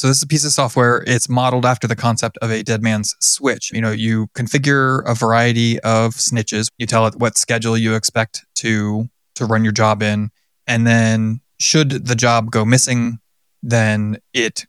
So 0.00 0.06
this 0.06 0.18
is 0.18 0.22
a 0.22 0.28
piece 0.28 0.44
of 0.44 0.52
software. 0.52 1.02
It's 1.08 1.28
modeled 1.28 1.66
after 1.66 1.88
the 1.88 1.96
concept 1.96 2.38
of 2.40 2.52
a 2.52 2.62
dead 2.62 2.84
man's 2.84 3.16
switch. 3.18 3.72
You 3.72 3.80
know, 3.80 3.90
you 3.90 4.28
configure 4.28 5.02
a 5.04 5.12
variety 5.12 5.80
of 5.80 6.14
snitches. 6.14 6.68
You 6.78 6.86
tell 6.86 7.08
it 7.08 7.16
what 7.16 7.36
schedule 7.36 7.76
you 7.76 7.96
expect 7.96 8.46
to 8.56 9.08
to 9.34 9.44
run 9.44 9.64
your 9.64 9.72
job 9.72 10.00
in, 10.00 10.30
and 10.68 10.86
then 10.86 11.40
should 11.58 12.06
the 12.06 12.14
job 12.14 12.52
go 12.52 12.64
missing, 12.64 13.18
then 13.60 14.18
it 14.32 14.66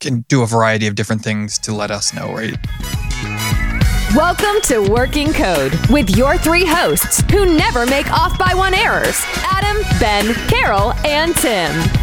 can 0.00 0.24
do 0.28 0.42
a 0.42 0.46
variety 0.46 0.88
of 0.88 0.96
different 0.96 1.22
things 1.22 1.58
to 1.60 1.72
let 1.72 1.92
us 1.92 2.12
know, 2.12 2.32
right? 2.32 2.56
Welcome 4.16 4.60
to 4.64 4.80
Working 4.90 5.32
Code 5.32 5.74
with 5.90 6.16
your 6.16 6.36
three 6.36 6.64
hosts 6.64 7.22
who 7.30 7.56
never 7.56 7.86
make 7.86 8.10
off 8.10 8.36
by 8.36 8.52
one 8.52 8.74
errors 8.74 9.24
Adam, 9.44 9.80
Ben, 10.00 10.34
Carol, 10.48 10.92
and 11.04 11.36
Tim. 11.36 12.01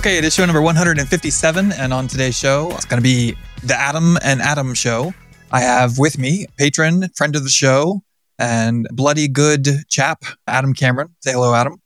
Okay, 0.00 0.16
it 0.16 0.24
is 0.24 0.34
show 0.34 0.46
number 0.46 0.62
157, 0.62 1.72
and 1.72 1.92
on 1.92 2.08
today's 2.08 2.34
show, 2.34 2.70
it's 2.70 2.86
going 2.86 2.96
to 2.96 3.02
be 3.02 3.36
the 3.62 3.78
Adam 3.78 4.16
and 4.22 4.40
Adam 4.40 4.72
show. 4.72 5.12
I 5.50 5.60
have 5.60 5.98
with 5.98 6.16
me 6.16 6.46
patron, 6.56 7.10
friend 7.14 7.36
of 7.36 7.44
the 7.44 7.50
show, 7.50 8.00
and 8.38 8.88
bloody 8.92 9.28
good 9.28 9.68
chap, 9.90 10.24
Adam 10.46 10.72
Cameron. 10.72 11.14
Say 11.20 11.32
hello, 11.32 11.54
Adam. 11.54 11.82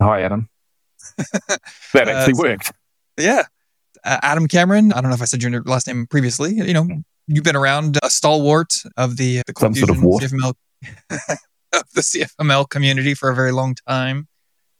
Hi, 0.00 0.22
Adam. 0.22 0.48
that 1.92 2.08
actually 2.08 2.34
uh, 2.34 2.50
worked. 2.50 2.72
Yeah. 3.18 3.42
Uh, 4.04 4.18
Adam 4.22 4.46
Cameron, 4.46 4.92
I 4.92 5.00
don't 5.00 5.10
know 5.10 5.16
if 5.16 5.22
I 5.22 5.24
said 5.24 5.42
your 5.42 5.60
last 5.64 5.88
name 5.88 6.06
previously. 6.06 6.54
You 6.54 6.72
know, 6.72 6.86
you've 7.26 7.42
been 7.42 7.56
around 7.56 7.98
a 8.00 8.10
stalwart 8.10 8.74
of 8.96 9.16
the, 9.16 9.42
the 9.44 9.54
Some 9.58 9.74
sort 9.74 9.90
of 9.90 9.96
CFML, 9.96 10.54
of 11.10 11.90
the 11.94 12.00
CFML 12.00 12.68
community 12.68 13.12
for 13.14 13.28
a 13.28 13.34
very 13.34 13.50
long 13.50 13.74
time, 13.88 14.28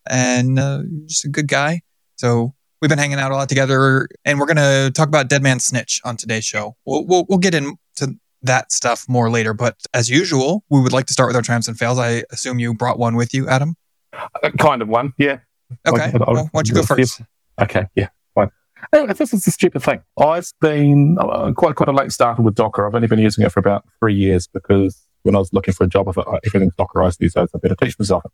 and 0.08 0.56
uh, 0.56 0.82
just 1.06 1.24
a 1.24 1.28
good 1.28 1.48
guy. 1.48 1.80
So 2.14 2.54
we've 2.80 2.88
been 2.88 2.98
hanging 2.98 3.18
out 3.18 3.30
a 3.30 3.36
lot 3.36 3.48
together, 3.48 4.08
and 4.24 4.38
we're 4.38 4.46
going 4.46 4.56
to 4.56 4.90
talk 4.94 5.08
about 5.08 5.28
Dead 5.28 5.42
Man 5.42 5.60
Snitch 5.60 6.00
on 6.04 6.16
today's 6.16 6.44
show. 6.44 6.76
We'll, 6.84 7.04
we'll, 7.06 7.26
we'll 7.28 7.38
get 7.38 7.54
into 7.54 8.18
that 8.42 8.72
stuff 8.72 9.06
more 9.08 9.30
later, 9.30 9.52
but 9.52 9.76
as 9.92 10.08
usual, 10.08 10.64
we 10.70 10.80
would 10.80 10.92
like 10.92 11.06
to 11.06 11.12
start 11.12 11.28
with 11.28 11.36
our 11.36 11.42
triumphs 11.42 11.68
and 11.68 11.78
fails. 11.78 11.98
I 11.98 12.24
assume 12.30 12.58
you 12.58 12.72
brought 12.74 12.98
one 12.98 13.16
with 13.16 13.34
you, 13.34 13.48
Adam. 13.48 13.76
Uh, 14.12 14.50
kind 14.58 14.82
of 14.82 14.88
one, 14.88 15.12
yeah. 15.18 15.40
Okay, 15.86 16.10
well, 16.14 16.48
why 16.50 16.62
don't 16.62 16.68
you 16.68 16.74
go 16.74 16.82
first? 16.82 17.20
Okay, 17.60 17.86
yeah, 17.94 18.08
fine. 18.34 18.50
This 18.92 19.32
is 19.32 19.46
a 19.46 19.50
stupid 19.50 19.82
thing. 19.82 20.02
I've 20.18 20.50
been 20.60 21.16
uh, 21.20 21.52
quite 21.52 21.76
quite 21.76 21.88
a 21.88 21.92
late 21.92 22.12
starter 22.12 22.42
with 22.42 22.54
Docker. 22.54 22.86
I've 22.86 22.94
only 22.94 23.08
been 23.08 23.18
using 23.18 23.44
it 23.44 23.52
for 23.52 23.60
about 23.60 23.84
three 23.98 24.14
years 24.14 24.48
because 24.48 25.06
when 25.22 25.36
I 25.36 25.38
was 25.38 25.52
looking 25.52 25.74
for 25.74 25.84
a 25.84 25.86
job, 25.86 26.08
I 26.08 26.12
thought 26.12 26.26
uh, 26.26 26.38
everything's 26.46 26.74
Dockerized 26.74 27.18
these 27.18 27.34
days. 27.34 27.48
I 27.54 27.58
better 27.58 27.76
teach 27.76 27.98
myself 27.98 28.24
it, 28.24 28.32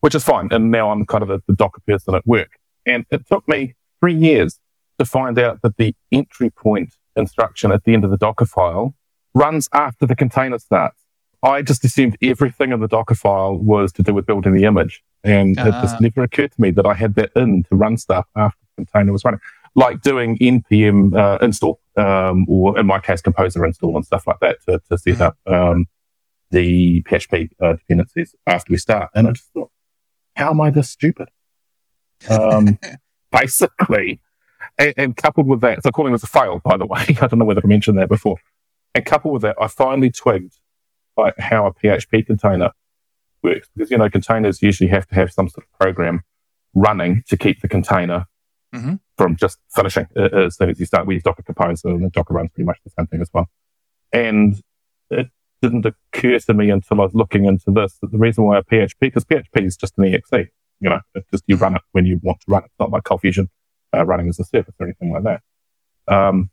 which 0.00 0.14
is 0.14 0.22
fine. 0.24 0.48
And 0.52 0.70
now 0.70 0.90
I'm 0.90 1.04
kind 1.06 1.22
of 1.22 1.30
a, 1.30 1.42
the 1.48 1.54
Docker 1.54 1.80
person 1.86 2.14
at 2.14 2.26
work. 2.26 2.50
And 2.86 3.06
it 3.10 3.26
took 3.26 3.46
me 3.48 3.74
three 4.00 4.14
years 4.14 4.58
to 4.98 5.04
find 5.04 5.38
out 5.38 5.62
that 5.62 5.76
the 5.76 5.94
entry 6.12 6.50
point 6.50 6.94
instruction 7.16 7.72
at 7.72 7.84
the 7.84 7.94
end 7.94 8.04
of 8.04 8.10
the 8.10 8.16
Docker 8.16 8.46
file 8.46 8.94
runs 9.34 9.68
after 9.72 10.06
the 10.06 10.16
container 10.16 10.58
starts. 10.58 11.00
I 11.42 11.62
just 11.62 11.84
assumed 11.84 12.16
everything 12.22 12.72
in 12.72 12.80
the 12.80 12.88
Docker 12.88 13.14
file 13.14 13.56
was 13.56 13.92
to 13.92 14.02
do 14.02 14.14
with 14.14 14.26
building 14.26 14.54
the 14.54 14.64
image. 14.64 15.02
And 15.22 15.58
uh. 15.58 15.66
it 15.66 15.70
just 15.82 15.96
ah. 15.96 15.98
never 16.00 16.22
occurred 16.22 16.52
to 16.52 16.60
me 16.60 16.70
that 16.72 16.86
I 16.86 16.94
had 16.94 17.14
that 17.16 17.32
in 17.36 17.64
to 17.64 17.76
run 17.76 17.96
stuff 17.96 18.26
after 18.36 18.58
the 18.76 18.84
container 18.84 19.12
was 19.12 19.24
running, 19.24 19.40
like 19.74 20.02
doing 20.02 20.38
npm 20.38 21.16
uh, 21.16 21.38
install, 21.42 21.80
um, 21.96 22.46
or 22.48 22.78
in 22.78 22.86
my 22.86 22.98
case, 22.98 23.20
composer 23.20 23.64
install 23.64 23.96
and 23.96 24.06
stuff 24.06 24.26
like 24.26 24.40
that 24.40 24.58
to, 24.66 24.80
to 24.90 24.98
set 24.98 25.20
up 25.20 25.36
um, 25.46 25.86
the 26.50 27.02
PHP 27.02 27.50
uh, 27.60 27.74
dependencies 27.74 28.34
after 28.46 28.72
we 28.72 28.78
start. 28.78 29.10
And 29.14 29.28
I 29.28 29.32
just 29.32 29.52
thought, 29.52 29.70
how 30.36 30.50
am 30.50 30.60
I 30.60 30.70
this 30.70 30.90
stupid? 30.90 31.28
Um, 32.30 32.78
basically. 33.32 34.20
And, 34.78 34.94
and, 34.96 35.16
coupled 35.16 35.46
with 35.46 35.60
that, 35.60 35.82
so 35.82 35.90
calling 35.90 36.12
this 36.12 36.24
a 36.24 36.26
fail, 36.26 36.60
by 36.64 36.76
the 36.76 36.86
way, 36.86 37.00
I 37.08 37.26
don't 37.26 37.38
know 37.38 37.44
whether 37.44 37.60
I 37.62 37.66
mentioned 37.66 37.98
that 37.98 38.08
before. 38.08 38.38
And 38.94 39.04
coupled 39.04 39.34
with 39.34 39.42
that, 39.42 39.56
I 39.60 39.68
finally 39.68 40.10
twigged 40.10 40.58
like 41.16 41.38
how 41.38 41.66
a 41.66 41.74
PHP 41.74 42.26
container 42.26 42.72
works 43.42 43.68
because 43.74 43.90
you 43.90 43.98
know 43.98 44.08
containers 44.08 44.62
usually 44.62 44.88
have 44.88 45.06
to 45.06 45.14
have 45.14 45.32
some 45.32 45.48
sort 45.48 45.66
of 45.66 45.78
program 45.78 46.22
running 46.74 47.22
to 47.28 47.36
keep 47.36 47.60
the 47.60 47.68
container 47.68 48.26
mm-hmm. 48.74 48.94
from 49.16 49.36
just 49.36 49.58
finishing 49.74 50.06
as 50.16 50.56
soon 50.56 50.70
as 50.70 50.80
you 50.80 50.86
start. 50.86 51.06
We 51.06 51.14
use 51.14 51.22
Docker 51.22 51.42
Compose 51.42 51.84
and 51.84 52.10
Docker 52.10 52.34
runs 52.34 52.50
pretty 52.52 52.66
much 52.66 52.78
the 52.84 52.90
same 52.98 53.06
thing 53.06 53.20
as 53.20 53.30
well. 53.32 53.48
And 54.12 54.60
it 55.10 55.28
didn't 55.62 55.86
occur 55.86 56.38
to 56.38 56.54
me 56.54 56.70
until 56.70 57.00
I 57.00 57.04
was 57.04 57.14
looking 57.14 57.44
into 57.44 57.70
this 57.70 57.98
that 58.00 58.10
the 58.10 58.18
reason 58.18 58.44
why 58.44 58.58
a 58.58 58.64
PHP 58.64 58.94
because 59.00 59.24
PHP 59.24 59.66
is 59.66 59.76
just 59.76 59.94
an 59.98 60.12
exe 60.12 60.48
you 60.80 60.90
know, 60.90 61.00
it's 61.14 61.30
just 61.30 61.44
you 61.46 61.56
run 61.56 61.76
it 61.76 61.82
when 61.92 62.06
you 62.06 62.20
want 62.22 62.40
to 62.40 62.46
run 62.48 62.62
it. 62.62 62.66
It's 62.66 62.80
not 62.80 62.90
like 62.90 63.04
ColdFusion 63.04 63.48
uh, 63.94 64.04
running 64.04 64.28
as 64.28 64.38
a 64.38 64.44
service 64.44 64.74
or 64.78 64.86
anything 64.86 65.12
like 65.12 65.22
that. 65.24 65.42
Um, 66.12 66.50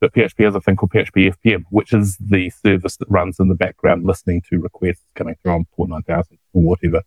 but 0.00 0.12
PHP 0.12 0.44
has 0.44 0.54
a 0.54 0.60
thing 0.60 0.76
called 0.76 0.92
PHP 0.92 1.34
FPM, 1.34 1.64
which 1.70 1.92
is 1.92 2.18
the 2.18 2.50
service 2.50 2.96
that 2.98 3.08
runs 3.08 3.40
in 3.40 3.48
the 3.48 3.54
background 3.54 4.04
listening 4.04 4.42
to 4.50 4.60
requests 4.60 5.06
coming 5.14 5.36
through 5.42 5.52
on 5.52 5.66
port 5.74 5.88
9000 5.88 6.38
or 6.52 6.62
whatever. 6.62 7.02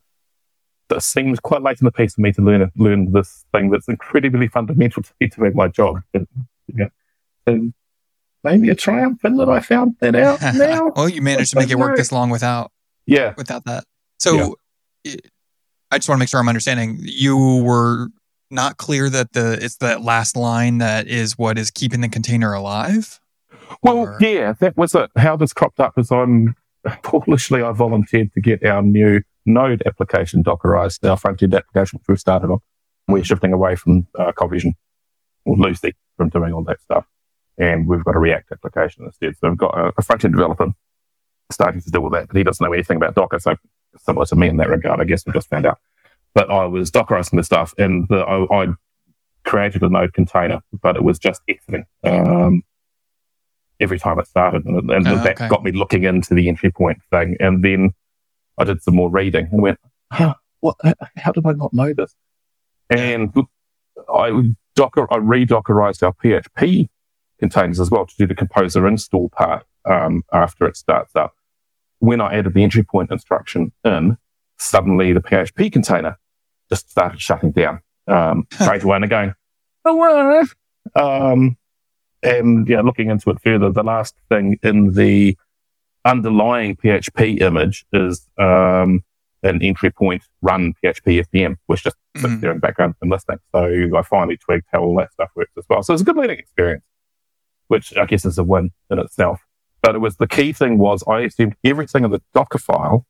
That 0.87 1.03
seems 1.03 1.39
quite 1.39 1.61
late 1.61 1.79
in 1.79 1.85
the 1.85 1.91
piece 1.91 2.15
for 2.15 2.21
me 2.21 2.31
to 2.31 2.41
learn 2.41 2.71
learn 2.75 3.11
this 3.11 3.45
thing 3.51 3.69
that's 3.69 3.87
incredibly 3.87 4.47
fundamental 4.47 5.03
to 5.03 5.13
me 5.21 5.29
to 5.29 5.41
make 5.41 5.53
my 5.53 5.67
job. 5.67 6.01
And, 6.15 6.27
yeah. 6.67 6.87
and 7.45 7.73
maybe 8.43 8.69
a 8.69 8.75
triumph 8.75 9.23
in 9.23 9.37
that 9.37 9.49
I 9.49 9.59
found 9.59 9.97
that 9.99 10.15
out 10.15 10.41
now. 10.55 10.91
well, 10.95 11.07
you 11.07 11.21
managed 11.21 11.51
to 11.51 11.57
make 11.57 11.69
it 11.69 11.77
work 11.77 11.95
this 11.95 12.11
long 12.11 12.31
without 12.31 12.71
yeah 13.05 13.35
without 13.37 13.65
that. 13.65 13.83
So 14.17 14.55
yeah. 15.03 15.15
I 15.91 15.97
just 15.97 16.07
want 16.07 16.17
to 16.17 16.21
make 16.21 16.29
sure 16.29 16.39
I'm 16.39 16.49
understanding. 16.49 16.99
You 17.01 17.61
were 17.63 18.09
not 18.51 18.77
clear 18.77 19.09
that 19.09 19.33
the 19.33 19.63
it's 19.63 19.77
that 19.77 20.01
last 20.01 20.35
line 20.35 20.79
that 20.79 21.07
is 21.07 21.37
what 21.37 21.57
is 21.57 21.71
keeping 21.71 22.01
the 22.01 22.09
container 22.09 22.53
alive. 22.53 23.19
Well, 23.81 23.99
or? 23.99 24.17
yeah, 24.19 24.53
that 24.59 24.77
was 24.77 24.95
it. 24.95 25.09
How 25.15 25.35
this 25.35 25.53
cropped 25.53 25.79
up 25.79 25.97
is 25.97 26.11
I'm 26.11 26.55
foolishly 27.03 27.61
I 27.61 27.71
volunteered 27.71 28.33
to 28.33 28.41
get 28.41 28.65
our 28.65 28.81
new 28.81 29.21
Node 29.45 29.83
application 29.85 30.43
Dockerized, 30.43 31.07
our 31.09 31.17
front 31.17 31.41
end 31.41 31.55
application 31.55 31.99
which 31.99 32.07
we've 32.07 32.19
started 32.19 32.49
on. 32.49 32.59
We're 33.07 33.23
shifting 33.23 33.53
away 33.53 33.75
from 33.75 34.07
uh, 34.17 34.31
ColdFusion 34.33 34.73
or 35.45 35.57
loosely 35.57 35.95
from 36.17 36.29
doing 36.29 36.53
all 36.53 36.63
that 36.65 36.81
stuff, 36.81 37.05
and 37.57 37.87
we've 37.87 38.03
got 38.03 38.15
a 38.15 38.19
React 38.19 38.51
application 38.51 39.05
instead. 39.05 39.35
So 39.37 39.49
we've 39.49 39.57
got 39.57 39.77
a, 39.77 39.91
a 39.97 40.01
front 40.01 40.25
end 40.25 40.33
developer 40.33 40.67
starting 41.51 41.81
to 41.81 41.89
deal 41.89 42.01
with 42.01 42.13
that, 42.13 42.27
but 42.27 42.37
he 42.37 42.43
doesn't 42.43 42.63
know 42.63 42.73
anything 42.73 42.97
about 42.97 43.15
Docker, 43.15 43.39
so 43.39 43.55
similar 43.97 44.25
to 44.27 44.35
me 44.35 44.47
in 44.47 44.57
that 44.57 44.69
regard, 44.69 44.99
I 44.99 45.03
guess 45.03 45.25
we 45.25 45.33
just 45.33 45.49
found 45.49 45.65
out. 45.65 45.79
But 46.33 46.49
I 46.49 46.65
was 46.65 46.91
Dockerizing 46.91 47.37
the 47.37 47.43
stuff 47.43 47.73
and 47.77 48.07
the, 48.07 48.17
I, 48.17 48.63
I, 48.63 48.67
created 49.45 49.81
a 49.81 49.89
node 49.89 50.13
container, 50.13 50.61
but 50.81 50.95
it 50.95 51.03
was 51.03 51.17
just 51.17 51.41
exiting 51.47 51.85
um, 52.03 52.61
every 53.79 53.97
time 53.97 54.19
it 54.19 54.27
started. 54.27 54.65
And, 54.65 54.91
and 54.91 55.07
oh, 55.07 55.15
that 55.23 55.37
okay. 55.37 55.47
got 55.47 55.63
me 55.63 55.71
looking 55.71 56.03
into 56.03 56.35
the 56.35 56.49
entry 56.49 56.71
point 56.71 56.99
thing. 57.09 57.35
And 57.39 57.63
then 57.63 57.91
I 58.57 58.65
did 58.65 58.83
some 58.83 58.95
more 58.95 59.09
reading 59.09 59.47
and 59.51 59.61
went, 59.61 59.79
huh, 60.11 60.35
what, 60.59 60.75
how 61.15 61.31
did 61.31 61.45
I 61.47 61.53
not 61.53 61.73
know 61.73 61.93
this? 61.93 62.13
And 62.89 63.33
I 64.13 64.53
Docker, 64.75 65.11
I 65.11 65.17
re-Dockerized 65.17 66.03
our 66.03 66.13
PHP 66.13 66.87
containers 67.39 67.79
as 67.79 67.89
well 67.89 68.05
to 68.05 68.15
do 68.17 68.27
the 68.27 68.35
composer 68.35 68.87
install 68.87 69.29
part 69.29 69.65
um, 69.85 70.23
after 70.31 70.65
it 70.67 70.77
starts 70.77 71.15
up 71.15 71.33
when 71.99 72.21
I 72.21 72.35
added 72.35 72.53
the 72.53 72.63
entry 72.63 72.83
point 72.83 73.11
instruction 73.11 73.71
in, 73.83 74.17
suddenly 74.57 75.13
the 75.13 75.21
PHP 75.21 75.71
container 75.71 76.17
just 76.69 76.89
started 76.89 77.21
shutting 77.21 77.51
down 77.51 77.81
um, 78.07 78.47
straight 78.53 78.83
away 78.83 78.97
and 78.97 79.09
going, 79.09 79.33
oh, 79.85 80.45
um, 80.95 81.57
and 82.21 82.67
yeah, 82.67 82.81
looking 82.81 83.09
into 83.09 83.29
it 83.29 83.41
further, 83.41 83.71
the 83.71 83.83
last 83.83 84.15
thing 84.29 84.59
in 84.63 84.93
the 84.93 85.37
underlying 86.05 86.75
PHP 86.75 87.41
image 87.41 87.85
is 87.93 88.27
um, 88.37 89.03
an 89.43 89.61
entry 89.61 89.91
point 89.91 90.23
run 90.41 90.73
PHP 90.83 91.25
FPM, 91.25 91.55
which 91.67 91.83
just 91.83 91.95
sits 92.15 92.25
mm-hmm. 92.27 92.41
there 92.41 92.51
in 92.51 92.57
the 92.57 92.61
background 92.61 92.95
and 93.01 93.09
listening. 93.09 93.39
So 93.53 93.97
I 93.97 94.01
finally 94.01 94.37
twigged 94.37 94.65
how 94.71 94.81
all 94.81 94.95
that 94.97 95.13
stuff 95.13 95.29
works 95.35 95.51
as 95.57 95.65
well. 95.69 95.83
So 95.83 95.93
it's 95.93 96.01
a 96.01 96.05
good 96.05 96.17
learning 96.17 96.39
experience, 96.39 96.83
which 97.67 97.95
I 97.95 98.05
guess 98.05 98.25
is 98.25 98.37
a 98.37 98.43
win 98.43 98.71
in 98.89 98.99
itself. 98.99 99.41
But 99.81 99.95
it 99.95 99.99
was 99.99 100.17
the 100.17 100.27
key 100.27 100.53
thing 100.53 100.77
was 100.77 101.03
I 101.07 101.21
assumed 101.21 101.55
everything 101.63 102.03
in 102.03 102.11
the 102.11 102.21
Docker 102.33 102.57
file 102.57 103.05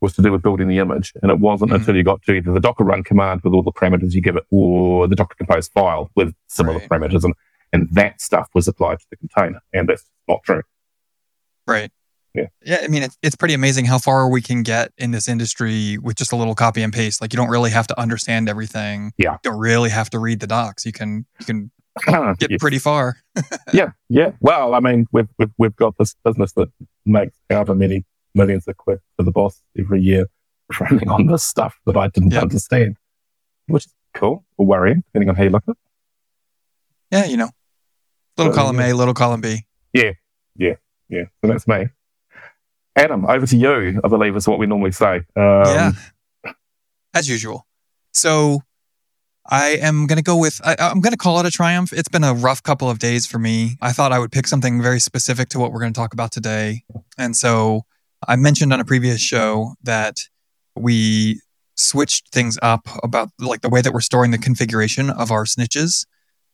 was 0.00 0.14
to 0.14 0.22
do 0.22 0.32
with 0.32 0.42
building 0.42 0.68
the 0.68 0.78
image. 0.78 1.12
And 1.22 1.30
it 1.30 1.38
wasn't 1.38 1.70
mm-hmm. 1.70 1.80
until 1.80 1.96
you 1.96 2.02
got 2.02 2.22
to 2.22 2.32
either 2.32 2.52
the 2.52 2.60
Docker 2.60 2.84
run 2.84 3.02
command 3.02 3.42
with 3.42 3.52
all 3.52 3.62
the 3.62 3.72
parameters 3.72 4.12
you 4.12 4.22
give 4.22 4.36
it 4.36 4.44
or 4.50 5.06
the 5.06 5.14
Docker 5.14 5.34
compose 5.36 5.68
file 5.68 6.10
with 6.14 6.34
similar 6.48 6.78
right. 6.78 6.88
parameters. 6.88 7.24
And, 7.24 7.34
and 7.72 7.88
that 7.92 8.20
stuff 8.20 8.48
was 8.54 8.66
applied 8.66 9.00
to 9.00 9.06
the 9.10 9.16
container. 9.16 9.60
And 9.72 9.88
that's 9.88 10.04
not 10.28 10.42
true. 10.44 10.62
Right. 11.66 11.90
Yeah. 12.34 12.46
Yeah. 12.64 12.80
I 12.82 12.88
mean, 12.88 13.02
it's, 13.02 13.18
it's 13.22 13.36
pretty 13.36 13.54
amazing 13.54 13.84
how 13.84 13.98
far 13.98 14.30
we 14.30 14.40
can 14.40 14.62
get 14.62 14.92
in 14.96 15.10
this 15.10 15.28
industry 15.28 15.98
with 15.98 16.16
just 16.16 16.32
a 16.32 16.36
little 16.36 16.54
copy 16.54 16.82
and 16.82 16.92
paste. 16.92 17.20
Like 17.20 17.32
you 17.32 17.36
don't 17.36 17.50
really 17.50 17.70
have 17.70 17.86
to 17.88 18.00
understand 18.00 18.48
everything. 18.48 19.12
Yeah. 19.18 19.32
You 19.32 19.50
don't 19.50 19.58
really 19.58 19.90
have 19.90 20.10
to 20.10 20.18
read 20.18 20.40
the 20.40 20.46
docs. 20.46 20.86
You 20.86 20.92
can, 20.92 21.26
you 21.40 21.46
can 21.46 21.70
get 22.38 22.58
pretty 22.60 22.78
far. 22.78 23.16
yeah, 23.72 23.90
yeah. 24.08 24.32
Well, 24.40 24.74
I 24.74 24.80
mean, 24.80 25.06
we've, 25.12 25.28
we've 25.38 25.50
we've 25.58 25.76
got 25.76 25.96
this 25.98 26.14
business 26.24 26.52
that 26.52 26.68
makes 27.06 27.36
however 27.48 27.74
many 27.74 28.04
millions 28.34 28.66
of 28.68 28.76
quid 28.76 29.00
for 29.16 29.22
the 29.24 29.32
boss 29.32 29.60
every 29.78 30.00
year, 30.00 30.26
running 30.80 31.08
on 31.08 31.26
this 31.26 31.42
stuff 31.42 31.78
that 31.86 31.96
I 31.96 32.08
didn't 32.08 32.32
Yep. 32.32 32.42
understand, 32.42 32.96
which 33.66 33.86
is 33.86 33.94
cool 34.14 34.44
or 34.56 34.66
worrying, 34.66 35.02
depending 35.06 35.28
on 35.30 35.36
how 35.36 35.44
you 35.44 35.50
look 35.50 35.64
at 35.68 35.72
it. 35.72 35.78
Yeah, 37.10 37.24
you 37.26 37.36
know, 37.36 37.50
little 38.36 38.52
Uh, 38.52 38.56
column 38.56 38.78
yeah. 38.78 38.92
A, 38.92 38.94
little 38.94 39.14
column 39.14 39.40
B. 39.40 39.66
Yeah, 39.92 40.12
yeah, 40.56 40.74
yeah, 41.08 41.24
so 41.42 41.48
that's 41.50 41.66
me. 41.66 41.88
Adam, 42.96 43.24
over 43.26 43.46
to 43.46 43.56
you. 43.56 44.00
I 44.04 44.08
believe 44.08 44.36
is 44.36 44.46
what 44.48 44.58
we 44.58 44.66
normally 44.66 44.92
say. 44.92 45.16
Um, 45.36 45.64
yeah, 45.64 45.92
as 47.14 47.28
usual. 47.28 47.66
So 48.12 48.62
I 49.50 49.70
am 49.82 50.06
going 50.06 50.16
to 50.16 50.22
go 50.22 50.36
with, 50.36 50.60
I, 50.64 50.76
I'm 50.78 51.00
going 51.00 51.12
to 51.12 51.18
call 51.18 51.40
it 51.40 51.46
a 51.46 51.50
triumph. 51.50 51.92
It's 51.92 52.08
been 52.08 52.22
a 52.22 52.32
rough 52.32 52.62
couple 52.62 52.88
of 52.88 53.00
days 53.00 53.26
for 53.26 53.38
me. 53.38 53.76
I 53.82 53.92
thought 53.92 54.12
I 54.12 54.20
would 54.20 54.30
pick 54.30 54.46
something 54.46 54.80
very 54.80 55.00
specific 55.00 55.48
to 55.50 55.58
what 55.58 55.72
we're 55.72 55.80
going 55.80 55.92
to 55.92 55.98
talk 55.98 56.12
about 56.12 56.30
today. 56.30 56.84
And 57.18 57.36
so 57.36 57.84
I 58.28 58.36
mentioned 58.36 58.72
on 58.72 58.78
a 58.78 58.84
previous 58.84 59.20
show 59.20 59.74
that 59.82 60.20
we 60.76 61.40
switched 61.74 62.28
things 62.32 62.58
up 62.62 62.86
about 63.02 63.30
like 63.40 63.62
the 63.62 63.68
way 63.68 63.80
that 63.80 63.92
we're 63.92 64.00
storing 64.00 64.30
the 64.30 64.38
configuration 64.38 65.10
of 65.10 65.32
our 65.32 65.44
snitches. 65.44 66.06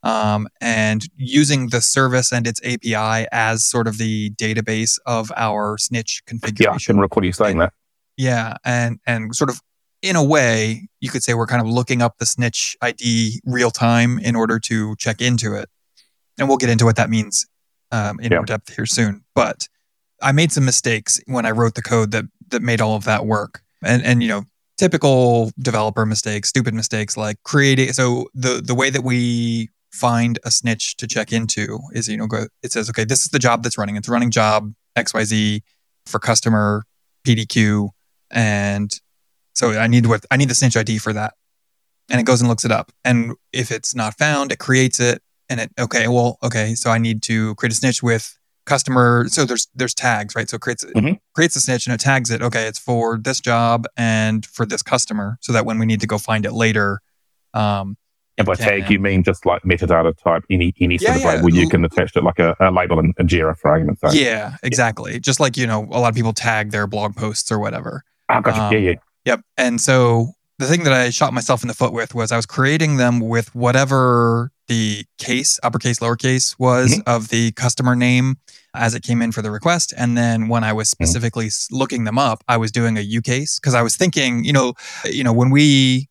Um, 0.02 0.46
and 0.60 1.04
using 1.16 1.70
the 1.70 1.80
service 1.80 2.32
and 2.32 2.46
its 2.46 2.60
API 2.64 3.26
as 3.32 3.64
sort 3.64 3.88
of 3.88 3.98
the 3.98 4.30
database 4.30 5.00
of 5.04 5.32
our 5.36 5.78
snitch 5.78 6.22
configuration. 6.26 6.70
Yeah, 6.70 6.76
I 6.76 6.78
can 6.78 7.00
record 7.00 7.24
you 7.24 7.32
saying 7.32 7.58
that. 7.58 7.72
Yeah, 8.16 8.56
and 8.64 9.00
and 9.06 9.34
sort 9.34 9.50
of 9.50 9.60
in 10.02 10.16
a 10.16 10.22
way, 10.24 10.88
you 11.00 11.10
could 11.10 11.22
say 11.22 11.34
we're 11.34 11.46
kind 11.46 11.60
of 11.62 11.68
looking 11.68 12.02
up 12.02 12.18
the 12.18 12.26
snitch 12.26 12.76
ID 12.82 13.40
real 13.44 13.70
time 13.70 14.18
in 14.18 14.36
order 14.36 14.58
to 14.60 14.94
check 14.96 15.20
into 15.20 15.54
it, 15.54 15.68
and 16.38 16.48
we'll 16.48 16.58
get 16.58 16.68
into 16.70 16.84
what 16.84 16.96
that 16.96 17.10
means 17.10 17.46
um, 17.92 18.20
in 18.20 18.30
Yeah. 18.32 18.38
more 18.38 18.44
depth 18.46 18.74
here 18.76 18.86
soon. 18.86 19.24
But 19.34 19.68
I 20.22 20.32
made 20.32 20.52
some 20.52 20.64
mistakes 20.64 21.20
when 21.26 21.46
I 21.46 21.50
wrote 21.50 21.74
the 21.74 21.82
code 21.82 22.10
that 22.12 22.24
that 22.48 22.62
made 22.62 22.80
all 22.80 22.94
of 22.96 23.04
that 23.04 23.26
work, 23.26 23.62
and 23.82 24.02
and 24.04 24.22
you 24.22 24.28
know 24.28 24.44
typical 24.78 25.50
developer 25.58 26.04
mistakes, 26.04 26.48
stupid 26.48 26.74
mistakes 26.74 27.16
like 27.16 27.36
creating. 27.44 27.92
So 27.92 28.28
the 28.34 28.60
the 28.64 28.74
way 28.74 28.90
that 28.90 29.02
we 29.02 29.70
find 29.92 30.38
a 30.44 30.50
snitch 30.50 30.96
to 30.98 31.06
check 31.06 31.32
into 31.32 31.78
is 31.92 32.06
you 32.08 32.16
know 32.18 32.26
go 32.26 32.46
it 32.62 32.70
says 32.70 32.90
okay 32.90 33.04
this 33.04 33.24
is 33.24 33.30
the 33.30 33.38
job 33.38 33.62
that's 33.62 33.78
running 33.78 33.96
it's 33.96 34.10
running 34.10 34.30
job 34.30 34.70
xyz 34.98 35.62
for 36.04 36.18
customer 36.18 36.84
pdq 37.26 37.88
and 38.30 39.00
so 39.56 39.72
I 39.78 39.86
need 39.86 40.06
what 40.06 40.24
I 40.30 40.36
need 40.36 40.48
the 40.50 40.54
snitch 40.54 40.76
ID 40.76 40.98
for 40.98 41.12
that, 41.12 41.34
and 42.10 42.20
it 42.20 42.24
goes 42.24 42.40
and 42.40 42.48
looks 42.48 42.64
it 42.64 42.70
up. 42.72 42.92
And 43.04 43.34
if 43.52 43.70
it's 43.70 43.94
not 43.94 44.16
found, 44.18 44.52
it 44.52 44.58
creates 44.58 45.00
it, 45.00 45.22
and 45.48 45.60
it 45.60 45.70
okay, 45.78 46.06
well, 46.08 46.38
okay, 46.42 46.74
so 46.74 46.90
I 46.90 46.98
need 46.98 47.22
to 47.22 47.54
create 47.56 47.72
a 47.72 47.76
snitch 47.76 48.02
with 48.02 48.38
customer. 48.66 49.26
So 49.28 49.44
there's 49.44 49.68
there's 49.74 49.94
tags, 49.94 50.34
right? 50.34 50.48
So 50.50 50.56
it 50.56 50.60
creates 50.60 50.84
Mhm. 50.84 51.18
creates 51.34 51.56
a 51.56 51.60
snitch 51.60 51.86
and 51.86 51.94
it 51.94 52.00
tags 52.00 52.30
it. 52.30 52.42
Okay, 52.42 52.66
it's 52.66 52.78
for 52.78 53.16
this 53.18 53.40
job 53.40 53.86
and 53.96 54.44
for 54.44 54.66
this 54.66 54.82
customer, 54.82 55.38
so 55.40 55.52
that 55.52 55.64
when 55.64 55.78
we 55.78 55.86
need 55.86 56.00
to 56.00 56.06
go 56.06 56.18
find 56.18 56.44
it 56.44 56.52
later, 56.52 57.00
um, 57.54 57.96
And 58.38 58.46
by 58.46 58.54
tag, 58.56 58.90
you 58.90 58.98
mean 58.98 59.22
just 59.22 59.46
like 59.46 59.62
metadata 59.62 60.12
type, 60.22 60.42
any 60.50 60.74
any 60.80 60.98
sort 60.98 61.12
Yeah, 61.12 61.16
of 61.16 61.24
way 61.24 61.34
yeah. 61.36 61.40
where 61.42 61.54
you 61.54 61.68
can 61.68 61.84
attach 61.84 62.14
it 62.16 62.22
like 62.24 62.38
a, 62.38 62.54
a 62.60 62.70
label 62.70 62.98
in, 62.98 63.14
in 63.18 63.26
Jira 63.28 63.56
for 63.56 63.70
argument's 63.70 64.00
sake. 64.02 64.20
yeah, 64.20 64.56
exactly. 64.62 65.18
Just 65.20 65.40
like 65.40 65.56
you 65.56 65.66
know, 65.66 65.84
a 65.90 65.98
lot 66.00 66.08
of 66.08 66.14
people 66.14 66.32
tag 66.34 66.70
their 66.70 66.86
blog 66.86 67.16
posts 67.16 67.50
or 67.50 67.58
whatever. 67.58 68.02
Oh, 68.28 68.40
gotcha. 68.40 68.60
Um, 68.62 68.72
yeah, 68.72 68.78
yeah. 68.90 68.94
Yep. 69.26 69.42
And 69.58 69.80
so 69.80 70.32
the 70.58 70.66
thing 70.66 70.84
that 70.84 70.92
I 70.92 71.10
shot 71.10 71.34
myself 71.34 71.62
in 71.62 71.68
the 71.68 71.74
foot 71.74 71.92
with 71.92 72.14
was 72.14 72.32
I 72.32 72.36
was 72.36 72.46
creating 72.46 72.96
them 72.96 73.20
with 73.20 73.54
whatever 73.54 74.50
the 74.68 75.04
case, 75.18 75.60
uppercase, 75.62 75.98
lowercase 75.98 76.58
was 76.58 77.00
of 77.06 77.28
the 77.28 77.52
customer 77.52 77.94
name 77.94 78.36
as 78.74 78.94
it 78.94 79.02
came 79.02 79.20
in 79.20 79.32
for 79.32 79.42
the 79.42 79.50
request. 79.50 79.92
And 79.96 80.16
then 80.16 80.48
when 80.48 80.64
I 80.64 80.72
was 80.72 80.88
specifically 80.88 81.46
s 81.46 81.68
looking 81.70 82.04
them 82.04 82.18
up, 82.18 82.42
I 82.48 82.56
was 82.56 82.72
doing 82.72 82.96
a 82.96 83.02
U 83.02 83.20
case 83.20 83.58
because 83.60 83.74
I 83.74 83.82
was 83.82 83.96
thinking, 83.96 84.44
you 84.44 84.52
know, 84.52 84.74
you 85.04 85.24
know, 85.24 85.32
when 85.32 85.50
we 85.50 86.08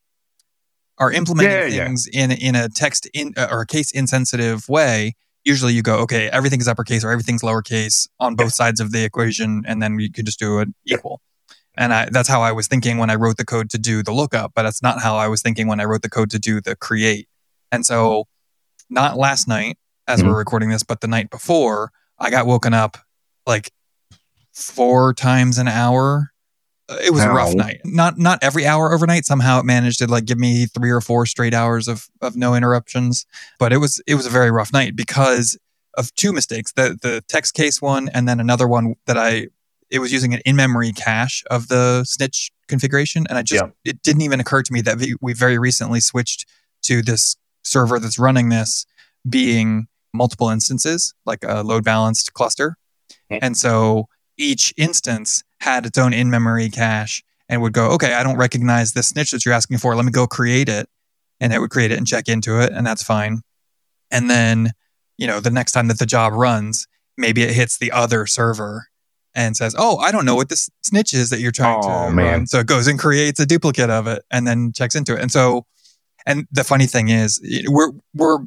are 0.98 1.12
implementing 1.12 1.52
Yeah, 1.52 1.66
yeah. 1.66 1.86
things 1.86 2.08
in 2.14 2.32
in 2.32 2.56
a 2.56 2.70
text 2.70 3.10
in 3.14 3.34
uh, 3.38 3.48
or 3.52 3.62
a 3.62 3.68
case 3.68 3.92
insensitive 3.92 4.70
way, 4.70 5.16
usually 5.44 5.74
you 5.74 5.82
go, 5.82 5.98
okay, 6.00 6.30
everything's 6.30 6.68
uppercase 6.68 7.04
or 7.04 7.12
everything's 7.12 7.42
lowercase 7.42 8.08
on 8.20 8.36
both 8.36 8.54
sides 8.54 8.80
of 8.80 8.92
the 8.92 9.04
equation, 9.04 9.64
and 9.68 9.82
then 9.82 9.96
we 9.96 10.10
can 10.10 10.26
just 10.26 10.40
do 10.40 10.60
it 10.60 10.70
equal. 10.86 11.22
And 11.78 11.94
I, 11.94 12.10
that's 12.12 12.30
how 12.30 12.42
I 12.42 12.52
was 12.52 12.68
thinking 12.68 12.98
when 12.98 13.10
I 13.10 13.16
wrote 13.16 13.38
the 13.38 13.46
code 13.46 13.70
to 13.72 13.78
do 13.78 14.02
the 14.04 14.12
lookup, 14.14 14.54
but 14.56 14.64
that's 14.64 14.82
not 14.82 15.02
how 15.02 15.16
I 15.18 15.28
was 15.28 15.42
thinking 15.42 15.68
when 15.68 15.80
I 15.80 15.86
wrote 15.86 16.02
the 16.02 16.10
code 16.10 16.30
to 16.32 16.40
do 16.40 16.62
the 16.62 16.76
create. 16.76 17.28
And 17.72 17.86
so, 17.86 18.28
not 18.90 19.18
last 19.18 19.48
night 19.48 19.78
as 20.08 20.22
Mhm. 20.22 20.28
we're 20.28 20.38
recording 20.38 20.70
this, 20.70 20.84
but 20.84 21.02
the 21.02 21.08
night 21.08 21.30
before, 21.30 21.92
I 22.20 22.30
got 22.30 22.46
woken 22.46 22.74
up 22.74 22.98
like 23.46 23.72
four 24.54 25.14
times 25.14 25.58
an 25.58 25.68
hour. 25.68 26.32
It 26.88 27.12
was 27.12 27.24
a 27.24 27.30
rough 27.32 27.56
night. 27.56 27.82
Not 27.84 28.20
not 28.20 28.40
every 28.44 28.68
hour 28.68 28.94
overnight. 28.94 29.26
Somehow 29.26 29.60
it 29.60 29.66
managed 29.66 29.98
to 30.00 30.08
like 30.08 30.26
give 30.26 30.38
me 30.38 30.68
three 30.68 30.92
or 30.92 31.02
four 31.02 31.26
straight 31.26 31.54
hours 31.54 31.88
of 31.88 32.08
of 32.22 32.36
no 32.36 32.54
interruptions. 32.54 33.26
But 33.58 33.74
it 33.74 33.78
was 33.78 34.00
it 34.06 34.14
was 34.16 34.28
a 34.28 34.30
very 34.30 34.52
rough 34.52 34.72
night 34.72 34.96
because 34.96 35.58
of 35.98 36.14
two 36.14 36.32
mistakes. 36.32 36.72
The 36.74 36.98
the 37.02 37.24
text 37.28 37.56
case 37.56 37.82
one 37.82 38.08
and 38.10 38.28
then 38.28 38.40
another 38.40 38.68
one 38.68 38.96
that 39.08 39.18
I 39.18 39.48
it 39.90 40.00
was 40.00 40.12
using 40.12 40.34
an 40.34 40.42
in-memory 40.46 40.92
cache 40.92 41.44
of 41.50 41.68
the 41.68 42.04
snitch 42.06 42.52
configuration 42.68 43.26
and 43.30 43.38
I 43.38 43.44
just 43.44 43.64
Yeah. 43.64 43.70
it 43.84 44.02
didn't 44.02 44.24
even 44.24 44.40
occur 44.40 44.64
to 44.64 44.74
me 44.74 44.82
that 44.82 44.98
we, 44.98 45.16
we 45.22 45.34
very 45.34 45.58
recently 45.58 46.00
switched 46.00 46.46
to 46.84 47.02
this 47.02 47.36
server 47.64 48.00
that's 48.00 48.18
running 48.20 48.50
this 48.50 48.86
being 49.30 49.88
multiple 50.14 50.50
instances 50.50 51.14
like 51.26 51.40
a 51.44 51.62
load 51.64 51.84
balanced 51.84 52.34
cluster. 52.34 52.78
And 53.30 53.58
so 53.58 54.08
each 54.38 54.74
instance 54.78 55.44
had 55.62 55.86
its 55.86 55.98
own 55.98 56.14
in-memory 56.14 56.70
cache 56.70 57.24
and 57.50 57.62
would 57.62 57.74
go, 57.74 57.90
okay, 57.92 58.14
I 58.14 58.24
don't 58.24 58.38
recognize 58.38 58.94
this 58.94 59.08
snitch 59.08 59.32
that 59.32 59.46
you're 59.46 59.54
asking 59.54 59.78
for. 59.80 59.96
Let 59.96 60.06
me 60.06 60.12
go 60.12 60.26
create 60.28 60.70
it. 60.70 60.88
And 61.40 61.52
it 61.54 61.60
would 61.60 61.70
create 61.70 61.92
it 61.92 61.98
and 61.98 62.08
check 62.08 62.30
into 62.30 62.62
it, 62.62 62.72
and 62.72 62.88
that's 62.88 63.04
fine. 63.04 63.42
And 64.10 64.30
then, 64.30 64.72
you 65.18 65.28
know, 65.28 65.42
the 65.42 65.52
next 65.52 65.74
time 65.74 65.90
that 65.90 66.00
the 66.00 66.06
job 66.06 66.32
runs, 66.34 66.88
maybe 67.18 67.44
it 67.44 67.52
hits 67.54 67.78
the 67.78 67.92
other 67.92 68.26
server 68.26 68.88
and 69.36 69.56
says, 69.56 69.76
Oh, 69.78 69.98
I 69.98 70.12
don't 70.12 70.26
know 70.26 70.36
what 70.36 70.50
this 70.50 70.70
snitch 70.82 71.14
is 71.14 71.30
that 71.30 71.40
you're 71.40 71.52
trying 71.52 71.80
Oh, 71.84 72.08
to 72.10 72.16
man. 72.16 72.26
run. 72.26 72.48
So 72.48 72.60
it 72.60 72.68
goes 72.68 72.88
and 72.88 72.98
creates 72.98 73.40
a 73.40 73.46
duplicate 73.46 73.90
of 73.90 74.08
it 74.08 74.24
and 74.32 74.48
then 74.48 74.72
checks 74.74 74.96
into 74.96 75.14
it. 75.16 75.22
And 75.22 75.32
so, 75.32 75.66
and 76.26 76.48
the 76.52 76.64
funny 76.64 76.88
thing 76.88 77.10
is, 77.10 77.40
we're, 77.68 77.92
we're, 78.14 78.40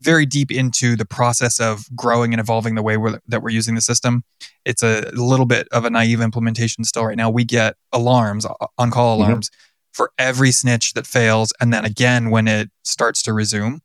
very 0.00 0.26
deep 0.26 0.50
into 0.50 0.96
the 0.96 1.04
process 1.04 1.60
of 1.60 1.84
growing 1.94 2.32
and 2.34 2.40
evolving 2.40 2.74
the 2.74 2.82
way 2.82 2.96
we're, 2.96 3.20
that 3.28 3.40
we're 3.40 3.50
using 3.50 3.76
the 3.76 3.80
system. 3.80 4.24
It's 4.64 4.82
a 4.82 5.08
little 5.12 5.46
bit 5.46 5.68
of 5.70 5.84
a 5.84 5.90
naive 5.90 6.20
implementation 6.20 6.82
still 6.82 7.04
right 7.04 7.16
now. 7.16 7.30
We 7.30 7.44
get 7.44 7.76
alarms, 7.92 8.44
on 8.78 8.90
call 8.90 9.16
Mhm. 9.16 9.20
alarms 9.26 9.50
for 9.92 10.10
every 10.18 10.50
snitch 10.50 10.94
that 10.94 11.06
fails, 11.06 11.52
and 11.60 11.72
then 11.72 11.84
again 11.84 12.30
when 12.30 12.48
it 12.48 12.72
starts 12.82 13.22
to 13.22 13.32
resume. 13.32 13.80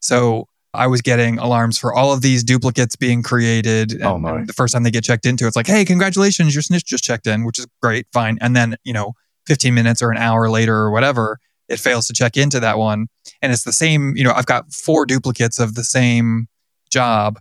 So 0.00 0.46
I 0.76 0.86
was 0.86 1.02
getting 1.02 1.38
alarms 1.38 1.78
for 1.78 1.94
all 1.94 2.12
of 2.12 2.20
these 2.22 2.44
duplicates 2.44 2.96
being 2.96 3.22
created. 3.22 3.92
And, 3.92 4.04
Oh, 4.04 4.16
and 4.16 4.48
the 4.48 4.52
first 4.52 4.74
time 4.74 4.82
they 4.82 4.90
get 4.90 5.04
checked 5.04 5.26
into, 5.26 5.46
it's 5.46 5.56
like, 5.56 5.66
hey, 5.66 5.84
congratulations, 5.84 6.54
your 6.54 6.62
snitch 6.62 6.84
just 6.84 7.04
checked 7.04 7.26
in, 7.26 7.44
which 7.44 7.58
is 7.58 7.66
great, 7.82 8.06
fine. 8.12 8.38
And 8.40 8.54
then, 8.54 8.76
you 8.84 8.92
know, 8.92 9.14
15 9.46 9.74
minutes 9.74 10.02
or 10.02 10.10
an 10.10 10.18
hour 10.18 10.48
later 10.50 10.74
or 10.74 10.90
whatever, 10.90 11.38
it 11.68 11.80
fails 11.80 12.06
to 12.06 12.12
check 12.12 12.36
into 12.36 12.60
that 12.60 12.78
one. 12.78 13.06
And 13.42 13.52
it's 13.52 13.64
the 13.64 13.72
same, 13.72 14.16
you 14.16 14.24
know, 14.24 14.32
I've 14.32 14.46
got 14.46 14.72
four 14.72 15.06
duplicates 15.06 15.58
of 15.58 15.74
the 15.74 15.84
same 15.84 16.48
job. 16.90 17.38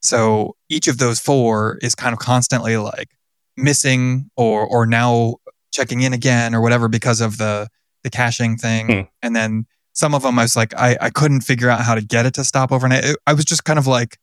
So 0.00 0.56
each 0.68 0.86
of 0.88 0.98
those 0.98 1.18
four 1.18 1.78
is 1.82 1.94
kind 1.94 2.12
of 2.12 2.18
constantly 2.18 2.76
like 2.76 3.08
missing 3.56 4.30
or 4.36 4.64
or 4.64 4.86
now 4.86 5.36
checking 5.72 6.02
in 6.02 6.12
again 6.12 6.54
or 6.54 6.60
whatever 6.60 6.88
because 6.88 7.20
of 7.20 7.38
the 7.38 7.68
the 8.04 8.10
caching 8.10 8.56
thing. 8.56 8.86
Hmm. 8.86 9.00
And 9.22 9.34
then 9.34 9.66
some 10.02 10.14
of 10.14 10.22
them 10.22 10.38
I 10.38 10.42
was 10.44 10.54
like 10.56 10.72
I 10.76 10.96
I 11.00 11.10
couldn't 11.10 11.40
figure 11.42 11.68
out 11.70 11.80
how 11.88 11.94
to 11.94 12.04
get 12.14 12.24
it 12.26 12.34
to 12.34 12.44
stop 12.44 12.70
overnight. 12.72 13.04
It- 13.04 13.16
I 13.26 13.32
was 13.34 13.44
just 13.44 13.64
kind 13.64 13.78
of 13.78 13.86
like 13.86 14.18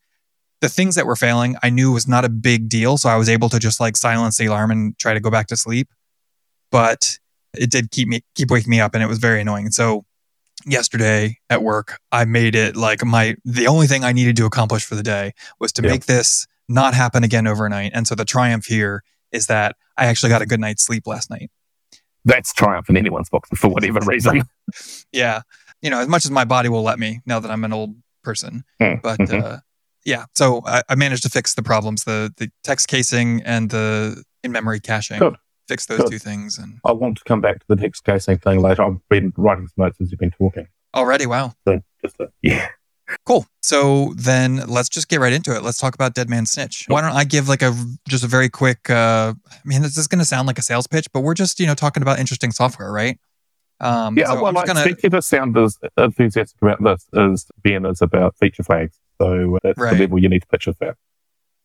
the 0.61 0.69
things 0.69 0.95
that 0.95 1.05
were 1.05 1.17
failing 1.17 1.57
I 1.61 1.69
knew 1.69 1.91
was 1.91 2.07
not 2.07 2.23
a 2.23 2.29
big 2.29 2.69
deal, 2.69 2.97
so 2.97 3.09
I 3.09 3.17
was 3.17 3.27
able 3.29 3.49
to 3.49 3.59
just 3.59 3.79
like 3.79 3.97
silence 3.97 4.37
the 4.37 4.45
alarm 4.45 4.71
and 4.71 4.97
try 4.97 5.13
to 5.13 5.19
go 5.19 5.29
back 5.29 5.47
to 5.47 5.57
sleep. 5.57 5.89
But 6.71 7.19
it 7.57 7.69
did 7.71 7.91
keep 7.91 8.07
me 8.07 8.21
keep 8.35 8.49
waking 8.51 8.71
me 8.71 8.79
up 8.79 8.93
and 8.95 9.03
it 9.03 9.07
was 9.07 9.19
very 9.19 9.41
annoying. 9.41 9.71
So 9.71 10.05
yesterday 10.65 11.39
at 11.49 11.61
work, 11.61 11.99
I 12.11 12.23
made 12.25 12.55
it 12.55 12.75
like 12.77 13.03
my 13.03 13.35
the 13.43 13.67
only 13.67 13.87
thing 13.87 14.03
I 14.03 14.13
needed 14.13 14.35
to 14.37 14.45
accomplish 14.45 14.85
for 14.85 14.95
the 14.95 15.03
day 15.03 15.33
was 15.59 15.71
to 15.73 15.81
Yeah. 15.81 15.89
make 15.91 16.05
this 16.05 16.47
not 16.69 16.93
happen 16.93 17.23
again 17.23 17.47
overnight. 17.47 17.91
And 17.93 18.07
so 18.07 18.15
the 18.15 18.25
triumph 18.25 18.65
here 18.65 19.03
is 19.31 19.47
that 19.47 19.75
I 19.97 20.05
actually 20.05 20.29
got 20.29 20.41
a 20.41 20.45
good 20.45 20.59
night's 20.59 20.83
sleep 20.85 21.05
last 21.05 21.29
night. 21.29 21.51
That's 22.23 22.53
triumph 22.53 22.89
in 22.89 22.97
anyone's 22.97 23.29
book 23.29 23.45
for 23.55 23.67
whatever 23.67 23.99
reason. 24.05 24.43
Yeah. 25.11 25.41
You 25.81 25.89
know, 25.89 25.99
as 25.99 26.07
much 26.07 26.25
as 26.25 26.31
my 26.31 26.45
body 26.45 26.69
will 26.69 26.83
let 26.83 26.97
me 26.99 27.21
now 27.25 27.39
that 27.39 27.51
I'm 27.51 27.63
an 27.63 27.73
old 27.73 27.95
person. 28.23 28.63
Mm, 28.81 29.01
But 29.01 29.19
mhm. 29.19 29.43
uh 29.43 29.57
yeah, 30.03 30.25
so 30.35 30.61
I, 30.67 30.83
I 30.87 30.95
managed 30.95 31.23
to 31.23 31.29
fix 31.29 31.55
the 31.55 31.63
problems, 31.63 32.03
the 32.03 32.33
the 32.37 32.49
text 32.63 32.87
casing 32.87 33.41
and 33.43 33.69
the 33.69 34.23
in 34.43 34.51
memory 34.51 34.79
caching. 34.79 35.19
Good. 35.19 35.35
Fix 35.67 35.87
those 35.87 36.01
Good. 36.01 36.11
two 36.11 36.19
things 36.19 36.57
and 36.59 36.79
I 36.85 36.91
want 36.91 37.17
to 37.17 37.23
come 37.23 37.41
back 37.41 37.59
to 37.59 37.65
the 37.67 37.75
text 37.75 38.03
casing 38.03 38.37
thing 38.37 38.61
later. 38.61 38.83
I've 38.83 38.99
been 39.09 39.33
writing 39.35 39.67
some 39.67 39.83
notes 39.85 39.99
as 39.99 40.11
you've 40.11 40.19
been 40.19 40.31
talking. 40.31 40.67
already 40.95 41.25
wow. 41.25 41.53
So 41.67 41.81
just 42.03 42.17
to, 42.17 42.29
yeah, 42.43 42.67
Cool. 43.25 43.45
So 43.61 44.13
then 44.15 44.57
let's 44.67 44.89
just 44.89 45.09
get 45.09 45.19
right 45.19 45.33
into 45.33 45.55
it. 45.55 45.61
Let's 45.63 45.77
talk 45.79 45.93
about 45.95 46.13
Dead 46.15 46.29
Man 46.29 46.45
Snitch. 46.45 46.85
Why 46.87 47.01
don't 47.01 47.11
I 47.11 47.23
give 47.23 47.47
like 47.47 47.61
a 47.63 47.73
just 48.07 48.23
a 48.23 48.27
very 48.27 48.49
quick 48.49 48.89
uh 48.89 49.33
I 49.51 49.57
mean 49.63 49.81
this 49.81 49.97
is 49.97 50.07
gonna 50.07 50.25
sound 50.25 50.47
like 50.47 50.59
a 50.59 50.63
sales 50.63 50.87
pitch, 50.87 51.07
but 51.13 51.21
we're 51.21 51.33
just, 51.35 51.59
you 51.59 51.65
know, 51.67 51.73
talking 51.75 52.03
about 52.03 52.19
interesting 52.19 52.51
software, 52.51 52.91
right? 52.91 53.17
Um 53.79 54.17
Yeah, 54.17 54.27
so 54.27 54.41
well, 54.43 54.53
like, 54.53 54.65
gonna 54.67 54.81
speaking 54.81 55.19
sound 55.21 55.57
as 55.57 55.77
enthusiastic 55.97 56.61
about 56.61 56.81
this 56.81 57.07
as 57.13 57.47
Ben 57.63 57.85
is 57.85 58.01
about 58.01 58.35
feature 58.37 58.63
flags. 58.63 58.97
So 59.21 59.55
uh, 59.55 59.59
that's 59.63 59.77
Right. 59.79 59.93
the 59.95 59.99
level 60.03 60.19
you 60.19 60.29
need 60.29 60.41
to 60.41 60.47
pitch 60.47 60.67
it 60.67 60.77
at, 60.81 60.95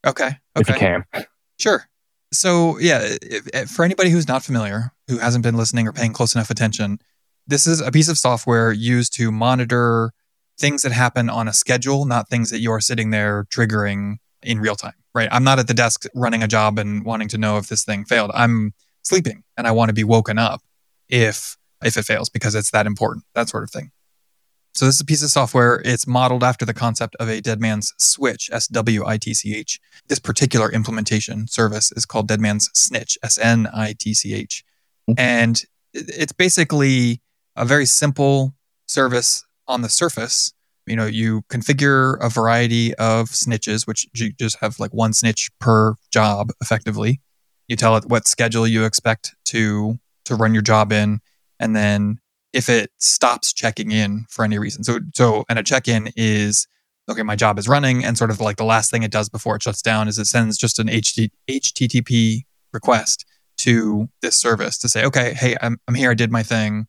Okay. 0.07 0.31
if 0.57 0.69
you 0.69 0.75
Okay. 0.75 1.02
can. 1.14 1.26
Sure. 1.59 1.87
So, 2.33 2.79
yeah, 2.79 3.00
if, 3.02 3.49
if- 3.52 3.71
for 3.71 3.85
anybody 3.85 4.11
who's 4.11 4.29
not 4.29 4.43
familiar, 4.45 4.93
who 5.09 5.19
hasn't 5.19 5.43
been 5.43 5.57
listening 5.57 5.87
or 5.88 5.93
paying 5.93 6.12
close 6.12 6.35
enough 6.35 6.49
attention, 6.50 7.00
this 7.47 7.67
is 7.67 7.81
a 7.81 7.90
piece 7.90 8.09
of 8.09 8.17
software 8.19 8.71
used 8.73 9.12
to 9.17 9.33
monitor 9.33 10.12
things 10.59 10.83
that 10.83 10.93
happen 10.93 11.29
on 11.29 11.49
a 11.49 11.52
schedule, 11.52 12.05
not 12.05 12.29
things 12.29 12.50
that 12.50 12.61
you're 12.61 12.81
sitting 12.81 13.11
there 13.11 13.45
triggering 13.52 14.19
in 14.43 14.61
real 14.61 14.76
time, 14.76 14.95
right? 15.14 15.29
I'm 15.33 15.43
not 15.43 15.59
at 15.59 15.67
the 15.67 15.75
desk 15.75 16.05
running 16.14 16.43
a 16.43 16.49
job 16.49 16.79
and 16.79 17.05
wanting 17.05 17.29
to 17.29 17.38
know 17.38 17.57
if 17.59 17.69
this 17.69 17.83
thing 17.85 18.05
failed. 18.05 18.31
I'm 18.35 18.75
sleeping 19.02 19.43
and 19.57 19.67
I 19.67 19.73
want 19.73 19.88
to 19.88 19.93
be 19.95 20.05
woken 20.05 20.38
up 20.38 20.61
if 21.09 21.57
if 21.85 21.97
it 21.97 22.05
fails 22.05 22.29
because 22.29 22.55
it's 22.55 22.71
that 22.71 22.87
important, 22.87 23.25
that 23.35 23.49
sort 23.49 23.65
of 23.65 23.71
thing. 23.71 23.91
So 24.73 24.87
this 24.87 24.95
is 24.97 25.01
a 25.01 25.05
piece 25.05 25.23
of 25.23 25.31
software. 25.31 25.83
It's 25.85 26.07
modeled 26.07 26.45
after 26.45 26.65
the 26.65 26.75
concept 26.75 27.17
of 27.17 27.29
a 27.29 27.41
dead 27.41 27.61
man's 27.61 27.93
switch, 27.99 28.49
S 28.53 28.69
W 28.69 29.05
I 29.05 29.19
T 29.19 29.35
C 29.35 29.57
H. 29.57 29.81
This 30.09 30.21
particular 30.21 30.71
implementation 30.71 31.49
service 31.49 31.91
is 31.93 32.07
called 32.07 32.29
Dead 32.29 32.41
Man's 32.41 32.71
Snitch, 32.73 33.19
S 33.23 33.37
N 33.39 33.69
I 33.75 33.95
T 33.99 34.15
C 34.15 34.33
H. 34.33 34.65
Mhm. 35.09 35.15
And 35.19 35.65
it's 35.93 36.33
basically 36.33 37.21
a 37.57 37.65
very 37.65 37.85
simple 37.85 38.55
service 38.87 39.45
on 39.67 39.83
the 39.83 39.89
surface. 39.89 40.53
You 40.87 40.97
know, 40.97 41.07
you 41.07 41.43
configure 41.51 42.17
a 42.21 42.29
variety 42.29 42.95
of 42.95 43.31
snitches, 43.31 43.87
which 43.89 44.07
you 44.15 44.33
just 44.33 44.59
have 44.61 44.79
like 44.79 44.95
one 44.95 45.13
snitch 45.13 45.51
per 45.61 45.95
job 46.13 46.53
effectively. 46.61 47.21
You 47.67 47.77
tell 47.77 47.97
it 47.97 48.07
what 48.07 48.29
schedule 48.29 48.67
you 48.67 48.85
expect 48.85 49.35
to 49.47 49.99
to 50.27 50.37
run 50.37 50.55
your 50.55 50.63
job 50.63 50.93
in, 50.93 51.21
and 51.61 51.76
then 51.76 52.19
if 52.52 52.69
it 52.69 52.90
stops 52.99 53.52
checking 53.52 53.93
in 53.93 54.26
for 54.29 54.45
any 54.45 54.59
reason. 54.59 54.83
So 54.83 54.99
so 55.14 55.45
and 55.49 55.59
a 55.59 55.62
check-in 55.62 56.11
is 56.17 56.67
okay, 57.09 57.23
my 57.23 57.37
job 57.37 57.59
is 57.59 57.69
running, 57.69 58.05
and 58.05 58.17
sort 58.17 58.31
of 58.31 58.40
like 58.40 58.57
the 58.57 58.64
last 58.64 58.90
thing 58.90 59.02
it 59.02 59.11
does 59.11 59.29
before 59.29 59.57
it 59.57 59.62
shuts 59.62 59.83
down 59.83 60.09
is 60.09 60.19
it 60.19 60.26
sends 60.26 60.57
just 60.57 60.79
an 60.79 60.88
HTTP 60.88 62.43
request 62.73 63.25
to 63.59 64.09
this 64.23 64.37
service 64.37 64.79
to 64.79 64.88
say, 64.88 65.05
okay, 65.05 65.35
hey, 65.35 65.57
I'm, 65.61 65.79
I'm 65.88 65.95
here, 65.95 66.12
I 66.12 66.14
did 66.14 66.31
my 66.31 66.43
thing, 66.43 66.87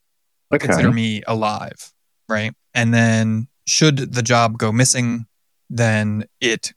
Okay. 0.54 0.68
consider 0.68 0.92
me 0.92 1.24
alive, 1.28 1.92
right? 2.30 2.54
And 2.74 2.94
then 2.94 3.48
should 3.66 4.13
the 4.13 4.22
job 4.22 4.58
go 4.58 4.72
missing, 4.72 5.25
then 5.70 6.25
it 6.40 6.74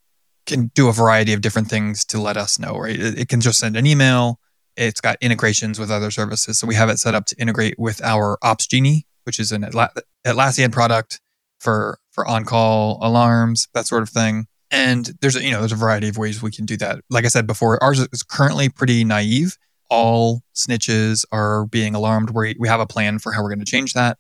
can 0.47 0.71
do 0.75 0.89
a 0.89 0.93
variety 0.93 1.33
of 1.33 1.43
different 1.43 1.69
things 1.69 2.05
to 2.07 2.21
let 2.21 2.37
us 2.37 2.59
know, 2.59 2.77
right? 2.79 2.99
It, 2.99 3.19
it 3.19 3.29
can 3.29 3.41
just 3.41 3.59
send 3.59 3.77
an 3.77 3.87
email. 3.87 4.41
It's 4.77 5.01
got 5.01 5.17
integrations 5.21 5.79
with 5.79 5.91
other 5.91 6.11
services. 6.11 6.59
So 6.59 6.67
we 6.67 6.75
have 6.75 6.89
it 6.89 6.99
set 6.99 7.15
up 7.15 7.27
to 7.27 7.37
integrate 7.41 7.75
with 7.79 8.03
our 8.03 8.39
Ops 8.43 8.67
Genie, 8.67 9.07
which 9.25 9.39
is 9.39 9.53
an 9.53 9.65
Atla- 9.65 9.91
Atlassian 10.27 10.73
product 10.73 11.21
for 11.61 11.99
for 12.11 12.27
on-call 12.27 12.99
alarms, 13.03 13.69
that 13.75 13.87
sort 13.87 14.03
of 14.03 14.09
thing. 14.09 14.47
And 14.71 15.11
there's 15.21 15.37
a, 15.37 15.43
you 15.45 15.51
know 15.53 15.61
there's 15.61 15.73
a 15.73 15.77
variety 15.77 16.09
of 16.09 16.19
ways 16.19 16.43
we 16.43 16.51
can 16.51 16.65
do 16.65 16.77
that. 16.79 17.01
Like 17.11 17.25
I 17.25 17.29
said 17.29 17.47
before, 17.47 17.83
ours 17.83 18.01
is 18.01 18.23
currently 18.23 18.69
pretty 18.69 19.05
naive. 19.05 19.57
All 19.91 20.43
snitches 20.55 21.25
are 21.31 21.67
being 21.67 21.95
alarmed. 21.95 22.31
We 22.31 22.57
we 22.59 22.69
have 22.69 22.81
a 22.81 22.87
plan 22.87 23.19
for 23.19 23.33
how 23.33 23.43
we're 23.43 23.51
going 23.51 23.59
to 23.61 23.65
change 23.65 23.93
that, 23.95 24.19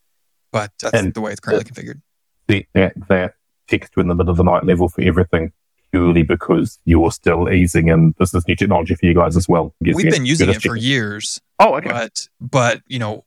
but 0.52 0.70
that's 0.80 0.94
And- 0.96 1.14
the 1.14 1.20
way 1.20 1.32
it's 1.32 1.40
currently 1.40 1.64
configured. 1.70 2.00
the, 2.46 2.66
that, 2.74 2.92
that 3.08 3.34
text 3.66 3.94
in 3.96 4.08
the 4.08 4.14
middle 4.14 4.30
of 4.30 4.36
the 4.36 4.44
night 4.44 4.64
level 4.64 4.88
for 4.88 5.00
everything 5.00 5.50
purely 5.94 6.22
because 6.24 6.78
you're 6.84 7.12
still 7.12 7.48
easing 7.50 7.88
and 7.88 8.14
this 8.18 8.34
is 8.34 8.46
new 8.48 8.56
technology 8.56 8.94
for 8.96 9.06
you 9.06 9.14
guys 9.14 9.36
as 9.36 9.48
well. 9.48 9.72
We've 9.80 10.10
been 10.10 10.26
using 10.26 10.50
it 10.50 10.60
for 10.60 10.74
years, 10.76 11.40
Oh, 11.60 11.74
okay. 11.76 11.88
but 11.88 12.28
but 12.40 12.80
you 12.88 12.98
know 12.98 13.24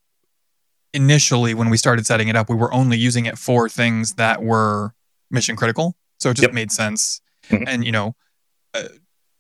initially 0.94 1.54
when 1.54 1.70
we 1.70 1.78
started 1.78 2.06
setting 2.06 2.28
it 2.28 2.36
up 2.36 2.50
we 2.50 2.56
were 2.56 2.74
only 2.74 2.98
using 2.98 3.26
it 3.26 3.38
for 3.38 3.68
things 3.70 4.14
that 4.16 4.42
were 4.42 4.94
mission 5.30 5.56
critical 5.56 5.96
so 6.20 6.30
it 6.30 6.36
just 6.36 6.44
Yep. 6.48 6.54
made 6.54 6.72
sense 6.72 7.22
Mhm. 7.50 7.64
and 7.68 7.86
you 7.86 7.92
know 7.92 8.16
uh, 8.74 8.84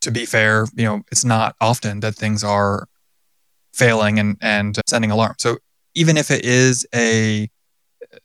to 0.02 0.12
be 0.12 0.26
fair 0.26 0.68
you 0.76 0.84
know 0.86 1.02
it's 1.12 1.24
not 1.26 1.56
often 1.62 2.02
that 2.02 2.16
things 2.16 2.44
are 2.44 2.88
failing 3.74 4.20
and 4.20 4.38
and 4.42 4.78
sending 4.88 5.10
alarms 5.10 5.38
so 5.40 5.58
even 5.96 6.18
if 6.18 6.30
it 6.30 6.44
is 6.46 6.86
a 6.94 7.50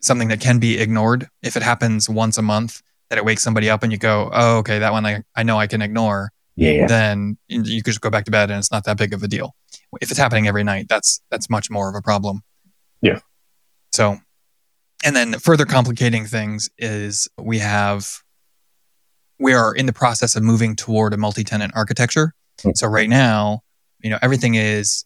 something 0.01 0.29
that 0.29 0.41
can 0.41 0.59
be 0.59 0.79
ignored 0.79 1.29
if 1.43 1.57
it 1.57 1.63
happens 1.63 2.09
once 2.11 2.37
a 2.39 2.43
month 2.43 2.83
that 3.13 3.19
it 3.19 3.25
wakes 3.25 3.43
somebody 3.43 3.69
up 3.69 3.83
and 3.83 3.93
you 3.93 3.99
go 3.99 4.31
oh 4.33 4.57
okay 4.59 4.79
that 4.79 4.91
one 4.91 5.05
i, 5.05 5.23
I 5.37 5.43
know 5.43 5.59
i 5.59 5.67
can 5.67 5.83
ignore 5.83 6.33
yeah. 6.57 6.87
then 6.87 7.39
you 7.49 7.83
could 7.83 7.93
just 7.93 8.01
go 8.01 8.11
back 8.11 8.25
to 8.27 8.31
bed 8.31 8.51
and 8.51 8.59
it's 8.59 8.71
not 8.71 8.85
that 8.85 8.99
big 8.99 9.13
of 9.13 9.23
a 9.23 9.29
deal. 9.29 9.55
If 10.01 10.11
it's 10.11 10.19
happening 10.19 10.49
every 10.49 10.65
night, 10.65 10.87
that's 10.89 11.21
that's 11.31 11.51
much 11.51 11.71
more 11.71 11.89
of 11.89 11.95
a 11.95 12.03
problem. 12.03 12.43
Yeah. 13.01 13.21
So, 13.93 14.19
and 15.05 15.15
then 15.15 15.35
further 15.35 15.65
complicating 15.65 16.25
things 16.25 16.71
is 16.79 17.29
we 17.39 17.59
have 17.59 18.07
we 19.39 19.55
are 19.55 19.75
in 19.75 19.87
the 19.87 19.93
process 19.93 20.37
of 20.37 20.43
moving 20.43 20.77
toward 20.77 21.13
a 21.13 21.17
multi-tenant 21.17 21.73
architecture. 21.75 22.35
Hmm. 22.63 22.71
So 22.75 22.87
right 22.87 23.09
now, 23.09 23.61
you 24.01 24.11
know, 24.11 24.19
everything 24.23 24.55
is 24.55 25.05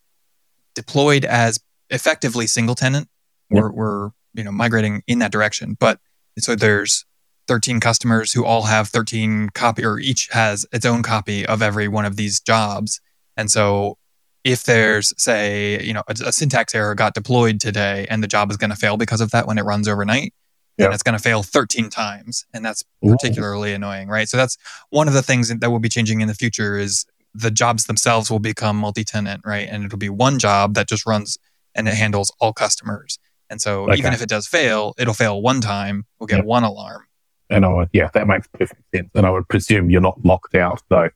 deployed 0.75 1.25
as 1.25 1.58
effectively 1.90 2.46
single 2.46 2.75
tenant. 2.75 3.08
We're 3.50 3.70
we're 3.70 4.10
you 4.34 4.44
know 4.44 4.52
migrating 4.52 5.02
in 5.06 5.20
that 5.20 5.32
direction, 5.32 5.76
but 5.78 6.00
so 6.38 6.54
there's 6.56 7.06
13 7.49 7.81
customers 7.81 8.33
who 8.33 8.45
all 8.45 8.62
have 8.62 8.88
13 8.88 9.50
copy 9.50 9.85
or 9.85 9.99
each 9.99 10.29
has 10.33 10.67
its 10.73 10.85
own 10.87 11.03
copy 11.03 11.47
of 11.47 11.62
every 11.62 11.88
one 11.88 12.05
of 12.05 12.17
these 12.17 12.41
jobs. 12.41 13.00
And 13.37 13.50
so 13.50 13.99
if 14.45 14.65
there's 14.65 15.12
say, 15.17 15.83
you 15.83 15.93
know, 15.93 16.03
a, 16.09 16.15
a 16.26 16.33
syntax 16.33 16.75
error 16.75 16.95
got 16.95 17.15
deployed 17.15 17.61
today 17.61 18.07
and 18.11 18.23
the 18.23 18.29
job 18.29 18.50
is 18.50 18.57
going 18.57 18.71
to 18.71 18.76
fail 18.76 18.97
because 18.97 19.21
of 19.21 19.31
that 19.31 19.47
when 19.47 19.59
it 19.59 19.62
runs 19.62 19.88
overnight, 19.88 20.33
then 20.79 20.88
Yeah. 20.91 20.95
it's 20.95 21.03
going 21.03 21.17
to 21.17 21.23
fail 21.23 21.43
13 21.43 21.91
times. 21.91 22.45
And 22.53 22.65
that's 22.65 22.83
Ooh. 23.05 23.11
particularly 23.11 23.73
annoying, 23.73 24.09
right? 24.09 24.29
So 24.29 24.37
that's 24.37 24.57
one 24.91 25.09
of 25.09 25.15
the 25.15 25.23
things 25.23 25.49
that 25.49 25.71
will 25.71 25.79
be 25.81 25.88
changing 25.88 26.21
in 26.21 26.29
the 26.29 26.35
future 26.35 26.76
is 26.79 27.05
the 27.35 27.50
jobs 27.50 27.85
themselves 27.85 28.31
will 28.31 28.38
become 28.38 28.76
multi-tenant, 28.76 29.43
right? 29.45 29.69
And 29.71 29.85
it'll 29.85 29.99
be 29.99 30.09
one 30.09 30.38
job 30.38 30.75
that 30.75 30.88
just 30.88 31.07
runs 31.07 31.38
and 31.75 31.87
it 31.88 31.95
handles 31.95 32.33
all 32.41 32.53
customers. 32.53 33.19
And 33.50 33.61
so 33.61 33.85
Okay. 33.91 33.99
even 33.99 34.12
if 34.12 34.23
it 34.23 34.29
does 34.29 34.47
fail, 34.47 34.95
it'll 34.99 35.12
fail 35.15 35.41
one 35.43 35.61
time. 35.61 36.05
We'll 36.19 36.26
get 36.29 36.38
Yeah. 36.38 36.45
one 36.45 36.65
alarm. 36.65 37.03
And 37.50 37.65
I 37.65 37.69
would, 37.73 37.88
yeah, 37.93 38.11
that 38.15 38.26
makes 38.26 38.49
perfect 38.49 38.83
sense. 38.95 39.11
And 39.15 39.25
I 39.26 39.31
would 39.31 39.49
presume 39.49 39.91
you're 39.91 40.00
not 40.00 40.25
locked 40.25 40.55
out, 40.55 40.83
though. 40.88 41.11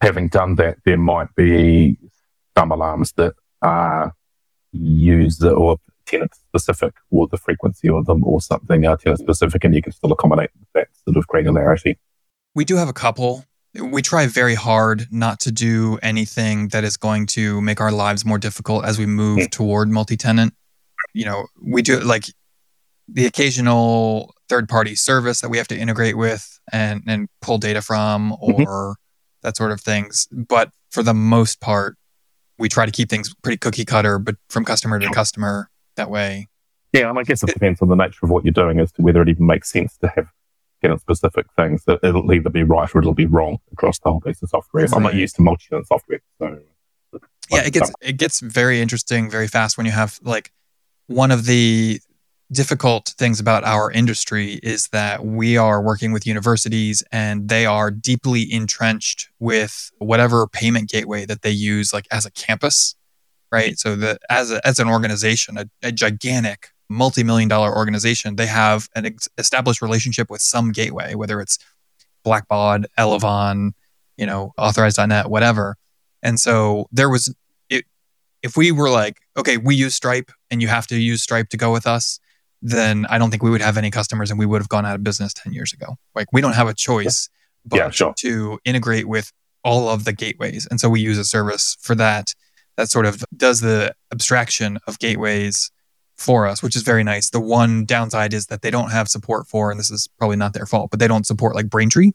Having 0.00 0.28
done 0.28 0.56
that, 0.56 0.78
there 0.84 0.98
might 0.98 1.32
be 1.36 1.96
some 2.58 2.72
alarms 2.72 3.12
that 3.12 3.34
are 3.62 4.12
user 4.72 5.50
or 5.50 5.76
tenant 6.06 6.34
specific, 6.34 6.94
or 7.10 7.28
the 7.28 7.36
frequency 7.36 7.88
of 7.88 8.06
them, 8.06 8.24
or 8.24 8.40
something 8.40 8.84
are 8.86 8.96
tenant 8.96 9.20
specific, 9.20 9.62
and 9.64 9.74
you 9.74 9.80
can 9.82 9.92
still 9.92 10.10
accommodate 10.12 10.50
that 10.74 10.88
sort 11.04 11.16
of 11.16 11.26
granularity. 11.28 11.96
We 12.54 12.64
do 12.64 12.76
have 12.76 12.88
a 12.88 12.92
couple. 12.92 13.44
We 13.80 14.02
try 14.02 14.26
very 14.26 14.54
hard 14.56 15.06
not 15.10 15.40
to 15.40 15.52
do 15.52 15.98
anything 16.02 16.68
that 16.68 16.84
is 16.84 16.96
going 16.96 17.26
to 17.28 17.60
make 17.62 17.80
our 17.80 17.92
lives 17.92 18.24
more 18.24 18.38
difficult 18.38 18.84
as 18.84 18.98
we 18.98 19.06
move 19.06 19.38
Mm. 19.38 19.50
toward 19.50 19.88
multi-tenant. 19.88 20.52
You 21.14 21.24
know, 21.26 21.46
we 21.62 21.82
do 21.82 22.00
like 22.00 22.24
the 23.08 23.26
occasional 23.26 24.34
third-party 24.48 24.94
service 24.94 25.40
that 25.40 25.48
we 25.48 25.58
have 25.58 25.68
to 25.68 25.76
integrate 25.78 26.16
with 26.16 26.60
and 26.72 27.02
and 27.06 27.28
pull 27.40 27.58
data 27.58 27.82
from 27.82 28.32
Mhm. 28.32 28.66
or 28.66 28.96
that 29.42 29.56
sort 29.56 29.72
of 29.72 29.80
things. 29.80 30.28
But 30.30 30.70
for 30.90 31.02
the 31.02 31.14
most 31.14 31.60
part, 31.60 31.96
we 32.58 32.68
try 32.68 32.86
to 32.86 32.92
keep 32.92 33.08
things 33.08 33.34
pretty 33.42 33.56
cookie 33.58 33.84
cutter, 33.84 34.18
but 34.18 34.36
from 34.48 34.64
customer 34.64 34.98
to 34.98 35.10
customer 35.10 35.68
that 35.96 36.10
way. 36.10 36.48
Yeah, 36.92 37.08
and 37.08 37.18
I 37.18 37.22
guess 37.22 37.42
it 37.42 37.46
depends 37.52 37.80
on 37.80 37.88
the 37.88 37.94
nature 37.96 38.20
of 38.24 38.30
what 38.30 38.44
you're 38.44 38.52
doing 38.52 38.78
as 38.78 38.92
to 38.92 39.02
whether 39.02 39.22
it 39.22 39.28
even 39.28 39.46
makes 39.46 39.70
sense 39.70 39.96
to 39.98 40.08
have 40.14 40.26
tenant 40.82 41.00
specific 41.00 41.46
things 41.56 41.84
that 41.86 42.00
it'll 42.02 42.30
either 42.32 42.50
be 42.50 42.62
right 42.62 42.94
or 42.94 42.98
it'll 42.98 43.14
be 43.14 43.26
wrong 43.26 43.58
across 43.72 43.98
the 44.00 44.10
whole 44.10 44.20
piece 44.20 44.42
of 44.42 44.50
software. 44.50 44.86
I'm 44.92 45.02
not 45.02 45.14
used 45.14 45.36
to 45.36 45.42
multi 45.42 45.64
tenant 45.70 45.86
software, 45.88 46.20
so 46.38 46.58
yeah 47.50 47.62
it 47.62 47.72
gets 47.72 47.90
it 48.00 48.16
gets 48.16 48.40
very 48.40 48.80
interesting 48.80 49.28
very 49.30 49.46
fast 49.48 49.76
when 49.76 49.84
you 49.86 49.92
have 49.92 50.18
like 50.22 50.50
one 51.06 51.30
of 51.30 51.44
the 51.46 52.00
difficult 52.52 53.14
things 53.16 53.40
about 53.40 53.64
our 53.64 53.90
industry 53.90 54.60
is 54.62 54.88
that 54.88 55.24
we 55.24 55.56
are 55.56 55.80
working 55.80 56.12
with 56.12 56.26
universities 56.26 57.02
and 57.10 57.48
they 57.48 57.64
are 57.64 57.90
deeply 57.90 58.52
entrenched 58.52 59.30
with 59.38 59.90
whatever 59.98 60.46
payment 60.46 60.90
gateway 60.90 61.24
that 61.24 61.42
they 61.42 61.50
use 61.50 61.92
like 61.92 62.06
as 62.10 62.26
a 62.26 62.30
campus 62.30 62.94
right? 63.50 63.78
So 63.78 63.94
that 63.96 64.22
as 64.30 64.50
a, 64.50 64.66
as 64.66 64.78
an 64.78 64.88
organization 64.88 65.58
a, 65.58 65.66
a 65.82 65.92
gigantic 65.92 66.68
multi-million 66.88 67.48
dollar 67.48 67.74
organization 67.74 68.36
they 68.36 68.46
have 68.46 68.88
an 68.94 69.06
ex- 69.06 69.28
established 69.38 69.80
relationship 69.80 70.28
with 70.30 70.42
some 70.42 70.72
gateway 70.72 71.14
whether 71.14 71.40
it's 71.40 71.58
blackbaud 72.26 72.84
Elavon 72.98 73.72
you 74.16 74.26
know 74.26 74.52
authorized.net 74.58 75.30
whatever. 75.30 75.76
And 76.22 76.38
so 76.38 76.86
there 76.92 77.08
was 77.08 77.34
it 77.70 77.84
if 78.42 78.56
we 78.56 78.72
were 78.72 78.90
like 78.90 79.20
okay 79.36 79.56
we 79.56 79.74
use 79.74 79.94
stripe 79.94 80.32
and 80.50 80.60
you 80.60 80.68
have 80.68 80.86
to 80.88 80.98
use 80.98 81.22
stripe 81.22 81.48
to 81.50 81.56
go 81.56 81.72
with 81.72 81.86
us 81.86 82.20
then 82.62 83.06
I 83.10 83.18
don't 83.18 83.30
think 83.30 83.42
we 83.42 83.50
would 83.50 83.60
have 83.60 83.76
any 83.76 83.90
customers 83.90 84.30
and 84.30 84.38
we 84.38 84.46
would 84.46 84.60
have 84.60 84.68
gone 84.68 84.86
out 84.86 84.94
of 84.94 85.02
business 85.02 85.34
10 85.34 85.52
years 85.52 85.72
ago. 85.72 85.96
Like 86.14 86.28
we 86.32 86.40
don't 86.40 86.54
have 86.54 86.68
a 86.68 86.74
choice 86.74 87.28
but 87.66 87.76
Yeah, 87.76 87.90
sure. 87.90 88.14
to 88.18 88.58
integrate 88.64 89.08
with 89.08 89.32
all 89.64 89.88
of 89.88 90.04
the 90.04 90.12
gateways. 90.12 90.66
And 90.70 90.80
so 90.80 90.88
we 90.88 91.00
use 91.00 91.18
a 91.18 91.24
service 91.24 91.76
for 91.80 91.94
that 91.96 92.34
that 92.76 92.88
sort 92.88 93.04
of 93.04 93.22
does 93.36 93.60
the 93.60 93.94
abstraction 94.12 94.78
of 94.86 94.98
gateways 94.98 95.70
for 96.16 96.46
us, 96.46 96.62
which 96.62 96.74
is 96.76 96.82
very 96.82 97.04
nice. 97.04 97.28
The 97.30 97.40
one 97.40 97.84
downside 97.84 98.32
is 98.32 98.46
that 98.46 98.62
they 98.62 98.70
don't 98.70 98.90
have 98.90 99.08
support 99.08 99.46
for, 99.46 99.70
and 99.70 99.78
this 99.78 99.90
is 99.90 100.08
probably 100.18 100.36
not 100.36 100.54
their 100.54 100.66
fault, 100.66 100.90
but 100.90 100.98
they 101.00 101.08
don't 101.08 101.26
support 101.26 101.54
like 101.54 101.68
Braintree. 101.68 102.12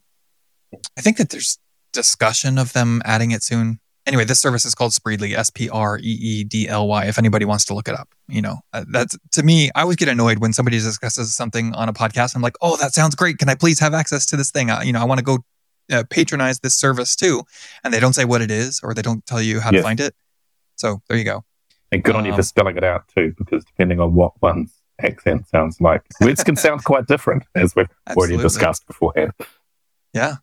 I 0.98 1.02
think 1.02 1.18
that 1.18 1.30
there's 1.30 1.60
discussion 1.94 2.58
of 2.58 2.74
them 2.74 3.02
adding 3.06 3.32
it 3.32 3.44
soon. 3.44 3.80
Anyway, 4.08 4.24
this 4.24 4.40
service 4.40 4.64
is 4.64 4.74
called 4.74 4.94
Spreedly, 4.94 5.36
S 5.36 5.50
P 5.50 5.70
R 5.70 6.00
E 6.00 6.02
E 6.02 6.44
D 6.46 6.68
L 6.70 6.88
Y. 6.88 7.06
If 7.06 7.18
anybody 7.18 7.44
wants 7.44 7.66
to 7.66 7.74
look 7.74 7.90
it 7.90 7.94
up, 7.94 8.08
you 8.30 8.42
know, 8.42 8.60
uh, 8.72 8.86
that's 8.90 9.18
to 9.34 9.44
me. 9.44 9.70
I 9.76 9.82
always 9.82 9.98
get 9.98 10.08
annoyed 10.08 10.40
when 10.40 10.54
somebody 10.54 10.80
discusses 10.80 11.36
something 11.36 11.76
on 11.76 11.90
a 11.90 11.94
podcast. 11.94 12.34
I'm 12.34 12.42
like, 12.42 12.56
oh, 12.62 12.78
that 12.78 12.94
sounds 12.94 13.16
great. 13.16 13.38
Can 13.38 13.50
I 13.50 13.56
please 13.56 13.80
have 13.80 13.94
access 13.94 14.26
to 14.28 14.38
this 14.38 14.50
thing? 14.50 14.72
I, 14.72 14.84
you 14.84 14.94
know, 14.94 15.02
I 15.02 15.04
want 15.04 15.20
to 15.20 15.26
go 15.26 15.40
uh, 15.92 16.04
patronize 16.10 16.62
this 16.62 16.74
service 16.74 17.18
too, 17.18 17.44
and 17.84 17.94
they 17.94 18.00
don't 18.00 18.14
say 18.14 18.24
what 18.24 18.42
it 18.42 18.50
is 18.50 18.80
or 18.82 18.94
they 18.94 19.02
don't 19.02 19.26
tell 19.26 19.42
you 19.42 19.60
how 19.60 19.72
to 19.72 19.82
find 19.84 20.00
it. 20.00 20.16
So 20.78 21.02
there 21.10 21.18
you 21.18 21.26
go. 21.26 21.44
And 21.92 22.02
good 22.04 22.16
on 22.16 22.24
you 22.24 22.32
Um, 22.32 22.38
for 22.38 22.44
spelling 22.44 22.78
it 22.78 22.84
out 22.86 23.10
too, 23.14 23.34
because 23.38 23.66
depending 23.66 24.00
on 24.00 24.14
what 24.14 24.42
one's 24.42 24.74
accent 25.02 25.48
sounds 25.50 25.82
like, 25.82 26.02
words 26.22 26.44
can 26.44 26.56
sound 26.56 26.84
quite 26.86 27.08
different, 27.08 27.44
as 27.56 27.76
we've 27.76 27.88
already 28.16 28.38
discussed 28.38 28.88
beforehand. 28.88 29.32
Yeah. 30.14 30.36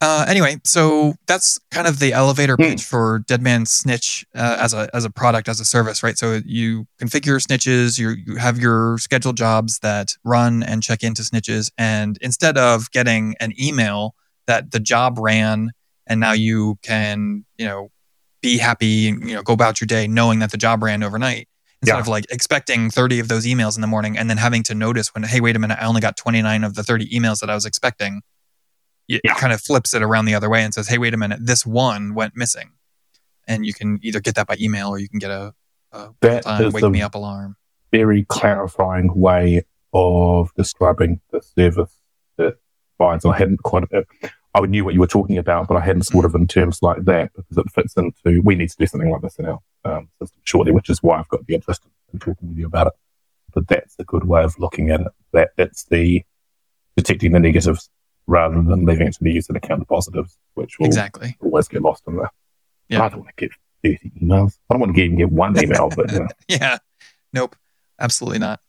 Uh, 0.00 0.24
anyway, 0.28 0.56
so 0.62 1.14
that's 1.26 1.58
kind 1.72 1.88
of 1.88 1.98
the 1.98 2.12
elevator 2.12 2.54
Hmm. 2.56 2.62
pitch 2.62 2.84
for 2.84 3.18
Deadman 3.26 3.66
Snitch 3.66 4.24
uh, 4.34 4.56
as 4.60 4.72
a 4.72 4.88
as 4.94 5.04
a 5.04 5.10
product 5.10 5.48
as 5.48 5.58
a 5.58 5.64
service, 5.64 6.04
right? 6.04 6.16
So 6.16 6.40
you 6.44 6.86
configure 7.02 7.44
snitches, 7.44 7.98
you 7.98 8.10
you 8.10 8.36
have 8.36 8.58
your 8.60 8.98
scheduled 8.98 9.36
jobs 9.36 9.80
that 9.80 10.14
run 10.24 10.62
and 10.62 10.84
check 10.84 11.02
into 11.02 11.22
snitches, 11.22 11.72
and 11.76 12.16
instead 12.20 12.56
of 12.56 12.90
getting 12.92 13.34
an 13.40 13.52
email 13.60 14.14
that 14.46 14.70
the 14.70 14.78
job 14.78 15.18
ran, 15.18 15.70
and 16.06 16.20
now 16.20 16.32
you 16.32 16.78
can 16.82 17.44
you 17.58 17.66
know 17.66 17.88
be 18.40 18.58
happy 18.58 19.08
and 19.08 19.28
you 19.28 19.34
know 19.34 19.42
go 19.42 19.52
about 19.52 19.80
your 19.80 19.86
day 19.86 20.06
knowing 20.06 20.38
that 20.38 20.52
the 20.52 20.58
job 20.58 20.80
ran 20.80 21.02
overnight. 21.02 21.48
Instead 21.82 21.96
Yeah. 21.96 22.00
of 22.00 22.06
like 22.08 22.24
expecting 22.30 22.88
30 22.90 23.18
of 23.18 23.26
those 23.28 23.46
emails 23.46 23.76
in 23.76 23.80
the 23.80 23.86
morning 23.88 24.16
and 24.16 24.30
then 24.30 24.36
having 24.36 24.62
to 24.64 24.74
notice 24.74 25.14
when, 25.14 25.22
hey, 25.24 25.40
wait 25.40 25.54
a 25.54 25.60
minute, 25.60 25.78
I 25.80 25.86
only 25.86 26.00
got 26.00 26.16
29 26.16 26.64
of 26.64 26.74
the 26.74 26.82
30 26.82 27.08
emails 27.10 27.38
that 27.38 27.50
I 27.50 27.54
was 27.54 27.64
expecting 27.64 28.22
it 29.08 29.20
Yeah. 29.24 29.34
kind 29.34 29.52
of 29.52 29.60
flips 29.60 29.94
it 29.94 30.02
around 30.02 30.26
the 30.26 30.34
other 30.34 30.48
way 30.50 30.62
and 30.62 30.72
says, 30.74 30.88
"Hey, 30.88 30.98
wait 30.98 31.14
a 31.14 31.16
minute, 31.16 31.40
this 31.42 31.64
one 31.66 32.14
went 32.14 32.36
missing," 32.36 32.70
and 33.46 33.64
you 33.66 33.72
can 33.74 33.98
either 34.02 34.20
get 34.20 34.34
that 34.36 34.46
by 34.46 34.56
email 34.60 34.88
or 34.88 34.98
you 34.98 35.08
can 35.08 35.18
get 35.18 35.30
a, 35.30 35.54
a 35.92 36.10
That 36.20 36.44
time 36.44 36.64
is 36.66 36.74
wake 36.74 36.84
me 36.90 37.00
up 37.02 37.14
alarm. 37.14 37.56
very 37.90 38.24
clarifying 38.24 39.10
way 39.18 39.64
of 39.94 40.52
describing 40.54 41.20
the 41.30 41.40
service 41.40 41.94
that 42.36 42.56
provides. 42.98 43.24
I 43.24 43.36
hadn't 43.38 43.62
quite, 43.62 43.84
uh, 43.92 44.02
I 44.54 44.60
knew 44.66 44.84
what 44.84 44.92
you 44.92 45.00
were 45.00 45.06
talking 45.06 45.38
about, 45.38 45.66
but 45.68 45.76
I 45.76 45.80
hadn't 45.80 46.02
thought 46.02 46.26
of 46.26 46.34
in 46.34 46.46
terms 46.46 46.82
like 46.82 47.04
that 47.06 47.32
because 47.34 47.56
it 47.56 47.70
fits 47.70 47.94
into, 47.96 48.42
we 48.42 48.54
need 48.54 48.68
to 48.68 48.76
do 48.78 48.86
something 48.86 49.10
like 49.10 49.22
this 49.22 49.38
in 49.38 49.46
our 49.46 49.58
um, 49.86 50.08
system 50.20 50.40
shortly, 50.44 50.72
which 50.72 50.90
is 50.90 51.02
why 51.02 51.18
I've 51.18 51.28
got 51.28 51.46
the 51.46 51.54
interest 51.54 51.82
in 52.12 52.18
talking 52.18 52.48
with 52.50 52.58
you 52.58 52.66
about 52.66 52.88
it. 52.88 52.92
But 53.54 53.68
that's 53.68 53.96
a 53.98 54.04
good 54.04 54.24
way 54.24 54.42
of 54.44 54.58
looking 54.58 54.90
at 54.90 55.00
it. 55.00 55.12
That 55.32 55.50
it's 55.56 55.84
the 55.84 56.22
detecting 56.96 57.32
the 57.32 57.40
negatives 57.40 57.88
rather 58.28 58.54
than 58.62 58.84
leaving 58.84 59.08
it 59.08 59.14
to 59.14 59.24
the 59.24 59.32
user 59.32 59.52
to 59.52 59.58
count 59.60 59.80
the 59.80 59.86
positives, 59.86 60.38
which 60.54 60.78
will 60.78 60.86
Exactly. 60.86 61.36
always 61.40 61.66
get 61.66 61.82
lost 61.82 62.04
in 62.06 62.16
there. 62.16 62.30
Yeah. 62.88 63.02
I 63.02 63.08
don't 63.08 63.20
want 63.20 63.36
to 63.36 63.48
get 63.48 63.50
30 63.82 64.12
emails. 64.22 64.58
I 64.70 64.74
don't 64.74 64.80
want 64.80 64.94
to 64.94 65.02
even 65.02 65.16
get 65.18 65.32
one 65.32 65.58
email, 65.62 65.88
but 65.88 66.12
you 66.12 66.20
know, 66.20 66.28
Yeah. 66.46 66.78
Nope. 67.32 67.56
Absolutely 67.98 68.38
not. 68.38 68.60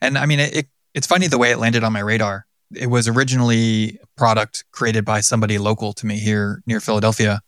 And 0.00 0.18
I 0.18 0.26
mean, 0.26 0.40
it, 0.40 0.56
it 0.56 0.66
it's 0.94 1.06
funny 1.06 1.26
the 1.28 1.38
way 1.38 1.50
it 1.52 1.58
landed 1.58 1.84
on 1.84 1.92
my 1.92 2.00
radar. 2.00 2.46
It 2.74 2.86
was 2.88 3.06
originally 3.06 3.98
a 4.02 4.06
product 4.16 4.64
created 4.72 5.04
by 5.04 5.20
somebody 5.20 5.58
local 5.58 5.92
to 5.94 6.06
me 6.06 6.18
here 6.18 6.62
near 6.66 6.80
Philadelphia, 6.80 7.40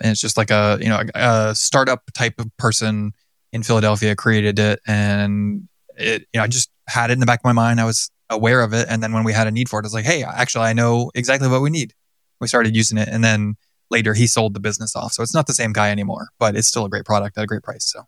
and 0.00 0.10
it's 0.10 0.20
just 0.20 0.36
like 0.36 0.50
a 0.50 0.78
you 0.80 0.88
know 0.88 1.02
a, 1.14 1.48
a 1.50 1.54
startup 1.54 2.02
type 2.14 2.34
of 2.40 2.54
person 2.56 3.12
in 3.52 3.62
Philadelphia 3.62 4.14
created 4.16 4.58
it, 4.58 4.80
and 4.86 5.68
it 5.96 6.22
you 6.32 6.38
know 6.38 6.42
I 6.44 6.46
just 6.48 6.70
had 6.88 7.10
it 7.10 7.14
in 7.14 7.20
the 7.20 7.26
back 7.26 7.40
of 7.40 7.44
my 7.44 7.52
mind. 7.52 7.80
I 7.80 7.84
was 7.84 8.10
aware 8.30 8.60
of 8.60 8.72
it, 8.72 8.86
and 8.88 9.02
then 9.02 9.12
when 9.12 9.24
we 9.24 9.32
had 9.32 9.46
a 9.46 9.50
need 9.50 9.68
for 9.68 9.80
it, 9.80 9.84
it's 9.84 9.94
like, 9.94 10.04
hey, 10.04 10.22
actually, 10.22 10.64
I 10.64 10.72
know 10.72 11.10
exactly 11.14 11.48
what 11.48 11.62
we 11.62 11.70
need. 11.70 11.94
We 12.40 12.48
started 12.48 12.74
using 12.76 12.98
it, 12.98 13.08
and 13.08 13.22
then 13.22 13.56
later 13.90 14.14
he 14.14 14.26
sold 14.26 14.54
the 14.54 14.60
business 14.60 14.96
off, 14.96 15.12
so 15.12 15.22
it's 15.22 15.34
not 15.34 15.46
the 15.46 15.52
same 15.52 15.72
guy 15.72 15.90
anymore, 15.90 16.28
but 16.38 16.56
it's 16.56 16.68
still 16.68 16.84
a 16.84 16.88
great 16.88 17.04
product 17.04 17.38
at 17.38 17.44
a 17.44 17.46
great 17.46 17.62
price. 17.62 17.84
So 17.84 18.02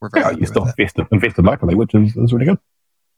we're 0.00 0.08
very 0.10 0.22
yeah, 0.24 0.28
happy 0.30 0.40
you 0.40 0.46
still 0.46 0.66
invested, 0.66 1.06
invested 1.10 1.44
locally, 1.44 1.74
which 1.74 1.94
is, 1.94 2.16
is 2.16 2.32
really 2.32 2.46
good. 2.46 2.58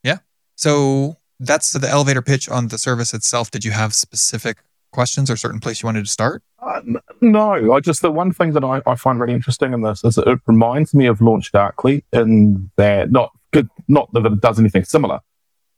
Yeah. 0.03 0.19
So 0.55 1.17
that's 1.39 1.73
the 1.73 1.89
elevator 1.89 2.23
pitch 2.23 2.49
on 2.49 2.69
the 2.69 2.79
service 2.79 3.13
itself. 3.13 3.51
Did 3.51 3.65
you 3.65 3.73
have 3.73 3.93
specific 3.95 4.59
questions 4.93 5.31
or 5.31 5.37
certain 5.37 5.61
place 5.61 5.83
you 5.83 5.87
wanted 5.87 6.07
to 6.07 6.11
start? 6.11 6.43
Uh, 6.63 6.81
no, 7.21 7.75
I 7.75 7.81
just 7.81 8.01
the 8.01 8.11
one 8.11 8.33
thing 8.33 8.53
that 8.53 8.65
I, 8.65 8.81
I 8.87 8.95
find 8.95 9.21
really 9.21 9.35
interesting 9.35 9.75
in 9.75 9.83
this 9.83 10.03
is 10.05 10.17
it 10.17 10.39
reminds 10.47 10.95
me 10.95 11.07
of 11.07 11.21
Launch 11.21 11.53
Darkly 11.53 12.03
in 12.13 12.71
that 12.77 13.13
not 13.13 13.31
good, 13.53 13.69
not 13.89 14.11
that 14.15 14.25
it 14.25 14.41
does 14.41 14.59
anything 14.59 14.85
similar, 14.85 15.21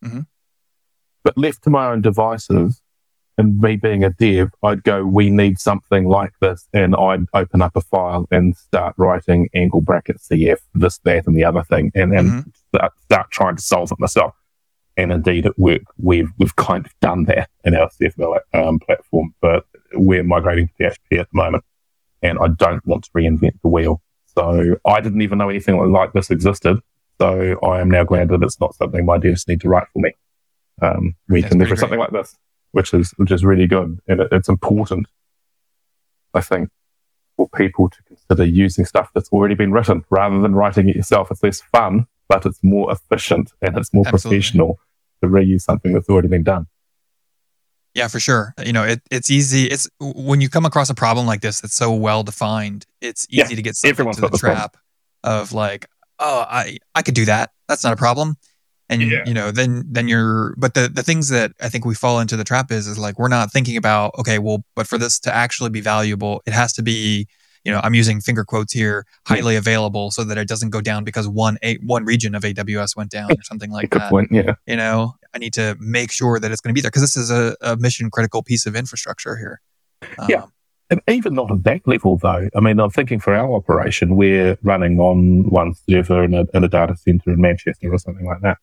Mhm. 0.04 0.26
But 1.24 1.36
left 1.36 1.62
to 1.64 1.70
my 1.70 1.90
own 1.90 2.00
devices 2.02 2.80
and 3.36 3.60
me 3.60 3.76
being 3.76 4.02
a 4.02 4.10
dev, 4.10 4.50
I'd 4.64 4.82
go, 4.82 5.04
we 5.04 5.30
need 5.30 5.60
something 5.60 6.06
like 6.08 6.32
this, 6.40 6.66
and 6.72 6.96
I'd 6.96 7.26
open 7.34 7.62
up 7.62 7.76
a 7.76 7.80
file 7.80 8.26
and 8.32 8.56
start 8.56 8.94
writing 8.96 9.48
angle 9.54 9.80
bracket 9.80 10.18
CF 10.18 10.58
this 10.74 10.98
that 11.04 11.26
and 11.26 11.36
the 11.36 11.44
other 11.44 11.62
thing, 11.62 11.92
and 11.94 12.12
and 12.12 12.30
Mhm. 12.32 12.44
start, 12.74 12.92
start 13.04 13.30
trying 13.30 13.56
to 13.56 13.62
solve 13.62 13.92
it 13.92 14.00
myself. 14.00 14.34
And 14.96 15.12
indeed, 15.12 15.46
at 15.46 15.56
work, 15.56 15.82
we've 15.98 16.28
we've 16.38 16.56
kind 16.56 16.84
of 16.84 16.92
done 17.00 17.24
that 17.26 17.48
in 17.64 17.76
our 17.76 17.88
CFML 17.90 18.40
um, 18.54 18.80
platform, 18.80 19.32
but 19.40 19.64
we're 19.94 20.24
migrating 20.24 20.66
to 20.68 20.74
PHP 20.80 21.20
at 21.20 21.28
the 21.30 21.36
moment, 21.36 21.62
and 22.22 22.38
I 22.40 22.48
don't 22.48 22.84
want 22.84 23.04
to 23.04 23.10
reinvent 23.12 23.60
the 23.62 23.68
wheel. 23.68 24.02
So 24.34 24.76
I 24.84 25.00
didn't 25.00 25.22
even 25.22 25.38
know 25.38 25.48
anything 25.48 25.76
like 25.92 26.12
this 26.12 26.30
existed. 26.30 26.80
So 27.20 27.58
I 27.64 27.80
am 27.80 27.88
now 27.90 28.02
glad 28.04 28.28
that 28.30 28.42
it's 28.42 28.60
not 28.60 28.74
something 28.74 29.04
my 29.04 29.18
devs 29.18 29.46
need 29.46 29.60
to 29.60 29.68
write 29.68 29.86
for 29.92 30.00
me. 30.00 30.12
Um, 30.80 31.14
we 31.28 31.40
That's 31.40 31.52
can 31.52 31.60
leverage 31.60 31.80
something 31.80 31.98
like 31.98 32.10
this, 32.12 32.36
which 32.72 32.94
is 32.94 33.12
which 33.16 33.30
is 33.30 33.44
really 33.44 33.66
good, 33.66 33.98
and 34.06 34.20
it, 34.20 34.28
it's 34.32 34.48
important, 34.48 35.06
I 36.34 36.40
think, 36.40 36.70
for 37.36 37.48
people 37.48 37.88
to 37.90 38.02
consider 38.04 38.44
using 38.44 38.84
stuff 38.84 39.10
that's 39.14 39.28
already 39.30 39.54
been 39.54 39.72
written 39.72 40.04
rather 40.10 40.40
than 40.40 40.54
writing 40.54 40.88
it 40.88 40.96
yourself. 40.96 41.30
It's 41.30 41.42
less 41.42 41.60
fun, 41.60 42.06
but 42.28 42.46
it's 42.46 42.62
more 42.62 42.92
efficient 42.92 43.52
and 43.62 43.76
it's 43.76 43.92
more 43.92 44.06
Absolutely. 44.06 44.38
professional 44.38 44.78
to 45.22 45.28
reuse 45.28 45.62
something 45.62 45.92
that's 45.92 46.08
already 46.08 46.28
been 46.28 46.44
done. 46.44 46.66
Yeah, 47.94 48.06
for 48.06 48.20
sure. 48.20 48.54
You 48.64 48.72
know, 48.72 48.84
it, 48.84 49.02
it's 49.10 49.30
easy. 49.30 49.64
It's 49.64 49.88
when 49.98 50.40
you 50.40 50.48
come 50.48 50.64
across 50.64 50.90
a 50.90 50.94
problem 50.94 51.26
like 51.26 51.40
this 51.40 51.60
that's 51.60 51.74
so 51.74 51.92
well 51.92 52.22
defined, 52.22 52.86
it's 53.00 53.26
easy 53.30 53.38
Yeah, 53.38 53.56
to 53.56 53.62
get 53.62 53.74
sucked 53.76 53.98
into 53.98 54.20
the 54.20 54.28
this 54.28 54.40
problem. 54.40 54.58
trap 54.58 54.76
of 55.24 55.52
like, 55.52 55.88
oh, 56.20 56.44
I 56.48 56.78
I 56.94 57.02
could 57.02 57.14
do 57.14 57.24
that. 57.24 57.50
That's 57.66 57.82
not 57.82 57.92
a 57.92 57.96
problem. 57.96 58.36
And 58.90 59.02
Yeah. 59.02 59.24
you 59.26 59.34
know, 59.34 59.50
then 59.50 59.84
then 59.88 60.08
you're. 60.08 60.54
But 60.56 60.74
the 60.74 60.88
the 60.88 61.02
things 61.02 61.28
that 61.28 61.52
I 61.60 61.68
think 61.68 61.84
we 61.84 61.94
fall 61.94 62.20
into 62.20 62.36
the 62.36 62.44
trap 62.44 62.70
is 62.72 62.86
is 62.86 62.98
like 62.98 63.18
we're 63.18 63.28
not 63.28 63.52
thinking 63.52 63.76
about 63.76 64.14
okay, 64.18 64.38
well, 64.38 64.64
but 64.74 64.86
for 64.86 64.98
this 64.98 65.18
to 65.20 65.34
actually 65.34 65.70
be 65.70 65.80
valuable, 65.80 66.42
it 66.46 66.52
has 66.52 66.72
to 66.74 66.82
be. 66.82 67.26
You 67.64 67.72
know, 67.72 67.80
I'm 67.82 67.92
using 67.92 68.20
finger 68.20 68.44
quotes 68.44 68.72
here, 68.72 69.04
highly 69.26 69.56
available, 69.56 70.10
so 70.10 70.24
that 70.24 70.38
it 70.38 70.48
doesn't 70.48 70.70
go 70.70 70.80
down 70.80 71.04
because 71.04 71.28
one 71.28 71.58
a 71.62 71.74
one 71.78 72.04
region 72.04 72.34
of 72.34 72.42
AWS 72.44 72.96
went 72.96 73.10
down 73.10 73.30
or 73.32 73.42
something 73.42 73.70
like 73.70 73.90
Good 73.90 74.00
that 74.00 74.10
point. 74.10 74.28
Yeah. 74.30 74.54
you 74.66 74.76
know 74.76 75.14
i 75.34 75.38
need 75.38 75.52
to 75.52 75.76
make 75.78 76.10
sure 76.10 76.40
that 76.40 76.50
it's 76.50 76.62
going 76.62 76.70
to 76.72 76.74
be 76.74 76.80
there 76.80 76.90
because 76.90 77.02
this 77.02 77.16
is 77.16 77.30
a, 77.30 77.54
a 77.60 77.76
mission 77.76 78.10
critical 78.10 78.42
piece 78.42 78.64
of 78.64 78.74
infrastructure 78.74 79.36
here 79.36 79.60
Yeah. 80.28 80.44
Um, 80.44 80.52
And 80.90 81.00
even 81.08 81.34
not 81.34 81.50
at 81.50 81.64
that 81.64 81.86
level, 81.86 82.16
though. 82.16 82.48
I 82.56 82.60
mean, 82.60 82.80
I'm 82.80 82.88
thinking 82.90 83.20
for 83.20 83.34
our 83.34 83.52
operation, 83.52 84.16
we're 84.16 84.56
running 84.62 84.98
on 85.00 85.50
one 85.50 85.74
server 85.86 86.24
in 86.24 86.32
a, 86.32 86.46
in 86.54 86.64
a 86.64 86.68
data 86.68 86.96
center 86.96 87.30
in 87.34 87.40
Manchester 87.42 87.92
or 87.92 87.98
something 87.98 88.24
like 88.24 88.40
that. 88.40 88.56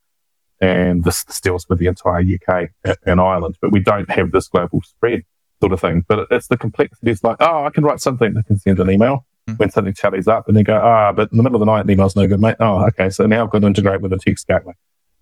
And 0.61 1.03
this 1.03 1.23
deals 1.41 1.67
with 1.69 1.79
the 1.79 1.87
entire 1.87 2.21
UK 2.21 2.69
and 3.05 3.19
Ireland, 3.19 3.57
but 3.61 3.71
we 3.71 3.79
don't 3.81 4.09
have 4.09 4.31
this 4.31 4.47
global 4.47 4.81
spread 4.83 5.23
sort 5.61 5.73
of 5.73 5.81
thing. 5.81 6.05
But 6.07 6.27
it's 6.31 6.47
the 6.47 6.57
complexity. 6.57 7.11
It's 7.11 7.23
like, 7.23 7.37
oh, 7.41 7.65
I 7.65 7.69
can 7.71 7.83
write 7.83 7.99
something. 7.99 8.35
I 8.37 8.41
can 8.41 8.57
send 8.57 8.79
an 8.79 8.89
email 8.89 9.25
Mhm. 9.49 9.59
when 9.59 9.69
something 9.69 9.93
tallies 9.93 10.27
up 10.27 10.47
and 10.47 10.57
they 10.57 10.63
go, 10.63 10.79
ah, 10.81 11.11
but 11.11 11.29
in 11.31 11.37
the 11.37 11.43
middle 11.43 11.57
of 11.57 11.59
the 11.59 11.65
night, 11.71 11.85
an 11.85 11.91
email's 11.91 12.15
no 12.15 12.25
good, 12.27 12.39
mate. 12.39 12.55
Oh, 12.59 12.85
okay. 12.87 13.09
So 13.11 13.25
now 13.27 13.43
I've 13.43 13.51
got 13.51 13.59
to 13.59 13.67
integrate 13.67 14.01
with 14.01 14.11
a 14.13 14.17
text 14.17 14.47
gateway. 14.47 14.73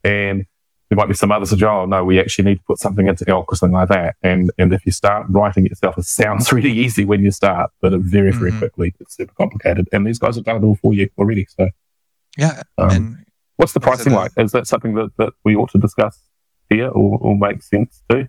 And 0.03 0.45
there 0.89 0.95
might 0.97 1.07
be 1.07 1.13
some 1.15 1.31
others 1.31 1.49
that 1.49 1.63
oh 1.63 1.85
no, 1.85 2.03
we 2.05 2.19
actually 2.19 2.45
need 2.45 2.57
to 2.59 2.63
put 2.65 2.77
something 2.77 3.07
into 3.07 3.27
elk 3.27 3.51
or 3.51 3.55
something 3.55 3.73
like 3.73 3.89
that. 3.89 4.15
And 4.21 4.51
and 4.59 4.71
if 4.73 4.85
you 4.85 4.91
start 4.91 5.25
writing 5.29 5.65
it 5.65 5.71
yourself, 5.71 5.97
it 5.97 6.05
sounds 6.05 6.51
really 6.53 6.71
easy 6.71 7.03
when 7.05 7.21
you 7.21 7.31
start, 7.31 7.71
but 7.81 7.91
it 7.93 8.01
very, 8.01 8.31
very 8.31 8.51
Mhm. 8.51 8.59
quickly 8.59 8.93
it's 8.99 9.15
super 9.15 9.33
complicated. 9.33 9.89
And 9.91 10.05
these 10.05 10.19
guys 10.19 10.35
have 10.35 10.45
done 10.45 10.57
it 10.57 10.63
all 10.63 10.75
for 10.75 10.93
you 10.93 11.09
already. 11.17 11.45
So 11.49 11.69
yeah 12.37 12.61
um, 12.77 12.89
and 12.91 13.17
what's 13.57 13.73
the 13.73 13.79
like 13.79 13.87
I 13.87 13.95
said, 13.95 14.03
pricing 14.03 14.13
like? 14.13 14.31
Is 14.37 14.51
that 14.51 14.67
something 14.67 14.95
that, 14.95 15.11
that 15.17 15.33
we 15.43 15.55
ought 15.55 15.71
to 15.71 15.77
discuss 15.77 16.19
here 16.69 16.87
or, 16.87 17.17
or 17.19 17.37
make 17.37 17.61
sense 17.61 18.01
to? 18.09 18.27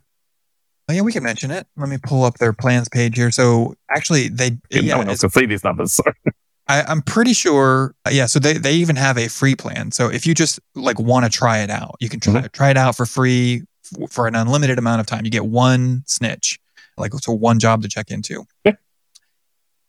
oh 0.91 0.93
yeah 0.93 1.01
we 1.01 1.13
can 1.13 1.23
mention 1.23 1.51
it 1.51 1.67
let 1.79 1.89
me 1.89 1.97
pull 2.03 2.25
up 2.25 2.37
their 2.37 2.53
plans 2.53 2.91
page 2.91 3.17
here 3.17 3.31
so 3.31 3.75
actually 3.89 4.29
they 4.29 4.51
no 4.51 4.59
yeah 4.71 4.99
one 4.99 5.09
else 5.09 5.21
can 5.23 5.31
see 5.31 5.47
these 5.47 5.65
numbers. 5.65 5.95
So 5.95 6.03
I, 6.69 6.83
I'm 6.83 7.03
pretty 7.03 7.33
sure. 7.35 7.95
uh, 8.07 8.11
Yeah. 8.11 8.25
So 8.27 8.39
they, 8.39 8.55
they 8.55 8.73
even 8.75 8.97
have 8.97 9.19
a 9.19 9.29
free 9.29 9.55
plan. 9.55 9.91
So 9.93 10.09
if 10.11 10.27
you 10.27 10.35
just 10.35 10.59
like 10.75 10.99
want 10.99 11.25
to 11.27 11.31
try 11.31 11.59
it 11.59 11.69
out, 11.69 11.97
you 12.01 12.09
can 12.09 12.21
try, 12.21 12.41
try 12.49 12.71
it 12.71 12.77
out 12.79 12.97
for 12.97 13.05
free 13.05 13.63
f- 14.01 14.11
for 14.11 14.27
an 14.27 14.35
unlimited 14.35 14.79
amount 14.79 15.01
of 15.01 15.07
time. 15.07 15.27
You 15.27 15.31
get 15.31 15.45
one 15.45 16.05
snitch, 16.07 16.59
like 16.97 17.13
so 17.15 17.33
one 17.33 17.59
job 17.59 17.83
to 17.83 17.89
check 17.89 18.11
into. 18.11 18.45
Yeah. 18.65 18.73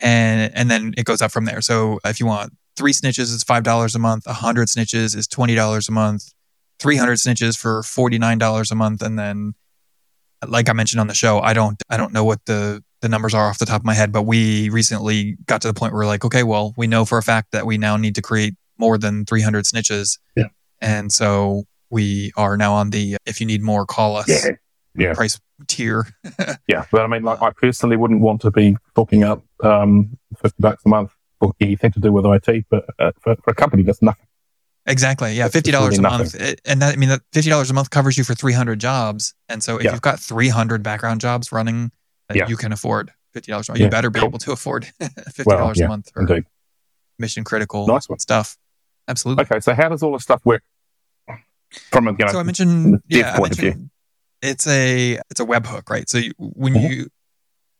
And, 0.02 0.54
and 0.54 0.70
then 0.70 0.94
it 0.98 1.06
goes 1.06 1.22
up 1.22 1.32
from 1.32 1.46
there. 1.46 1.62
So 1.62 2.00
if 2.04 2.20
you 2.20 2.26
want 2.26 2.52
three 2.76 2.94
snitches, 2.94 3.34
is 3.34 3.44
$5 3.44 3.96
a 3.96 4.00
month. 4.00 4.28
A 4.28 4.34
hundred 4.34 4.68
snitches 4.68 5.16
is 5.16 5.28
$20 5.28 5.90
a 5.90 5.92
month. 5.92 6.32
300 6.80 7.18
snitches 7.18 7.58
for 7.58 7.82
$49 7.82 8.72
a 8.72 8.76
month. 8.76 9.02
And 9.02 9.18
then, 9.18 9.54
like 10.48 10.70
I 10.70 10.74
mentioned 10.74 11.00
on 11.00 11.08
the 11.08 11.14
show, 11.14 11.40
I 11.40 11.54
don't, 11.54 11.82
I 11.90 11.98
don't 11.98 12.12
know 12.14 12.24
what 12.26 12.46
the, 12.46 12.84
the 13.02 13.10
numbers 13.10 13.34
are 13.34 13.48
off 13.50 13.58
the 13.60 13.66
top 13.66 13.82
of 13.82 13.86
my 13.86 13.94
head, 13.94 14.12
but 14.12 14.24
we 14.24 14.70
recently 14.70 15.38
got 15.46 15.62
to 15.62 15.68
the 15.68 15.74
point 15.74 15.94
where 15.94 16.02
we're 16.02 16.08
like, 16.08 16.26
okay, 16.26 16.44
well, 16.44 16.74
we 16.76 16.88
know 16.88 17.06
for 17.06 17.18
a 17.18 17.24
fact 17.24 17.52
that 17.52 17.66
we 17.66 17.78
now 17.78 17.96
need 17.98 18.16
to 18.16 18.22
create 18.22 18.56
more 18.78 18.98
than 18.98 19.26
300 19.26 19.64
snitches. 19.64 20.20
Yeah. 20.36 20.46
And 20.82 21.12
so 21.14 21.64
we 21.90 22.32
are 22.36 22.58
now 22.58 22.74
on 22.74 22.90
the, 22.90 23.16
if 23.26 23.40
you 23.40 23.48
need 23.48 23.62
more, 23.62 23.86
call 23.86 24.18
us 24.18 24.28
Yeah. 24.28 24.52
Yeah. 24.98 25.14
price 25.14 25.40
tier. 25.68 26.08
Yeah. 26.68 26.86
But 26.92 27.02
I 27.02 27.08
mean, 27.08 27.24
like, 27.24 27.42
I 27.42 27.52
personally 27.52 27.96
wouldn't 27.96 28.20
want 28.22 28.42
to 28.42 28.52
be 28.52 28.76
forking 28.96 29.24
up 29.24 29.44
um, 29.64 30.18
50 30.42 30.56
bucks 30.60 30.84
a 30.86 30.90
month 30.90 31.15
for 31.40 31.54
anything 31.60 31.92
to 31.92 32.00
do 32.00 32.12
with 32.12 32.26
IT, 32.26 32.66
but 32.70 32.86
uh, 33.00 33.12
for, 33.22 33.36
for 33.38 33.52
a 33.52 33.56
company, 33.56 33.84
that's 33.84 34.02
nothing. 34.02 34.26
Exactly. 34.88 35.34
Yeah. 35.34 35.48
Fifty 35.48 35.72
dollars 35.72 35.98
really 35.98 36.08
a 36.08 36.18
month, 36.18 36.36
It- 36.36 36.62
and 36.66 36.82
that 36.82 36.94
I 36.94 36.96
mean 36.98 37.10
that 37.10 37.22
fifty 37.34 37.50
dollars 37.50 37.70
a 37.72 37.74
month 37.74 37.90
covers 37.90 38.18
you 38.18 38.24
for 38.24 38.36
three 38.36 38.54
hundred 38.54 38.80
jobs. 38.80 39.34
And 39.50 39.64
so 39.64 39.78
if 39.78 39.84
Yeah. 39.84 39.92
you've 39.94 40.02
got 40.02 40.20
three 40.20 40.50
hundred 40.50 40.84
background 40.84 41.22
jobs 41.22 41.52
running, 41.52 41.92
Yeah. 42.34 42.48
you 42.48 42.56
can 42.56 42.72
afford 42.72 43.12
fifty 43.34 43.52
dollars. 43.52 43.68
You 43.70 43.76
Yeah, 43.78 43.90
better 43.90 44.10
be 44.12 44.20
cool. 44.20 44.30
able 44.30 44.40
to 44.40 44.52
afford 44.52 44.86
fifty 45.00 45.44
Well, 45.46 45.58
dollars 45.58 45.80
yeah, 45.80 45.86
a 45.86 45.90
month 45.90 46.12
for 46.14 46.22
Indeed. 46.22 46.46
mission 47.18 47.44
critical 47.44 47.88
Nice 47.88 48.08
one. 48.08 48.20
stuff. 48.20 48.58
Absolutely. 49.08 49.44
Okay. 49.46 49.60
So 49.60 49.74
how 49.74 49.90
does 49.90 50.04
all 50.04 50.14
this 50.14 50.24
stuff 50.24 50.42
work? 50.46 50.64
From 51.92 52.08
a, 52.08 52.12
you 52.12 52.18
know, 52.26 52.32
so 52.32 52.40
I 52.40 52.44
mentioned, 52.44 53.02
yeah, 53.08 53.34
I 53.34 53.38
point 53.38 53.52
of 53.54 53.58
view. 53.58 53.70
mentioned 53.70 53.90
it's 54.42 54.68
a 54.68 55.20
it's 55.32 55.40
a 55.40 55.46
webhook, 55.46 55.90
right? 55.90 56.08
So 56.08 56.20
you, 56.20 56.32
when 56.38 56.74
Mhm. 56.76 56.90
you 56.90 57.08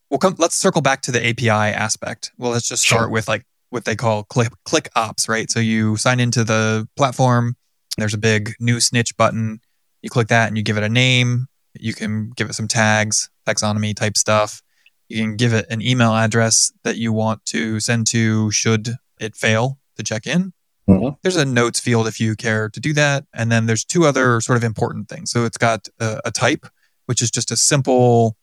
well, 0.10 0.20
come 0.20 0.36
let's 0.38 0.56
circle 0.56 0.82
back 0.82 1.02
to 1.04 1.12
the 1.12 1.26
API 1.26 1.50
aspect. 1.50 2.32
Well, 2.38 2.52
let's 2.52 2.68
just 2.68 2.84
start 2.84 3.02
Sure. 3.04 3.10
with 3.10 3.28
like 3.28 3.46
what 3.70 3.86
they 3.86 3.96
call 3.96 4.24
click 4.24 4.50
click 4.64 4.90
ops, 4.96 5.28
right? 5.28 5.50
So 5.52 5.60
you 5.60 5.98
sign 5.98 6.20
into 6.20 6.44
the 6.44 6.88
platform. 6.96 7.56
There's 7.98 8.14
a 8.14 8.18
big 8.20 8.54
new 8.60 8.80
snitch 8.80 9.16
button. 9.18 9.60
You 10.02 10.10
click 10.10 10.28
that 10.28 10.48
and 10.48 10.58
you 10.58 10.64
give 10.64 10.78
it 10.78 10.84
a 10.84 10.90
name. 10.90 11.48
You 11.80 11.94
can 11.94 12.30
give 12.36 12.50
it 12.50 12.54
some 12.54 12.68
tags, 12.68 13.30
taxonomy 13.48 13.96
type 13.96 14.18
stuff. 14.18 14.62
You 15.10 15.22
can 15.22 15.36
give 15.36 15.54
it 15.54 15.66
an 15.70 15.82
email 15.82 16.14
address 16.14 16.72
that 16.84 16.98
you 16.98 17.12
want 17.14 17.46
to 17.48 17.80
send 17.80 18.08
to 18.08 18.50
should 18.52 18.96
it 19.20 19.36
fail 19.36 19.80
to 19.98 20.04
check 20.04 20.26
in. 20.28 20.54
Mhm. 20.90 21.18
There's 21.24 21.36
a 21.36 21.46
notes 21.46 21.80
field 21.80 22.08
if 22.08 22.20
you 22.20 22.36
care 22.36 22.70
to 22.70 22.80
do 22.80 22.94
that. 22.94 23.26
And 23.34 23.52
then 23.52 23.66
there's 23.66 23.84
two 23.84 24.06
other 24.06 24.40
sort 24.42 24.58
of 24.58 24.64
important 24.64 25.10
things. 25.10 25.32
So 25.32 25.46
it's 25.46 25.58
got 25.58 25.88
a, 26.00 26.22
a 26.26 26.32
type, 26.32 26.66
which 27.08 27.22
is 27.22 27.32
just 27.32 27.50
a 27.52 27.58
simple, 27.58 28.38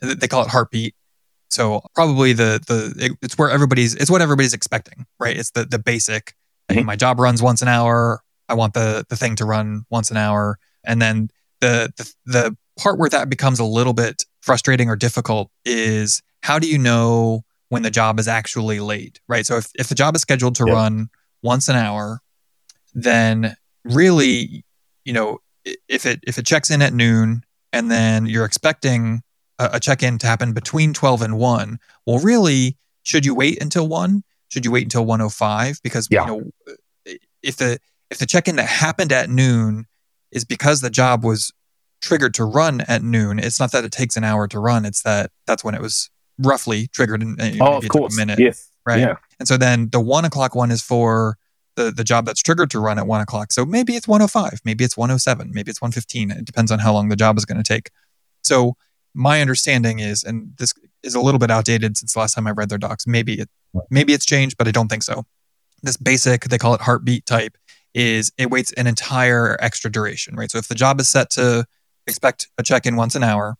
they 0.00 0.28
call 0.28 0.42
it 0.42 0.48
heartbeat. 0.48 0.94
So 1.50 1.82
probably 1.94 2.32
the, 2.32 2.60
the, 2.66 2.94
it- 3.06 3.18
it's 3.22 3.36
where 3.38 3.50
everybody's, 3.50 3.94
it's 3.94 4.10
what 4.10 4.22
everybody's 4.22 4.54
expecting, 4.54 5.06
right? 5.18 5.36
It's 5.36 5.50
the, 5.50 5.64
the 5.64 5.78
basic, 5.78 6.34
hey, 6.68 6.76
Mhm. 6.82 6.84
my 6.86 6.96
job 6.96 7.18
runs 7.18 7.42
once 7.42 7.60
an 7.62 7.68
hour. 7.68 8.22
I 8.48 8.54
want 8.54 8.74
the, 8.74 9.04
the 9.08 9.16
thing 9.16 9.36
to 9.36 9.44
run 9.44 9.84
once 9.90 10.10
an 10.10 10.16
hour. 10.16 10.58
And 10.84 11.00
then 11.02 11.28
the, 11.60 11.92
the, 11.96 12.14
the 12.26 12.56
part 12.78 12.98
where 12.98 13.10
that 13.10 13.28
becomes 13.28 13.58
a 13.58 13.64
little 13.64 13.92
bit 13.92 14.24
frustrating 14.42 14.88
or 14.88 14.96
difficult 14.96 15.50
is 15.64 16.22
how 16.42 16.58
do 16.58 16.68
you 16.68 16.78
know 16.78 17.42
when 17.68 17.82
the 17.82 17.90
job 17.90 18.18
is 18.18 18.26
actually 18.28 18.80
late, 18.80 19.20
right? 19.28 19.44
So 19.46 19.56
if, 19.56 19.70
if 19.74 19.88
the 19.88 19.94
job 19.94 20.14
is 20.16 20.22
scheduled 20.22 20.54
to 20.56 20.64
Yeah. 20.66 20.72
run 20.74 21.10
once 21.42 21.68
an 21.68 21.76
hour, 21.76 22.20
then 22.94 23.56
really, 23.84 24.64
you 25.04 25.12
know, 25.12 25.38
if 25.88 26.06
it 26.06 26.20
if 26.26 26.38
it 26.38 26.46
checks 26.46 26.70
in 26.70 26.80
at 26.82 26.92
noon 26.94 27.42
and 27.72 27.90
then 27.90 28.26
you're 28.26 28.44
expecting 28.44 29.22
a, 29.60 29.70
a 29.74 29.80
check 29.80 30.02
in 30.02 30.18
to 30.18 30.26
happen 30.26 30.52
between 30.52 30.92
12 30.92 31.22
and 31.22 31.38
1, 31.38 31.78
well 32.06 32.18
really, 32.18 32.76
should 33.02 33.24
you 33.24 33.34
wait 33.34 33.62
until 33.62 33.86
1? 33.86 34.22
Should 34.48 34.64
you 34.64 34.70
wait 34.72 34.82
until 34.84 35.04
105 35.04 35.80
because 35.82 36.08
Yeah. 36.10 36.26
you 36.26 36.26
know 37.06 37.16
if 37.42 37.56
the 37.56 37.78
if 38.10 38.18
the 38.18 38.26
check 38.26 38.48
in 38.48 38.56
that 38.56 38.66
happened 38.66 39.12
at 39.12 39.30
noon 39.30 39.86
is 40.32 40.44
because 40.44 40.80
the 40.80 40.90
job 40.90 41.24
was 41.24 41.52
triggered 42.02 42.34
to 42.34 42.44
run 42.44 42.80
at 42.82 43.02
noon, 43.02 43.38
it's 43.38 43.60
not 43.60 43.70
that 43.72 43.84
it 43.84 43.92
takes 43.92 44.16
an 44.16 44.24
hour 44.24 44.48
to 44.48 44.58
run, 44.58 44.84
it's 44.84 45.02
that 45.02 45.30
that's 45.46 45.62
when 45.62 45.74
it 45.74 45.80
was 45.80 46.10
roughly 46.38 46.88
triggered 46.88 47.22
oh, 47.22 47.26
maybe 47.36 47.58
Oh, 47.60 47.76
of 47.78 47.88
course. 47.88 48.14
a 48.14 48.16
minute. 48.16 48.38
Yes. 48.40 48.68
Right. 48.86 49.00
Yeah. 49.00 49.16
And 49.38 49.46
so 49.46 49.56
then 49.56 49.90
the 49.90 50.00
one 50.00 50.24
o'clock 50.24 50.54
one 50.54 50.70
is 50.70 50.82
for 50.82 51.36
the, 51.76 51.90
the 51.90 52.02
job 52.04 52.24
that's 52.26 52.42
triggered 52.42 52.70
to 52.72 52.80
run 52.80 52.98
at 52.98 53.06
one 53.06 53.20
o'clock. 53.20 53.52
So 53.52 53.64
maybe 53.64 53.94
it's 53.94 54.08
105, 54.08 54.60
maybe 54.64 54.82
it's 54.84 54.96
107, 54.96 55.50
maybe 55.54 55.70
it's 55.70 55.80
115. 55.80 56.30
It 56.32 56.44
depends 56.44 56.72
on 56.72 56.78
how 56.80 56.92
long 56.92 57.08
the 57.10 57.16
job 57.16 57.36
is 57.38 57.44
going 57.44 57.62
to 57.62 57.68
take. 57.74 57.90
So 58.42 58.74
my 59.14 59.40
understanding 59.40 59.98
is, 59.98 60.22
and 60.24 60.52
this 60.58 60.72
is 61.02 61.14
a 61.14 61.20
little 61.20 61.38
bit 61.38 61.50
outdated 61.50 61.96
since 61.96 62.12
the 62.12 62.18
last 62.20 62.34
time 62.34 62.46
I 62.46 62.50
read 62.50 62.68
their 62.68 62.78
docs. 62.78 63.06
Maybe 63.06 63.34
it, 63.40 63.48
maybe 63.90 64.12
it's 64.12 64.26
changed, 64.26 64.56
but 64.58 64.68
I 64.68 64.70
don't 64.70 64.88
think 64.88 65.02
so. 65.02 65.24
This 65.82 65.96
basic, 65.96 66.44
they 66.44 66.58
call 66.58 66.74
it 66.74 66.80
heartbeat 66.82 67.26
type, 67.26 67.56
is 67.94 68.30
it 68.38 68.50
waits 68.50 68.72
an 68.74 68.86
entire 68.86 69.56
extra 69.60 69.90
duration, 69.90 70.36
right? 70.36 70.50
So 70.50 70.58
if 70.58 70.68
the 70.68 70.74
job 70.74 71.00
is 71.00 71.08
set 71.08 71.30
to 71.30 71.64
expect 72.06 72.48
a 72.58 72.62
check 72.62 72.86
in 72.86 72.96
once 72.96 73.14
an 73.14 73.22
hour, 73.24 73.56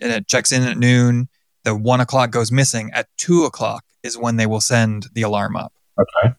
and 0.00 0.10
it 0.10 0.26
checks 0.26 0.52
in 0.52 0.62
at 0.62 0.76
noon, 0.76 1.28
the 1.64 1.74
one 1.74 2.00
o'clock 2.00 2.30
goes 2.30 2.50
missing. 2.50 2.90
At 2.92 3.08
two 3.16 3.44
o'clock 3.44 3.84
is 4.02 4.18
when 4.18 4.36
they 4.36 4.46
will 4.46 4.60
send 4.60 5.06
the 5.14 5.22
alarm 5.22 5.56
up. 5.56 5.72
Okay. 5.98 6.34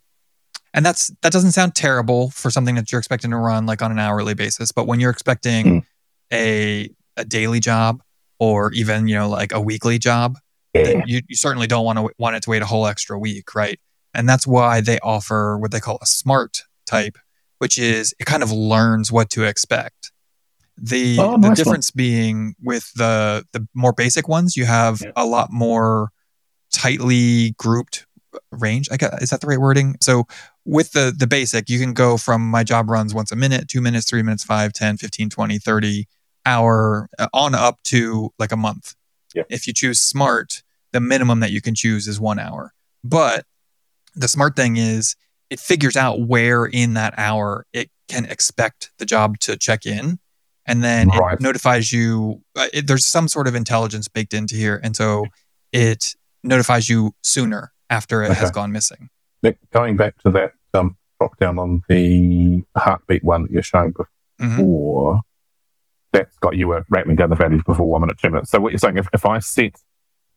And 0.74 0.86
that's 0.86 1.12
that 1.22 1.32
doesn't 1.32 1.52
sound 1.52 1.76
terrible 1.76 2.32
for 2.32 2.50
something 2.50 2.76
that 2.76 2.92
you're 2.92 3.00
expecting 3.00 3.30
to 3.32 3.38
run 3.38 3.66
like 3.68 3.82
on 3.82 3.92
an 3.92 4.00
hourly 4.00 4.34
basis. 4.34 4.72
But 4.72 4.88
when 4.88 5.00
you're 5.00 5.12
expecting 5.12 5.66
Mm. 5.66 5.86
a 6.34 6.90
a 7.16 7.24
daily 7.26 7.60
job 7.60 8.02
or 8.52 8.72
even 8.74 9.08
you 9.08 9.16
know 9.16 9.30
like 9.30 9.52
a 9.54 9.62
weekly 9.62 9.98
job, 10.00 10.38
Yeah. 10.74 11.02
you, 11.06 11.22
you 11.28 11.36
certainly 11.36 11.68
don't 11.68 11.86
want 11.86 11.98
to 12.00 12.10
want 12.18 12.36
it 12.36 12.44
to 12.44 12.50
wait 12.50 12.62
a 12.62 12.66
whole 12.66 12.86
extra 12.88 13.18
week, 13.18 13.56
right? 13.56 13.80
And 14.14 14.28
that's 14.30 14.46
why 14.46 14.82
they 14.82 15.00
offer 15.00 15.58
what 15.58 15.72
they 15.72 15.80
call 15.80 15.98
a 16.02 16.06
smart 16.06 16.64
type, 16.86 17.18
which 17.60 17.78
is 17.78 18.14
it 18.20 18.26
kind 18.26 18.44
of 18.44 18.52
learns 18.52 19.12
what 19.12 19.30
to 19.32 19.44
expect. 19.44 20.12
The 20.78 21.18
Oh, 21.20 21.32
the 21.34 21.38
nice 21.38 21.44
one. 21.50 21.56
difference 21.56 21.92
being 21.92 22.56
with 22.62 22.92
the 22.96 23.46
the 23.54 23.68
more 23.74 23.94
basic 23.94 24.28
ones, 24.28 24.56
you 24.58 24.66
have 24.66 25.02
Yeah. 25.02 25.12
a 25.16 25.26
lot 25.26 25.50
more 25.52 26.10
tightly 26.74 27.52
grouped 27.58 28.06
range. 28.52 28.88
I 28.92 28.98
got, 28.98 29.22
is 29.22 29.30
that 29.30 29.42
the 29.42 29.48
right 29.48 29.60
wording? 29.60 29.96
So 30.02 30.26
with 30.66 30.92
the 30.94 31.14
the 31.16 31.28
basic, 31.28 31.70
you 31.70 31.80
can 31.80 31.94
go 31.94 32.18
from 32.18 32.42
my 32.50 32.64
job 32.64 32.90
runs 32.90 33.14
once 33.14 33.32
a 33.32 33.36
minute, 33.36 33.68
two 33.68 33.82
minutes, 33.82 34.10
three 34.10 34.24
minutes, 34.24 34.44
five, 34.44 34.74
10, 34.74 34.98
15, 34.98 35.30
20, 35.30 35.60
30 35.60 36.08
hour 36.46 37.10
uh, 37.20 37.28
on 37.34 37.56
up 37.56 37.80
to 37.86 38.32
like 38.40 38.52
a 38.52 38.58
month. 38.58 38.96
Yeah. 39.34 39.44
If 39.50 39.68
you 39.68 39.74
choose 39.74 40.00
smart, 40.00 40.62
the 40.92 41.00
minimum 41.00 41.40
that 41.40 41.52
you 41.52 41.62
can 41.62 41.76
choose 41.76 42.08
is 42.08 42.20
one 42.20 42.40
hour. 42.40 42.74
But 43.04 43.46
the 44.16 44.28
smart 44.28 44.56
thing 44.56 44.78
is 44.78 45.16
it 45.50 45.60
figures 45.60 45.96
out 45.98 46.22
where 46.28 46.66
in 46.66 46.94
that 46.94 47.14
hour 47.18 47.66
it 47.74 47.90
can 48.08 48.26
expect 48.26 48.92
the 49.00 49.06
job 49.06 49.40
to 49.40 49.58
check 49.58 49.86
in. 49.86 50.20
And 50.66 50.84
then 50.84 51.10
Right. 51.10 51.34
it 51.34 51.42
notifies 51.42 51.92
you. 51.92 52.42
Uh, 52.56 52.68
it, 52.74 52.88
there's 52.88 53.06
some 53.06 53.28
sort 53.28 53.48
of 53.48 53.56
intelligence 53.56 54.08
baked 54.08 54.34
into 54.34 54.56
here. 54.56 54.80
And 54.84 54.96
so 54.96 55.26
it 55.72 56.16
notifies 56.44 56.88
you 56.90 57.14
sooner 57.22 57.74
after 57.90 58.24
it 58.24 58.32
has 58.34 58.52
gone 58.52 58.72
missing. 58.72 59.10
Nick, 59.42 59.58
going 59.72 59.98
back 59.98 60.18
to 60.20 60.30
that 60.32 60.54
um, 60.74 60.96
drop 61.20 61.38
down 61.38 61.60
on 61.60 61.82
the 61.90 62.64
heartbeat 62.78 63.24
one 63.24 63.44
that 63.44 63.52
you're 63.52 63.62
showing 63.64 63.94
Mhm. 64.40 64.58
before, 64.58 65.22
that's 66.14 66.38
got 66.38 66.56
you 66.56 66.82
rattling 66.90 67.18
down 67.18 67.30
the 67.30 67.36
values 67.36 67.64
before 67.66 67.90
one 67.90 68.02
minute, 68.02 68.18
two 68.20 68.30
minutes. 68.30 68.52
So 68.52 68.60
what 68.62 68.72
you're 68.72 68.80
saying, 68.80 68.98
if, 68.98 69.08
if 69.14 69.26
I 69.26 69.40
set 69.40 69.76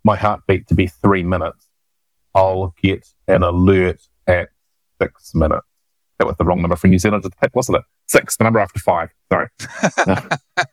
my 0.03 0.17
heartbeat 0.17 0.67
to 0.69 0.75
be 0.75 0.89
three 0.89 1.23
minutes, 1.23 1.69
I'll 2.35 2.75
get 2.83 3.07
an 3.29 3.43
alert 3.45 4.01
at 4.27 4.49
six 5.01 5.35
minutes. 5.35 5.67
That 6.19 6.27
was 6.27 6.37
the 6.39 6.45
wrong 6.45 6.63
number 6.63 6.77
for 6.77 6.89
New 6.89 6.99
Zealand, 6.99 7.25
wasn't 7.55 7.79
it? 7.79 7.85
Six, 8.09 8.37
the 8.37 8.45
number 8.45 8.59
after 8.59 8.81
five. 8.81 9.11
Sorry. 9.31 9.49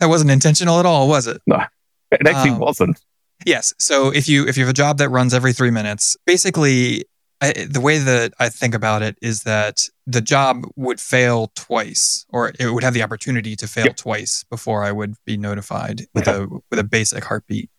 That 0.00 0.08
wasn't 0.08 0.30
intentional 0.32 0.80
at 0.80 0.86
all, 0.86 1.08
was 1.08 1.26
it? 1.28 1.40
No, 1.46 1.62
it 2.10 2.26
actually 2.26 2.50
Um, 2.50 2.58
wasn't. 2.58 3.00
Yes. 3.46 3.72
So 3.78 4.10
if 4.10 4.28
you 4.28 4.46
if 4.46 4.56
you 4.56 4.64
have 4.64 4.70
a 4.70 4.74
job 4.74 4.98
that 4.98 5.08
runs 5.08 5.32
every 5.34 5.52
three 5.52 5.70
minutes, 5.70 6.16
basically, 6.26 7.04
I, 7.44 7.52
the 7.66 7.80
way 7.80 7.98
that 7.98 8.32
I 8.38 8.48
think 8.48 8.74
about 8.74 9.02
it 9.02 9.16
is 9.22 9.42
that 9.42 9.88
the 10.06 10.20
job 10.20 10.64
would 10.76 11.00
fail 11.00 11.50
twice, 11.54 12.24
or 12.28 12.52
it 12.58 12.70
would 12.72 12.82
have 12.84 12.94
the 12.94 13.02
opportunity 13.02 13.56
to 13.56 13.66
fail 13.66 13.86
Yep. 13.86 13.96
twice 13.96 14.44
before 14.50 14.84
I 14.84 14.92
would 14.92 15.14
be 15.24 15.36
notified 15.36 16.02
with 16.14 16.26
a 16.28 16.48
with 16.70 16.78
a 16.78 16.84
basic 16.84 17.24
heartbeat, 17.24 17.70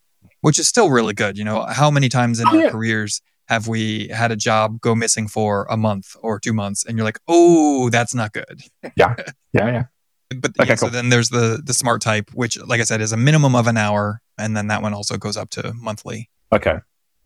which 0.41 0.59
is 0.59 0.67
still 0.67 0.89
really 0.89 1.13
good. 1.13 1.37
You 1.37 1.43
know, 1.43 1.63
how 1.65 1.89
many 1.91 2.09
times 2.09 2.39
in 2.39 2.47
Oh, 2.47 2.51
our 2.57 2.61
yeah. 2.63 2.69
careers 2.69 3.21
have 3.47 3.67
we 3.67 4.07
had 4.07 4.31
a 4.31 4.35
job 4.35 4.81
go 4.81 4.95
missing 4.95 5.27
for 5.27 5.67
a 5.69 5.77
month 5.77 6.15
or 6.21 6.39
two 6.39 6.53
months, 6.53 6.83
and 6.85 6.97
you're 6.97 7.05
like, 7.05 7.19
oh, 7.27 7.89
that's 7.89 8.13
not 8.15 8.33
good. 8.33 8.61
Yeah, 8.97 9.15
yeah. 9.53 9.67
Yeah. 9.71 9.83
but 10.39 10.51
Okay, 10.59 10.69
yeah, 10.69 10.75
so 10.75 10.89
then 10.89 11.09
there's 11.09 11.29
the 11.29 11.61
the 11.63 11.73
smart 11.73 12.01
type, 12.01 12.31
which, 12.33 12.57
like 12.59 12.81
I 12.81 12.83
said, 12.85 13.01
is 13.01 13.11
a 13.11 13.17
minimum 13.17 13.55
of 13.55 13.67
an 13.67 13.77
hour, 13.77 14.21
and 14.37 14.55
then 14.57 14.67
that 14.67 14.81
one 14.81 14.93
also 14.93 15.17
goes 15.17 15.37
up 15.37 15.49
to 15.51 15.73
monthly. 15.73 16.29
Okay. 16.51 16.77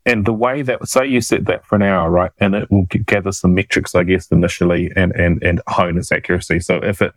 And 0.06 0.24
the 0.26 0.32
way 0.32 0.62
that, 0.62 0.86
say 0.88 1.06
you 1.06 1.20
set 1.20 1.44
that 1.46 1.64
for 1.66 1.76
an 1.76 1.82
hour, 1.82 2.10
right, 2.10 2.30
and 2.38 2.54
it 2.54 2.70
will 2.70 2.86
gather 3.06 3.32
some 3.32 3.54
metrics, 3.54 3.94
I 3.94 4.04
guess, 4.04 4.28
initially 4.30 4.90
and, 4.96 5.12
and, 5.12 5.42
and 5.42 5.60
hone 5.66 5.98
its 5.98 6.10
accuracy. 6.10 6.60
So 6.60 6.76
if 6.76 7.02
it, 7.02 7.12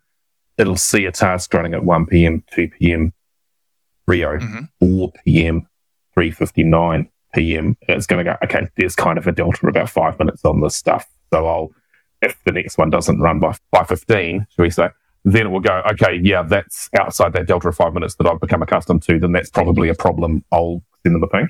it'll 0.58 0.76
see 0.76 1.06
a 1.06 1.12
task 1.12 1.54
running 1.54 1.74
at 1.74 1.84
1 1.84 2.06
p.m., 2.08 2.44
2 2.54 2.70
p.m., 2.80 3.14
3 4.06 4.20
Mhm. 4.22 4.70
4 4.80 5.12
p.m., 5.24 5.68
3.59 6.18 7.10
p.m., 7.34 7.78
it's 7.88 8.06
going 8.06 8.24
to 8.24 8.32
go, 8.32 8.38
okay, 8.44 8.68
there's 8.78 8.96
kind 8.96 9.18
of 9.18 9.28
a 9.28 9.32
delta 9.32 9.60
of 9.64 9.70
about 9.70 9.90
five 9.90 10.20
minutes 10.20 10.44
on 10.46 10.62
this 10.62 10.76
stuff. 10.76 11.08
So 11.34 11.48
I'll, 11.48 11.72
if 12.22 12.42
the 12.44 12.52
next 12.52 12.78
one 12.78 12.90
doesn't 12.90 13.20
run 13.20 13.40
by 13.40 13.56
5.15, 13.74 14.46
should 14.50 14.62
we 14.62 14.70
say, 14.70 14.90
then 15.26 15.48
it 15.48 15.50
will 15.50 15.62
go, 15.62 15.82
okay, 15.92 16.20
yeah, 16.22 16.44
that's 16.44 16.90
outside 17.00 17.34
that 17.34 17.48
delta 17.48 17.70
of 17.70 17.76
five 17.76 17.94
minutes 17.94 18.16
that 18.16 18.28
I've 18.28 18.42
become 18.42 18.62
accustomed 18.62 19.04
to, 19.04 19.20
then 19.20 19.32
that's 19.32 19.50
probably 19.50 19.88
a 19.90 19.96
problem. 19.96 20.44
I'll 20.52 20.84
send 21.04 21.16
them 21.16 21.24
a 21.24 21.28
ping. 21.28 21.50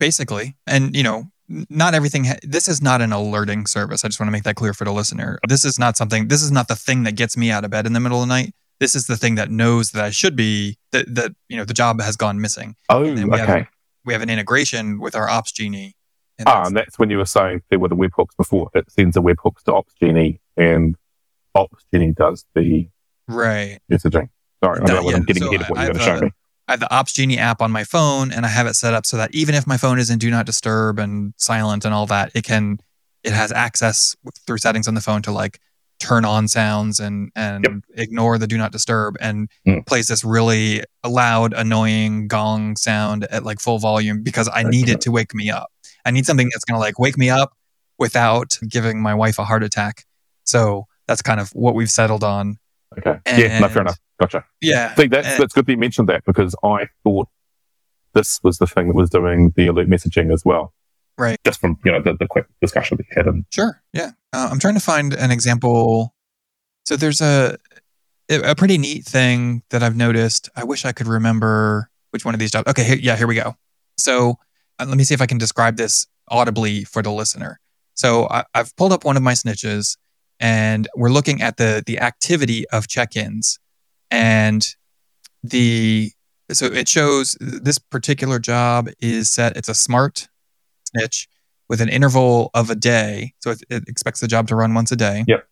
Basically. 0.00 0.56
And, 0.66 0.94
you 0.94 1.02
know, 1.02 1.24
not 1.68 1.92
everything, 1.94 2.24
ha- 2.24 2.38
this 2.42 2.68
is 2.68 2.80
not 2.80 3.00
an 3.00 3.12
alerting 3.12 3.66
service. 3.66 4.04
I 4.04 4.08
just 4.08 4.20
want 4.20 4.28
to 4.28 4.32
make 4.32 4.44
that 4.44 4.54
clear 4.54 4.72
for 4.72 4.84
the 4.84 4.92
listener. 4.92 5.40
This 5.48 5.64
is 5.64 5.76
not 5.78 5.96
something, 5.96 6.28
this 6.28 6.40
is 6.42 6.52
not 6.52 6.68
the 6.68 6.76
thing 6.76 7.02
that 7.02 7.16
gets 7.16 7.36
me 7.36 7.50
out 7.50 7.64
of 7.64 7.70
bed 7.72 7.84
in 7.86 7.94
the 7.94 8.00
middle 8.00 8.22
of 8.22 8.28
the 8.28 8.32
night. 8.32 8.54
This 8.78 8.94
is 8.94 9.08
the 9.08 9.16
thing 9.16 9.34
that 9.34 9.50
knows 9.50 9.90
that 9.90 10.04
I 10.04 10.10
should 10.10 10.36
be, 10.36 10.76
that, 10.92 11.12
that 11.14 11.32
you 11.48 11.56
know, 11.56 11.64
the 11.64 11.74
job 11.74 12.00
has 12.00 12.16
gone 12.16 12.40
missing. 12.40 12.76
Oh, 12.88 13.02
we 13.12 13.18
have- 13.18 13.48
okay. 13.48 13.66
We 14.04 14.12
have 14.12 14.22
an 14.22 14.30
integration 14.30 15.00
with 15.00 15.16
our 15.16 15.28
Ops 15.28 15.50
Genie. 15.50 15.96
And 16.38 16.46
Ah, 16.46 16.52
that's- 16.52 16.66
and 16.68 16.76
that's 16.76 16.98
when 17.00 17.10
you 17.10 17.18
were 17.18 17.24
saying 17.26 17.62
there 17.70 17.80
were 17.80 17.88
the 17.88 17.96
webhooks 17.96 18.36
before. 18.36 18.70
It 18.74 18.88
sends 18.92 19.14
the 19.14 19.22
webhooks 19.22 19.64
to 19.64 19.72
OpsGenie 19.72 20.38
and 20.56 20.94
OpsGenie 21.56 22.14
does 22.14 22.44
the 22.54 22.88
right. 23.26 23.80
messaging. 23.90 24.28
Sorry, 24.62 24.80
I 24.80 24.84
That- 24.86 25.04
yeah, 25.04 25.16
I'm 25.16 25.24
getting 25.24 25.42
so 25.42 25.48
ahead 25.48 25.62
of 25.62 25.70
what 25.70 25.78
I- 25.80 25.84
you're 25.86 25.94
going 25.94 26.04
to 26.04 26.18
show 26.18 26.20
me. 26.26 26.30
I 26.68 26.72
have 26.72 26.80
the 26.80 26.94
Ops 26.94 27.14
Genie 27.14 27.38
app 27.38 27.62
on 27.62 27.72
my 27.72 27.82
phone 27.82 28.30
and 28.30 28.44
I 28.44 28.48
have 28.50 28.66
it 28.66 28.74
set 28.74 28.92
up 28.92 29.06
so 29.06 29.16
that 29.16 29.34
even 29.34 29.54
if 29.54 29.66
my 29.66 29.78
phone 29.78 29.98
is 29.98 30.10
in 30.10 30.18
do 30.18 30.30
not 30.30 30.44
disturb 30.46 30.98
and 30.98 31.32
silent 31.38 31.84
and 31.86 31.94
all 31.94 32.06
that, 32.06 32.30
it 32.34 32.44
can 32.44 32.78
it 33.24 33.32
has 33.32 33.50
access 33.50 34.14
through 34.46 34.58
settings 34.58 34.86
on 34.86 34.94
the 34.94 35.00
phone 35.00 35.22
to 35.22 35.32
like 35.32 35.60
turn 35.98 36.24
on 36.26 36.46
sounds 36.46 37.00
and 37.00 37.32
and 37.34 37.64
Yep. 37.64 37.72
ignore 37.96 38.38
the 38.38 38.46
do 38.46 38.58
not 38.58 38.70
disturb 38.70 39.16
and 39.20 39.48
Mm. 39.66 39.84
plays 39.86 40.08
this 40.08 40.22
really 40.22 40.84
loud, 41.04 41.54
annoying 41.54 42.28
gong 42.28 42.76
sound 42.76 43.24
at 43.30 43.44
like 43.44 43.60
full 43.60 43.78
volume 43.78 44.22
because 44.22 44.48
I 44.52 44.62
need 44.62 44.88
it 44.90 45.00
to 45.02 45.10
wake 45.10 45.34
me 45.34 45.50
up. 45.50 45.72
I 46.04 46.10
need 46.10 46.26
something 46.26 46.48
that's 46.52 46.64
gonna 46.64 46.78
like 46.78 46.98
wake 46.98 47.16
me 47.18 47.30
up 47.30 47.52
without 47.98 48.58
giving 48.68 49.00
my 49.00 49.14
wife 49.14 49.38
a 49.38 49.44
heart 49.44 49.62
attack. 49.64 50.04
So 50.44 50.86
that's 51.06 51.22
kind 51.22 51.40
of 51.40 51.48
what 51.50 51.74
we've 51.74 51.90
settled 51.90 52.22
on. 52.22 52.58
Okay. 52.98 53.18
yeah, 53.26 53.58
no, 53.58 53.68
fair 53.68 53.82
enough. 53.82 53.98
Gotcha. 54.20 54.44
Yeah. 54.60 54.88
I 54.90 54.94
think 54.94 55.12
that's, 55.12 55.26
and- 55.28 55.40
that's 55.42 55.52
good 55.52 55.66
that 55.66 55.72
you 55.72 55.78
mentioned 55.78 56.08
that 56.08 56.24
because 56.24 56.54
I 56.64 56.88
thought 57.04 57.28
this 58.14 58.40
was 58.42 58.58
the 58.58 58.66
thing 58.66 58.88
that 58.88 58.94
was 58.94 59.10
doing 59.10 59.52
the 59.56 59.66
alert 59.68 59.88
messaging 59.88 60.32
as 60.32 60.44
well. 60.44 60.72
Right. 61.16 61.38
Just 61.44 61.60
from, 61.60 61.78
you 61.84 61.92
know, 61.92 62.00
the, 62.02 62.14
the 62.14 62.26
quick 62.26 62.46
discussion 62.60 62.96
we 62.98 63.06
had. 63.10 63.26
And 63.26 63.44
Sure. 63.52 63.80
Yeah. 63.92 64.12
Uh, 64.32 64.48
I'm 64.50 64.58
trying 64.58 64.74
to 64.74 64.80
find 64.80 65.12
an 65.14 65.30
example. 65.30 66.14
So 66.86 66.96
there's 66.96 67.20
a 67.20 67.58
a 68.30 68.54
pretty 68.54 68.76
neat 68.76 69.04
thing 69.06 69.62
that 69.70 69.82
I've 69.82 69.96
noticed. 69.96 70.50
I 70.54 70.64
wish 70.64 70.84
I 70.84 70.92
could 70.92 71.06
remember 71.06 71.90
which 72.10 72.24
one 72.24 72.34
of 72.34 72.40
these 72.40 72.50
jobs. 72.50 72.68
Okay. 72.68 72.84
Here, 72.84 72.96
yeah. 72.96 73.16
Here 73.16 73.26
we 73.26 73.34
go. 73.34 73.56
So 73.96 74.36
uh, 74.78 74.86
let 74.86 74.96
me 74.96 75.04
see 75.04 75.14
if 75.14 75.20
I 75.22 75.26
can 75.26 75.38
describe 75.38 75.76
this 75.76 76.06
audibly 76.28 76.84
for 76.84 77.02
the 77.02 77.10
listener. 77.10 77.58
So 77.94 78.28
I, 78.30 78.44
I've 78.54 78.74
pulled 78.76 78.92
up 78.92 79.04
one 79.04 79.16
of 79.16 79.22
my 79.22 79.32
snitches, 79.32 79.96
and 80.40 80.86
we're 80.94 81.08
looking 81.10 81.42
at 81.42 81.56
the 81.56 81.82
the 81.84 81.98
activity 81.98 82.68
of 82.68 82.86
check-ins, 82.86 83.58
and 84.10 84.66
the 85.42 86.12
so 86.50 86.66
it 86.66 86.88
shows 86.88 87.36
this 87.40 87.78
particular 87.78 88.38
job 88.38 88.88
is 89.00 89.30
set. 89.30 89.56
It's 89.56 89.68
a 89.68 89.74
smart 89.74 90.28
snitch 90.84 91.28
with 91.68 91.80
an 91.80 91.88
interval 91.88 92.50
of 92.54 92.70
a 92.70 92.74
day. 92.74 93.34
So 93.40 93.50
it, 93.50 93.62
it 93.68 93.88
expects 93.88 94.20
the 94.20 94.28
job 94.28 94.48
to 94.48 94.56
run 94.56 94.72
once 94.74 94.90
a 94.90 94.96
day. 94.96 95.24
Yep. 95.28 95.46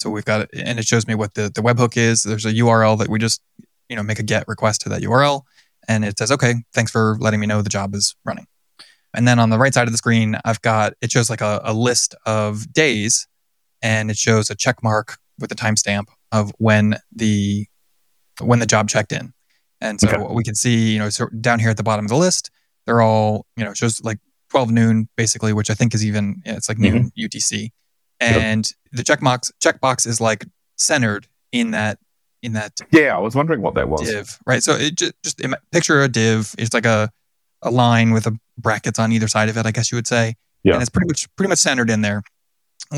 So 0.00 0.10
we've 0.10 0.24
got 0.24 0.42
it, 0.42 0.50
and 0.54 0.78
it 0.78 0.86
shows 0.86 1.06
me 1.06 1.14
what 1.14 1.34
the, 1.34 1.50
the 1.54 1.60
webhook 1.60 1.96
is. 1.96 2.22
There's 2.22 2.46
a 2.46 2.52
URL 2.52 2.98
that 2.98 3.08
we 3.08 3.18
just, 3.18 3.42
you 3.88 3.96
know, 3.96 4.02
make 4.02 4.18
a 4.18 4.22
get 4.22 4.46
request 4.48 4.82
to 4.82 4.88
that 4.90 5.02
URL. 5.02 5.42
And 5.88 6.04
it 6.04 6.18
says, 6.18 6.30
okay, 6.30 6.54
thanks 6.72 6.90
for 6.90 7.16
letting 7.20 7.40
me 7.40 7.46
know 7.46 7.62
the 7.62 7.68
job 7.68 7.94
is 7.94 8.14
running. 8.24 8.46
And 9.14 9.26
then 9.26 9.38
on 9.38 9.50
the 9.50 9.58
right 9.58 9.74
side 9.74 9.88
of 9.88 9.92
the 9.92 9.98
screen, 9.98 10.38
I've 10.44 10.62
got, 10.62 10.92
it 11.00 11.10
shows 11.10 11.30
like 11.30 11.40
a, 11.40 11.60
a 11.64 11.72
list 11.72 12.14
of 12.26 12.72
days 12.72 13.26
and 13.82 14.10
it 14.10 14.16
shows 14.16 14.50
a 14.50 14.54
check 14.54 14.82
mark 14.82 15.16
with 15.38 15.50
a 15.50 15.54
timestamp 15.54 16.08
of 16.30 16.52
when 16.58 16.96
the, 17.14 17.66
when 18.40 18.58
the 18.58 18.66
job 18.66 18.88
checked 18.88 19.12
in. 19.12 19.32
And 19.80 20.00
so 20.00 20.08
Okay. 20.08 20.34
we 20.34 20.42
can 20.42 20.54
see, 20.54 20.92
you 20.92 20.98
know, 20.98 21.08
so 21.08 21.26
down 21.40 21.60
here 21.60 21.70
at 21.70 21.76
the 21.76 21.82
bottom 21.82 22.04
of 22.04 22.08
the 22.08 22.16
list, 22.16 22.50
they're 22.86 23.00
all, 23.00 23.46
you 23.56 23.64
know, 23.64 23.74
shows 23.74 24.02
like 24.02 24.18
12 24.50 24.70
noon 24.70 25.08
basically, 25.16 25.52
which 25.52 25.70
I 25.70 25.74
think 25.74 25.94
is 25.94 26.04
even, 26.04 26.42
yeah, 26.44 26.54
it's 26.56 26.68
like 26.68 26.78
noon 26.78 27.10
mm-hmm. 27.10 27.24
UTC. 27.24 27.70
And 28.20 28.68
the 28.90 29.04
checkbox 29.04 29.52
checkbox 29.60 30.06
is 30.06 30.20
like 30.20 30.44
centered 30.76 31.28
in 31.52 31.70
that, 31.70 31.98
in 32.42 32.54
that 32.54 32.80
yeah, 32.90 33.16
I 33.16 33.20
was 33.20 33.34
wondering 33.36 33.62
what 33.62 33.74
that 33.74 33.88
was. 33.88 34.08
div, 34.08 34.38
right? 34.46 34.62
So 34.62 34.72
it 34.72 34.96
just, 34.96 35.12
just 35.22 35.40
picture 35.70 36.02
a 36.02 36.08
div. 36.08 36.54
It's 36.58 36.74
like 36.74 36.86
a, 36.86 37.10
a 37.62 37.70
line 37.70 38.10
with 38.12 38.26
a 38.26 38.36
brackets 38.56 38.98
on 38.98 39.12
either 39.12 39.28
side 39.28 39.48
of 39.48 39.56
it, 39.56 39.66
I 39.66 39.70
guess 39.70 39.92
you 39.92 39.96
would 39.96 40.06
say. 40.06 40.34
Yeah. 40.64 40.74
And 40.74 40.82
it's 40.82 40.90
pretty 40.90 41.08
much 41.08 41.28
pretty 41.36 41.48
much 41.48 41.58
centered 41.58 41.90
in 41.90 42.00
there 42.00 42.22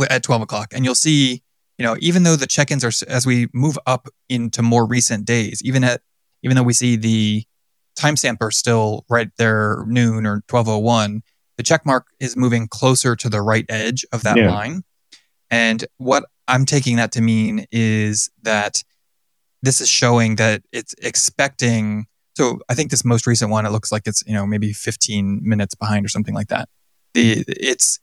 at 0.09 0.23
12 0.23 0.43
o'clock. 0.43 0.73
And 0.73 0.85
you'll 0.85 0.95
see, 0.95 1.43
you 1.81 1.87
know, 1.87 1.97
even 1.99 2.25
though 2.25 2.37
the 2.37 2.47
check-ins 2.47 2.85
are 2.85 2.93
as 3.09 3.25
we 3.27 3.49
move 3.55 3.79
up 3.87 4.07
into 4.29 4.61
more 4.61 4.87
recent 4.87 5.25
days, 5.25 5.63
even 5.65 5.83
at 5.83 6.03
even 6.43 6.55
though 6.55 6.63
we 6.63 6.75
see 6.75 6.95
the 6.95 7.43
timestamp 7.99 8.37
are 8.43 8.51
still 8.51 9.07
right 9.09 9.31
there 9.39 9.83
noon 9.87 10.27
or 10.27 10.43
1201, 10.47 11.23
the 11.57 11.63
check 11.63 11.87
mark 11.87 12.09
is 12.21 12.37
moving 12.37 12.69
closer 12.69 13.17
to 13.17 13.31
the 13.31 13.41
right 13.41 13.65
edge 13.71 14.05
of 14.13 14.23
that 14.25 14.37
Yeah. 14.37 14.51
line. 14.51 14.83
And 15.51 15.87
what 15.97 16.25
I'm 16.47 16.67
taking 16.67 16.97
that 16.97 17.13
to 17.13 17.23
mean 17.23 17.65
is 17.73 18.29
that 18.43 18.85
this 19.63 19.81
is 19.81 19.89
showing 19.89 20.37
that 20.37 20.63
it's 20.73 20.95
expecting. 21.01 22.07
So 22.37 22.61
I 22.69 22.75
think 22.75 22.91
this 22.91 23.07
most 23.07 23.27
recent 23.27 23.51
one, 23.51 23.65
it 23.65 23.71
looks 23.71 23.91
like 23.91 24.03
it's 24.05 24.23
you 24.27 24.35
know 24.35 24.47
maybe 24.47 24.75
15 24.75 25.41
minutes 25.43 25.75
behind 25.75 26.05
or 26.05 26.11
something 26.11 26.35
like 26.35 26.49
that. 26.49 26.69
The 27.15 27.43
it's, 27.49 28.01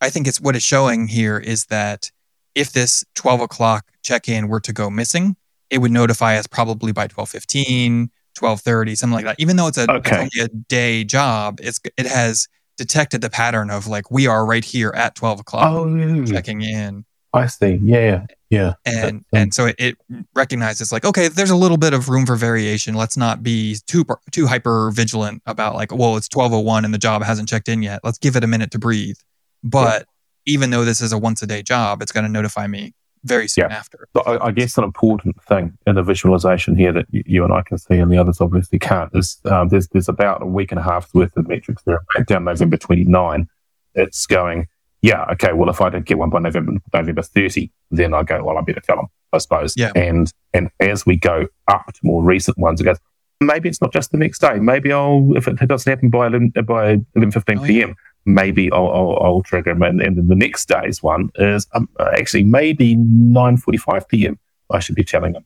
I 0.00 0.10
think 0.10 0.28
it's 0.28 0.40
what 0.40 0.54
it's 0.54 0.64
showing 0.64 1.08
here 1.08 1.38
is 1.38 1.66
that 1.66 2.12
if 2.54 2.72
this 2.72 3.04
12 3.14 3.40
o'clock 3.40 3.86
check 4.02 4.28
in 4.28 4.48
were 4.48 4.60
to 4.60 4.72
go 4.72 4.90
missing, 4.90 5.36
it 5.70 5.78
would 5.78 5.90
notify 5.92 6.36
us 6.36 6.46
probably 6.46 6.92
by 6.92 7.08
12:15, 7.08 8.08
12:30, 8.38 8.96
something 8.96 9.14
like 9.14 9.24
that. 9.24 9.36
Even 9.38 9.56
though 9.56 9.66
it's 9.66 9.78
a 9.78 9.86
it's 9.88 10.12
only 10.12 10.40
a 10.40 10.48
day 10.48 11.04
job, 11.04 11.58
it's 11.62 11.80
it 11.96 12.06
has 12.06 12.48
detected 12.76 13.20
the 13.20 13.30
pattern 13.30 13.70
of 13.70 13.86
like 13.86 14.10
we 14.10 14.26
are 14.26 14.44
right 14.44 14.64
here 14.64 14.92
at 14.96 15.14
12 15.14 15.40
o'clock 15.40 15.64
Oh, 15.72 16.24
checking 16.26 16.60
in. 16.62 17.04
I 17.32 17.46
see. 17.46 17.80
Yeah, 17.82 18.26
yeah. 18.50 18.74
and 18.86 19.16
um, 19.18 19.24
and 19.32 19.54
so 19.54 19.66
it, 19.66 19.74
it 19.78 19.96
recognizes 20.36 20.92
like 20.92 21.04
okay 21.04 21.26
there's 21.26 21.50
a 21.50 21.56
little 21.56 21.76
bit 21.76 21.92
of 21.92 22.08
room 22.08 22.26
for 22.26 22.36
variation. 22.36 22.94
Let's 22.94 23.16
not 23.16 23.42
be 23.42 23.76
too 23.88 24.04
too 24.30 24.46
hyper 24.46 24.92
vigilant 24.92 25.42
about 25.46 25.74
like 25.74 25.90
well 25.92 26.16
it's 26.16 26.28
1201 26.32 26.84
and 26.84 26.94
the 26.94 26.98
job 26.98 27.24
hasn't 27.24 27.48
checked 27.48 27.68
in 27.68 27.82
yet. 27.82 28.00
Let's 28.04 28.18
give 28.18 28.36
it 28.36 28.44
a 28.44 28.46
minute 28.46 28.70
to 28.72 28.78
breathe. 28.78 29.16
But 29.64 30.06
even 30.46 30.70
though 30.70 30.84
this 30.84 31.00
is 31.00 31.12
a 31.12 31.18
once 31.18 31.42
a 31.42 31.46
day 31.46 31.62
job 31.62 32.02
it's 32.02 32.12
going 32.12 32.24
to 32.24 32.30
notify 32.30 32.66
me 32.66 32.92
very 33.24 33.48
soon 33.48 33.66
Yeah. 33.70 33.76
after 33.76 34.06
So 34.14 34.22
I, 34.22 34.48
I 34.48 34.50
guess 34.50 34.76
an 34.76 34.84
important 34.84 35.42
thing 35.44 35.76
in 35.86 35.94
the 35.94 36.02
visualization 36.02 36.76
here 36.76 36.92
that 36.92 37.06
you 37.10 37.42
and 37.44 37.52
I 37.54 37.62
can 37.62 37.78
see 37.78 37.94
and 37.96 38.12
the 38.12 38.18
others 38.18 38.38
obviously 38.40 38.78
can't 38.78 39.10
is 39.14 39.38
um, 39.46 39.68
there's 39.68 39.88
there's 39.88 40.08
about 40.08 40.42
a 40.42 40.46
week 40.46 40.72
and 40.72 40.78
a 40.78 40.82
half's 40.82 41.12
worth 41.14 41.34
of 41.36 41.48
metrics 41.48 41.82
there. 41.84 42.00
Back 42.14 42.26
down 42.26 42.44
November 42.44 42.76
29, 42.76 43.48
it's 43.94 44.26
going, 44.26 44.66
yeah, 45.00 45.24
okay, 45.32 45.52
well, 45.54 45.70
if 45.70 45.80
I 45.80 45.88
don't 45.88 46.04
get 46.04 46.18
one 46.18 46.28
by 46.28 46.40
November 46.40 46.72
November 46.92 47.22
30, 47.22 47.70
then 47.90 48.12
I 48.12 48.24
go, 48.24 48.44
well, 48.44 48.58
I 48.58 48.60
better 48.60 48.80
tell 48.80 48.96
them, 48.96 49.06
I 49.32 49.38
suppose. 49.38 49.72
Yeah. 49.74 49.92
And 49.94 50.30
and 50.52 50.68
as 50.80 51.06
we 51.06 51.16
go 51.16 51.46
up 51.68 51.86
to 51.86 52.00
more 52.02 52.22
recent 52.22 52.58
ones, 52.58 52.80
it 52.82 52.84
goes, 52.84 52.98
maybe 53.40 53.70
it's 53.70 53.80
not 53.80 53.92
just 53.92 54.10
the 54.12 54.18
next 54.18 54.40
day. 54.40 54.58
Maybe 54.58 54.92
I'll, 54.92 55.30
if 55.34 55.48
it 55.48 55.56
doesn't 55.66 55.90
happen 55.90 56.10
by 56.10 56.26
11, 56.26 56.50
by 56.66 56.96
11.15 57.16 57.58
Oh, 57.58 57.62
yeah. 57.62 57.66
p.m., 57.66 57.94
maybe 58.26 58.70
I'll, 58.72 58.88
I'll, 58.90 59.18
I'll 59.22 59.42
trigger 59.42 59.72
them. 59.74 59.82
And, 59.82 60.00
and 60.00 60.16
then 60.16 60.28
the 60.28 60.34
next 60.34 60.66
day's 60.68 61.02
one 61.02 61.30
is 61.36 61.66
um, 61.74 61.88
actually 62.00 62.44
maybe 62.44 62.96
9.45 62.96 64.08
p.m. 64.08 64.38
I 64.70 64.78
should 64.78 64.94
be 64.94 65.04
telling 65.04 65.32
them. 65.34 65.44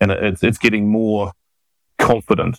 And 0.00 0.10
it, 0.10 0.22
it's, 0.22 0.42
it's 0.44 0.58
getting 0.58 0.88
more 0.88 1.32
confident 1.98 2.58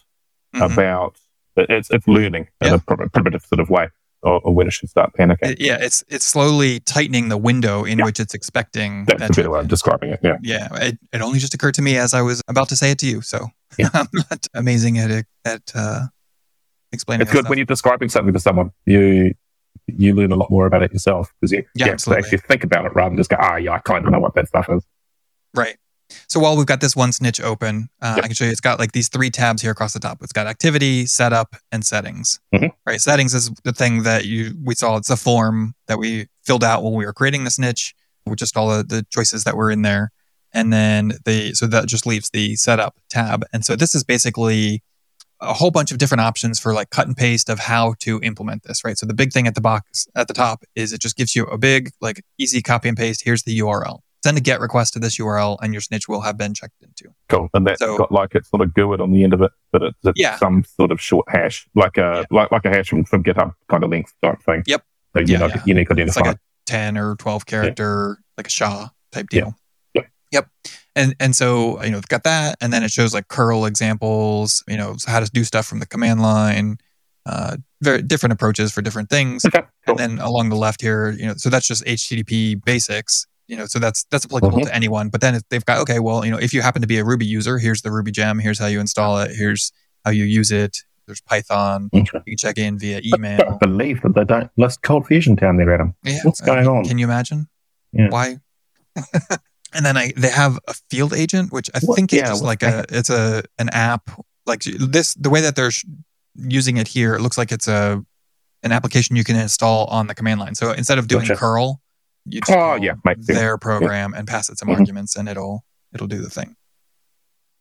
Mhm. 0.55 0.73
about, 0.73 1.15
it's, 1.55 1.91
it's 1.91 2.07
learning 2.07 2.47
in 2.61 2.67
Yeah. 2.69 2.73
a 2.75 2.79
prim- 2.79 3.09
primitive 3.11 3.43
sort 3.43 3.59
of 3.59 3.69
way 3.69 3.89
or, 4.23 4.41
or 4.41 4.53
when 4.53 4.65
it 4.65 4.73
should 4.73 4.89
start 4.89 5.13
panicking. 5.13 5.51
It- 5.51 5.61
yeah 5.61 5.77
it's 5.79 6.03
it's 6.09 6.25
slowly 6.25 6.79
tightening 6.81 7.29
the 7.29 7.37
window 7.37 7.83
in 7.85 7.99
Yeah. 7.99 8.05
which 8.05 8.19
it's 8.19 8.33
expecting 8.33 9.05
That's 9.05 9.19
that 9.19 9.27
the 9.29 9.33
better 9.35 9.51
way 9.51 9.59
of 9.59 9.67
describing 9.67 10.09
it. 10.09 10.19
Yeah. 10.23 10.37
yeah 10.41 10.67
it, 10.81 10.97
it 11.13 11.21
only 11.21 11.37
just 11.39 11.53
occurred 11.53 11.75
to 11.75 11.81
me 11.83 11.97
as 11.97 12.13
i 12.15 12.21
was 12.23 12.41
about 12.47 12.67
to 12.69 12.75
say 12.75 12.89
it 12.91 12.97
to 12.99 13.05
you 13.05 13.21
so 13.21 13.47
Yeah. 13.77 13.89
i'm 13.93 14.07
not 14.13 14.47
amazing 14.55 14.97
at 14.97 15.25
at 15.45 15.71
uh 15.75 16.07
explaining 16.91 17.21
It's 17.21 17.31
good 17.31 17.41
stuff. 17.41 17.49
when 17.49 17.59
you're 17.59 17.65
describing 17.65 18.09
something 18.09 18.33
to 18.33 18.39
someone, 18.39 18.71
you, 18.87 19.33
you 19.97 20.13
learn 20.15 20.31
a 20.31 20.35
lot 20.35 20.49
more 20.49 20.65
about 20.65 20.83
it 20.83 20.91
yourself 20.93 21.31
because 21.39 21.51
you, 21.51 21.63
Yeah, 21.75 21.85
you 21.85 21.91
have 21.91 22.01
to 22.01 22.17
actually 22.17 22.37
think 22.39 22.63
about 22.63 22.85
it 22.85 22.93
rather 22.95 23.09
than 23.09 23.17
just 23.17 23.29
go, 23.29 23.37
ah, 23.39 23.55
yeah, 23.55 23.71
I 23.73 23.79
kind 23.79 24.05
of 24.05 24.11
know 24.11 24.19
what 24.19 24.35
that 24.35 24.47
stuff 24.47 24.67
is. 24.69 24.83
Right. 25.55 25.77
So 26.27 26.39
while 26.39 26.57
we've 26.57 26.65
got 26.65 26.81
this 26.81 26.95
one 26.95 27.11
snitch 27.11 27.39
open, 27.39 27.89
uh, 28.01 28.13
Yep. 28.15 28.23
I 28.25 28.27
can 28.27 28.35
show 28.35 28.45
you 28.45 28.51
it's 28.51 28.59
got 28.61 28.79
like 28.79 28.93
these 28.93 29.09
three 29.09 29.29
tabs 29.29 29.61
here 29.61 29.71
across 29.71 29.93
the 29.93 29.99
top. 29.99 30.19
It's 30.21 30.33
got 30.33 30.47
activity, 30.47 31.05
setup, 31.05 31.55
and 31.71 31.85
settings. 31.85 32.39
Mhm. 32.53 32.71
Right. 32.85 32.99
Settings 32.99 33.33
is 33.35 33.51
the 33.63 33.73
thing 33.73 34.03
that 34.03 34.25
you 34.25 34.55
we 34.63 34.73
saw. 34.75 34.97
It's 34.97 35.09
a 35.09 35.17
form 35.17 35.75
that 35.87 35.99
we 35.99 36.27
filled 36.43 36.63
out 36.63 36.83
when 36.83 36.93
we 36.93 37.05
were 37.05 37.13
creating 37.13 37.43
the 37.43 37.51
snitch 37.51 37.93
with 38.25 38.39
just 38.39 38.57
all 38.57 38.69
the, 38.69 38.83
the 38.83 39.05
choices 39.11 39.43
that 39.43 39.55
were 39.55 39.69
in 39.69 39.83
there. 39.83 40.11
And 40.51 40.73
then 40.73 41.13
the 41.25 41.53
so 41.53 41.67
that 41.67 41.85
just 41.87 42.07
leaves 42.07 42.31
the 42.31 42.55
setup 42.55 42.97
tab. 43.09 43.45
And 43.53 43.63
so 43.63 43.75
this 43.75 43.93
is 43.93 44.03
basically 44.03 44.81
a 45.41 45.53
whole 45.53 45.71
bunch 45.71 45.91
of 45.91 45.97
different 45.97 46.21
options 46.21 46.59
for 46.59 46.73
like 46.73 46.89
cut 46.89 47.07
and 47.07 47.15
paste 47.15 47.49
of 47.49 47.59
how 47.59 47.93
to 47.99 48.19
implement 48.21 48.63
this, 48.63 48.83
right? 48.83 48.97
So 48.97 49.05
the 49.05 49.13
big 49.13 49.31
thing 49.31 49.47
at 49.47 49.55
the 49.55 49.61
box 49.61 50.07
at 50.15 50.27
the 50.27 50.33
top 50.33 50.63
is 50.75 50.91
it 50.93 50.99
just 51.01 51.15
gives 51.15 51.35
you 51.35 51.45
a 51.45 51.57
big, 51.57 51.91
like 52.01 52.23
easy 52.37 52.61
copy 52.61 52.89
and 52.89 52.97
paste. 52.97 53.21
Here's 53.23 53.43
the 53.43 53.57
URL. 53.59 53.99
Send 54.21 54.37
a 54.37 54.41
GET 54.41 54.59
request 54.59 54.91
to 54.93 54.99
this 54.99 55.17
URL 55.17 55.57
and 55.61 55.73
your 55.73 55.79
snitch 55.79 56.09
will 56.09 56.19
have 56.21 56.37
been 56.37 56.53
checked 56.53 56.81
into. 56.81 57.13
Cool. 57.29 57.49
And 57.53 57.65
that's 57.65 57.79
So- 57.79 57.97
got 57.97 58.11
like 58.11 58.35
it's 58.35 58.49
sort 58.49 58.61
of 58.61 58.73
GUID 58.73 58.99
on 58.99 59.11
the 59.13 59.23
end 59.23 59.33
of 59.33 59.41
it, 59.41 59.51
but 59.71 59.81
it's, 59.81 59.97
it's 60.03 60.19
Yeah. 60.19 60.35
some 60.37 60.65
sort 60.75 60.91
of 60.91 60.99
short 60.99 61.25
hash, 61.29 61.65
like 61.73 61.95
a 61.97 62.25
like 62.29 62.51
like 62.51 62.65
a 62.65 62.69
hash 62.69 62.89
from, 62.89 63.05
from 63.05 63.23
GitHub 63.23 63.53
kind 63.69 63.83
of 63.83 63.89
length 63.91 64.13
type 64.21 64.41
thing. 64.43 64.63
Yep. 64.67 64.83
So 65.15 65.21
Yeah, 65.21 65.37
unique, 65.39 65.55
yeah. 65.55 65.61
unique 65.65 65.87
It's 65.91 66.17
identifier. 66.17 66.25
like 66.25 66.35
a 66.35 66.39
10 66.65 66.97
or 66.97 67.15
12 67.15 67.45
character, 67.45 68.17
like 68.37 68.47
a 68.47 68.49
SHA 68.49 68.89
type 69.13 69.27
Yeah. 69.31 69.39
deal. 69.41 69.55
Yeah. 69.93 70.01
Yep. 70.33 70.47
And 70.99 71.15
and 71.19 71.35
so, 71.35 71.81
you 71.83 71.91
know, 71.91 72.01
got 72.09 72.23
that. 72.25 72.57
And 72.61 72.73
then 72.73 72.83
it 72.83 72.91
shows 72.91 73.13
like 73.13 73.27
curl 73.29 73.65
examples, 73.65 74.63
you 74.67 74.75
know, 74.77 74.95
how 75.07 75.19
to 75.21 75.29
do 75.31 75.43
stuff 75.43 75.65
from 75.65 75.79
the 75.79 75.85
command 75.87 76.21
line, 76.21 76.77
uh, 77.25 77.55
very 77.81 78.01
different 78.01 78.33
approaches 78.33 78.71
for 78.73 78.81
different 78.81 79.09
things. 79.09 79.45
okay. 79.45 79.61
Cool. 79.85 79.97
And 79.97 79.99
then 79.99 80.19
along 80.19 80.49
the 80.49 80.55
left 80.57 80.81
here, 80.81 81.11
you 81.11 81.25
know, 81.25 81.33
so 81.37 81.49
that's 81.49 81.67
just 81.67 81.85
HTTP 81.85 82.63
basics. 82.65 83.25
You 83.47 83.55
know, 83.57 83.65
so 83.65 83.79
that's 83.79 84.03
that's 84.11 84.25
applicable 84.25 84.59
Mhm. 84.59 84.65
to 84.65 84.75
anyone. 84.75 85.09
But 85.09 85.21
then 85.21 85.33
if 85.35 85.41
they've 85.49 85.65
got 85.65 85.79
okay, 85.79 85.99
well, 85.99 86.23
you 86.25 86.31
know, 86.31 86.37
if 86.37 86.53
you 86.53 86.61
happen 86.61 86.81
to 86.81 86.87
be 86.87 86.97
a 86.99 87.03
Ruby 87.05 87.25
user, 87.25 87.57
here's 87.57 87.81
the 87.81 87.91
Ruby 87.91 88.11
gem. 88.11 88.37
Here's 88.37 88.59
how 88.59 88.67
you 88.67 88.79
install 88.79 89.19
it. 89.21 89.31
Here's 89.35 89.71
how 90.05 90.11
you 90.11 90.25
use 90.25 90.51
it. 90.51 90.77
There's 91.07 91.21
Python. 91.21 91.89
Okay. 91.93 92.19
You 92.27 92.31
can 92.33 92.37
check 92.37 92.57
in 92.59 92.77
via 92.77 93.01
email. 93.03 93.37
can't 93.39 93.59
believe 93.59 94.01
that 94.03 94.13
they 94.13 94.25
don't 94.25 94.51
list 94.57 94.81
ColdFusion 94.83 95.39
down 95.39 95.57
there, 95.57 95.73
Adam. 95.73 95.95
Yeah. 96.03 96.19
What's 96.23 96.41
I 96.43 96.45
going 96.45 96.65
mean, 96.65 96.75
on? 96.77 96.83
Can 96.85 96.97
you 96.99 97.05
imagine? 97.05 97.47
Yeah. 97.93 98.09
Why? 98.09 98.37
and 99.73 99.85
then 99.85 99.97
I 99.97 100.11
they 100.17 100.29
have 100.29 100.59
a 100.67 100.73
field 100.89 101.13
agent, 101.13 101.51
which 101.51 101.69
I 101.73 101.79
What- 101.83 101.95
think 101.95 102.13
is 102.13 102.19
yeah, 102.19 102.27
just 102.27 102.43
what's 102.43 102.61
like 102.61 102.63
a 102.63 102.85
it's 102.89 103.09
a 103.09 103.43
an 103.57 103.69
app 103.69 104.09
like 104.45 104.63
this. 104.63 105.13
The 105.15 105.29
way 105.29 105.41
that 105.41 105.55
they're 105.55 105.71
sh- 105.71 105.85
using 106.35 106.77
it 106.77 106.87
here, 106.87 107.15
it 107.15 107.21
looks 107.21 107.37
like 107.37 107.51
it's 107.51 107.67
a 107.67 108.03
an 108.63 108.71
application 108.71 109.15
you 109.15 109.23
can 109.23 109.35
install 109.37 109.85
on 109.87 110.07
the 110.07 110.15
command 110.15 110.39
line. 110.39 110.55
So 110.55 110.71
instead 110.71 110.97
of 110.97 111.07
doing 111.07 111.23
Gotcha. 111.25 111.37
curl, 111.39 111.81
you 112.25 112.41
just 112.41 112.51
Oh, 112.51 112.75
yeah, 112.75 112.93
their 113.17 113.57
program 113.57 114.13
and 114.13 114.27
pass 114.27 114.49
it 114.49 114.57
some 114.57 114.67
Mhm. 114.69 114.79
arguments, 114.79 115.15
and 115.15 115.29
it'll 115.29 115.63
it'll 115.93 116.07
do 116.07 116.21
the 116.21 116.29
thing. 116.29 116.55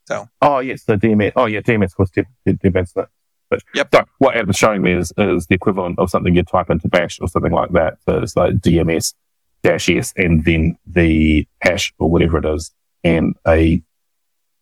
So 0.06 0.28
oh 0.42 0.58
yes, 0.60 0.84
the 0.84 0.96
DMS. 0.96 1.32
Oh 1.36 1.46
yeah, 1.46 1.60
DMS 1.60 1.92
was 1.98 2.10
DMS. 2.10 2.92
That. 2.94 3.08
But 3.50 3.62
Yep. 3.74 3.88
so 3.94 4.04
what 4.18 4.36
Adam's 4.36 4.56
showing 4.56 4.82
me 4.82 4.92
is, 4.92 5.10
is 5.16 5.46
the 5.46 5.54
equivalent 5.54 5.98
of 5.98 6.10
something 6.10 6.34
you 6.34 6.42
type 6.42 6.68
into 6.68 6.86
Bash 6.88 7.18
or 7.20 7.28
something 7.28 7.52
like 7.52 7.70
that. 7.72 7.96
So 8.06 8.18
it's 8.18 8.36
like 8.36 8.54
DMS 8.60 9.14
dash 9.62 9.88
S 9.88 10.12
and 10.16 10.44
then 10.44 10.76
the 10.86 11.46
hash 11.60 11.92
or 11.98 12.10
whatever 12.10 12.38
it 12.38 12.44
is 12.44 12.70
and 13.04 13.34
a 13.46 13.82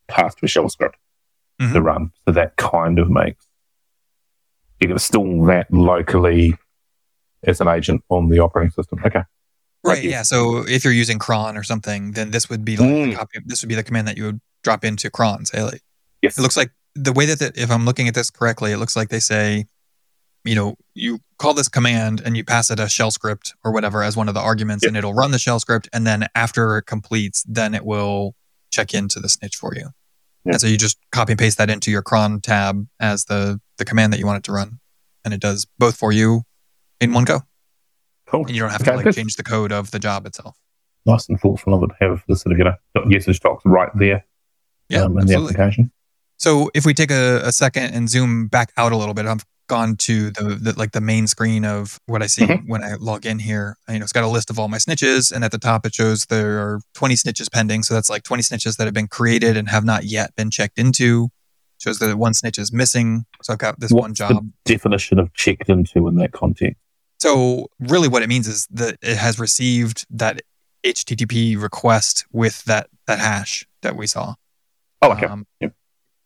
path 0.09 0.37
to 0.37 0.44
a 0.46 0.48
shell 0.48 0.68
script 0.68 0.96
to 1.61 1.66
Mhm. 1.66 1.85
run. 1.85 2.11
So 2.26 2.32
that 2.32 2.56
kind 2.56 2.98
of 2.98 3.11
makes 3.11 3.46
you 4.80 4.88
can 4.88 4.92
install 4.92 5.46
that 5.46 5.72
locally 5.72 6.54
as 7.44 7.61
an 7.62 7.68
agent 7.68 8.02
on 8.11 8.28
the 8.28 8.38
operating 8.40 8.70
system. 8.72 9.00
Okay. 9.04 9.22
Right. 9.85 10.02
Yeah. 10.04 10.22
So 10.22 10.64
if 10.68 10.85
you're 10.85 10.92
using 10.92 11.18
cron 11.18 11.56
or 11.56 11.62
something, 11.62 12.12
then 12.12 12.30
this 12.30 12.50
would 12.50 12.64
be 12.64 12.76
like 12.76 12.88
the 12.88 12.94
Mm. 13.12 13.14
copy. 13.16 13.38
This 13.46 13.62
would 13.62 13.68
be 13.68 13.74
the 13.74 13.82
command 13.85 14.06
that 14.09 14.16
you 14.18 14.24
would 14.24 14.40
drop 14.64 14.85
into 14.85 15.09
cron. 15.11 15.46
Say 15.46 15.62
like, 15.62 15.80
Yes. 16.22 16.38
It 16.38 16.42
looks 16.42 16.56
like 16.56 16.72
the 16.94 17.12
way 17.12 17.24
that, 17.26 17.38
the, 17.38 17.52
if 17.61 17.70
I'm 17.70 17.85
looking 17.85 18.09
at 18.09 18.14
this 18.14 18.30
correctly, 18.30 18.72
it 18.72 18.78
looks 18.78 18.96
like 18.96 19.11
they 19.11 19.20
say, 19.20 19.66
you 20.46 20.54
know, 20.54 20.76
you 20.94 21.18
call 21.38 21.52
this 21.54 21.68
command 21.68 22.22
and 22.24 22.37
you 22.37 22.44
pass 22.44 22.70
it 22.70 22.80
a 22.80 22.88
shell 22.88 23.11
script 23.11 23.54
or 23.64 23.72
whatever 23.72 24.02
as 24.02 24.16
one 24.16 24.28
of 24.28 24.35
the 24.35 24.40
arguments, 24.40 24.85
Yep. 24.85 24.88
and 24.90 24.96
it'll 24.96 25.14
run 25.14 25.30
the 25.32 25.38
shell 25.38 25.61
script. 25.61 25.88
And 25.92 26.06
then 26.06 26.26
after 26.35 26.78
it 26.78 26.87
completes, 26.87 27.44
then 27.48 27.74
it 27.74 27.85
will 27.85 28.35
check 28.70 28.94
into 28.94 29.20
the 29.20 29.28
snitch 29.28 29.56
for 29.56 29.74
you. 29.74 29.90
Yep. 30.44 30.52
And 30.54 30.61
so 30.61 30.66
you 30.66 30.76
just 30.76 30.98
copy 31.12 31.32
and 31.32 31.38
paste 31.38 31.59
that 31.59 31.68
into 31.70 31.90
your 31.90 32.02
cron 32.02 32.40
tab 32.40 32.87
as 33.00 33.24
the 33.26 33.61
the 33.78 33.85
command 33.85 34.12
that 34.12 34.18
you 34.18 34.26
want 34.26 34.38
it 34.38 34.44
to 34.44 34.52
run, 34.52 34.78
and 35.24 35.35
it 35.35 35.40
does 35.40 35.66
both 35.78 35.96
for 35.96 36.12
you 36.12 36.42
in 37.00 37.12
one 37.12 37.24
go. 37.24 37.40
Cool. 38.26 38.46
And 38.46 38.54
you 38.56 38.61
don't 38.62 38.70
have 38.70 38.80
Okay, 38.80 38.90
to 38.92 38.96
like 38.96 39.04
good. 39.04 39.14
change 39.14 39.37
the 39.37 39.42
code 39.42 39.70
of 39.72 39.90
the 39.90 39.98
job 39.98 40.24
itself. 40.26 40.56
Nice 41.04 41.28
and 41.28 41.38
thoughtful 41.38 41.74
of 41.74 41.82
it 41.82 41.88
to 41.88 41.94
have 42.00 42.22
the 42.26 42.35
sort 42.37 42.52
of, 42.52 42.59
you 42.59 42.64
know, 42.64 42.74
usage 43.09 43.38
docs 43.40 43.62
right 43.66 43.90
there 43.94 44.24
Yeah, 44.88 45.02
um, 45.02 45.12
in 45.18 45.26
the 45.26 45.35
absolutely. 45.35 45.54
application. 45.56 45.92
So 46.38 46.70
if 46.74 46.85
we 46.85 46.94
take 46.94 47.11
a, 47.11 47.40
a 47.44 47.52
second 47.52 47.94
and 47.94 48.09
zoom 48.09 48.48
back 48.48 48.72
out 48.76 48.92
a 48.92 48.96
little 48.96 49.14
bit, 49.14 49.26
I've 49.26 49.44
gone 49.68 49.96
to 49.96 50.31
the, 50.31 50.59
the 50.61 50.72
like 50.79 50.92
the 50.92 51.00
main 51.00 51.26
screen 51.26 51.64
of 51.64 51.98
what 52.07 52.22
I 52.22 52.26
see 52.26 52.42
Mhm. 52.46 52.68
when 52.68 52.83
I 52.85 52.94
log 52.94 53.26
in 53.26 53.38
here. 53.40 53.76
You 53.88 53.98
know, 53.98 54.02
it's 54.05 54.12
got 54.12 54.24
a 54.24 54.29
list 54.29 54.50
of 54.50 54.59
all 54.59 54.68
my 54.68 54.79
snitches, 54.79 55.33
and 55.33 55.44
at 55.44 55.50
the 55.50 55.59
top 55.59 55.85
it 55.87 55.94
shows 55.94 56.26
there 56.26 56.59
are 56.61 56.81
20 56.94 57.14
snitches 57.14 57.50
pending. 57.50 57.83
So 57.83 57.94
that's 57.94 58.09
like 58.11 58.22
20 58.22 58.42
snitches 58.42 58.76
that 58.76 58.85
have 58.87 58.94
been 58.94 59.09
created 59.09 59.57
and 59.57 59.68
have 59.68 59.85
not 59.85 60.05
yet 60.05 60.35
been 60.37 60.50
checked 60.50 60.79
into. 60.79 61.29
Shows 61.79 61.98
that 61.98 62.16
one 62.16 62.33
snitch 62.35 62.59
is 62.59 62.72
missing. 62.72 63.26
So 63.42 63.52
I've 63.52 63.59
got 63.59 63.81
this 63.81 63.90
one 63.92 64.14
job. 64.14 64.31
the 64.64 64.72
definition 64.72 65.18
of 65.18 65.33
checked 65.35 65.68
into 65.68 66.09
in 66.09 66.16
that 66.16 66.33
context? 66.33 66.81
So 67.20 67.66
really, 67.81 68.09
what 68.09 68.22
it 68.22 68.29
means 68.29 68.46
is 68.46 68.66
that 68.70 68.96
it 69.02 69.16
has 69.16 69.38
received 69.38 70.07
that 70.11 70.42
HTTP 70.85 71.61
request 71.61 72.24
with 72.33 72.64
that 72.64 72.88
that 73.07 73.18
hash 73.18 73.66
that 73.83 73.96
we 73.96 74.07
saw. 74.07 74.35
Oh, 75.02 75.12
okay. 75.12 75.26
Um, 75.26 75.46
Yep. 75.61 75.72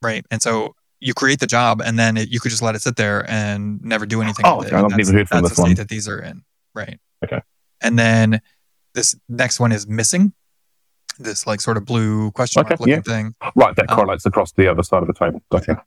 Right. 0.02 0.24
And 0.30 0.40
so 0.40 0.74
you 1.00 1.14
create 1.14 1.40
the 1.40 1.46
job 1.46 1.80
and 1.80 1.98
then 1.98 2.16
it, 2.16 2.28
you 2.28 2.40
could 2.40 2.50
just 2.50 2.62
let 2.62 2.74
it 2.74 2.82
sit 2.82 2.96
there 2.96 3.28
and 3.30 3.82
never 3.82 4.04
do 4.06 4.20
anything. 4.22 4.44
Oh, 4.46 4.58
with 4.58 4.66
okay. 4.68 4.76
it. 4.76 4.78
I've 4.78 4.84
And 4.84 4.90
never 4.96 5.02
that's- 5.04 5.14
heard 5.14 5.28
from 5.28 5.36
that's 5.42 5.48
this 5.50 5.56
the 5.56 5.62
state 5.62 5.68
one. 5.70 5.74
that 5.76 5.88
these 5.88 6.08
are 6.08 6.18
in. 6.20 6.42
Right. 6.74 6.98
Okay. 7.24 7.40
And 7.80 7.98
then 7.98 8.40
this 8.94 9.16
next 9.28 9.58
one 9.60 9.72
is 9.72 9.86
missing. 9.86 10.32
This 11.18 11.46
like 11.46 11.60
sort 11.60 11.76
of 11.76 11.84
blue 11.84 12.30
question 12.32 12.62
mark 12.62 12.78
looking 12.80 12.94
yeah. 12.94 13.00
thing. 13.00 13.34
Right, 13.54 13.74
that 13.76 13.90
um, 13.90 13.96
correlates 13.96 14.24
across 14.26 14.52
the 14.52 14.68
other 14.70 14.82
side 14.82 15.02
of 15.02 15.06
the 15.06 15.14
table. 15.14 15.42
Gotcha. 15.50 15.82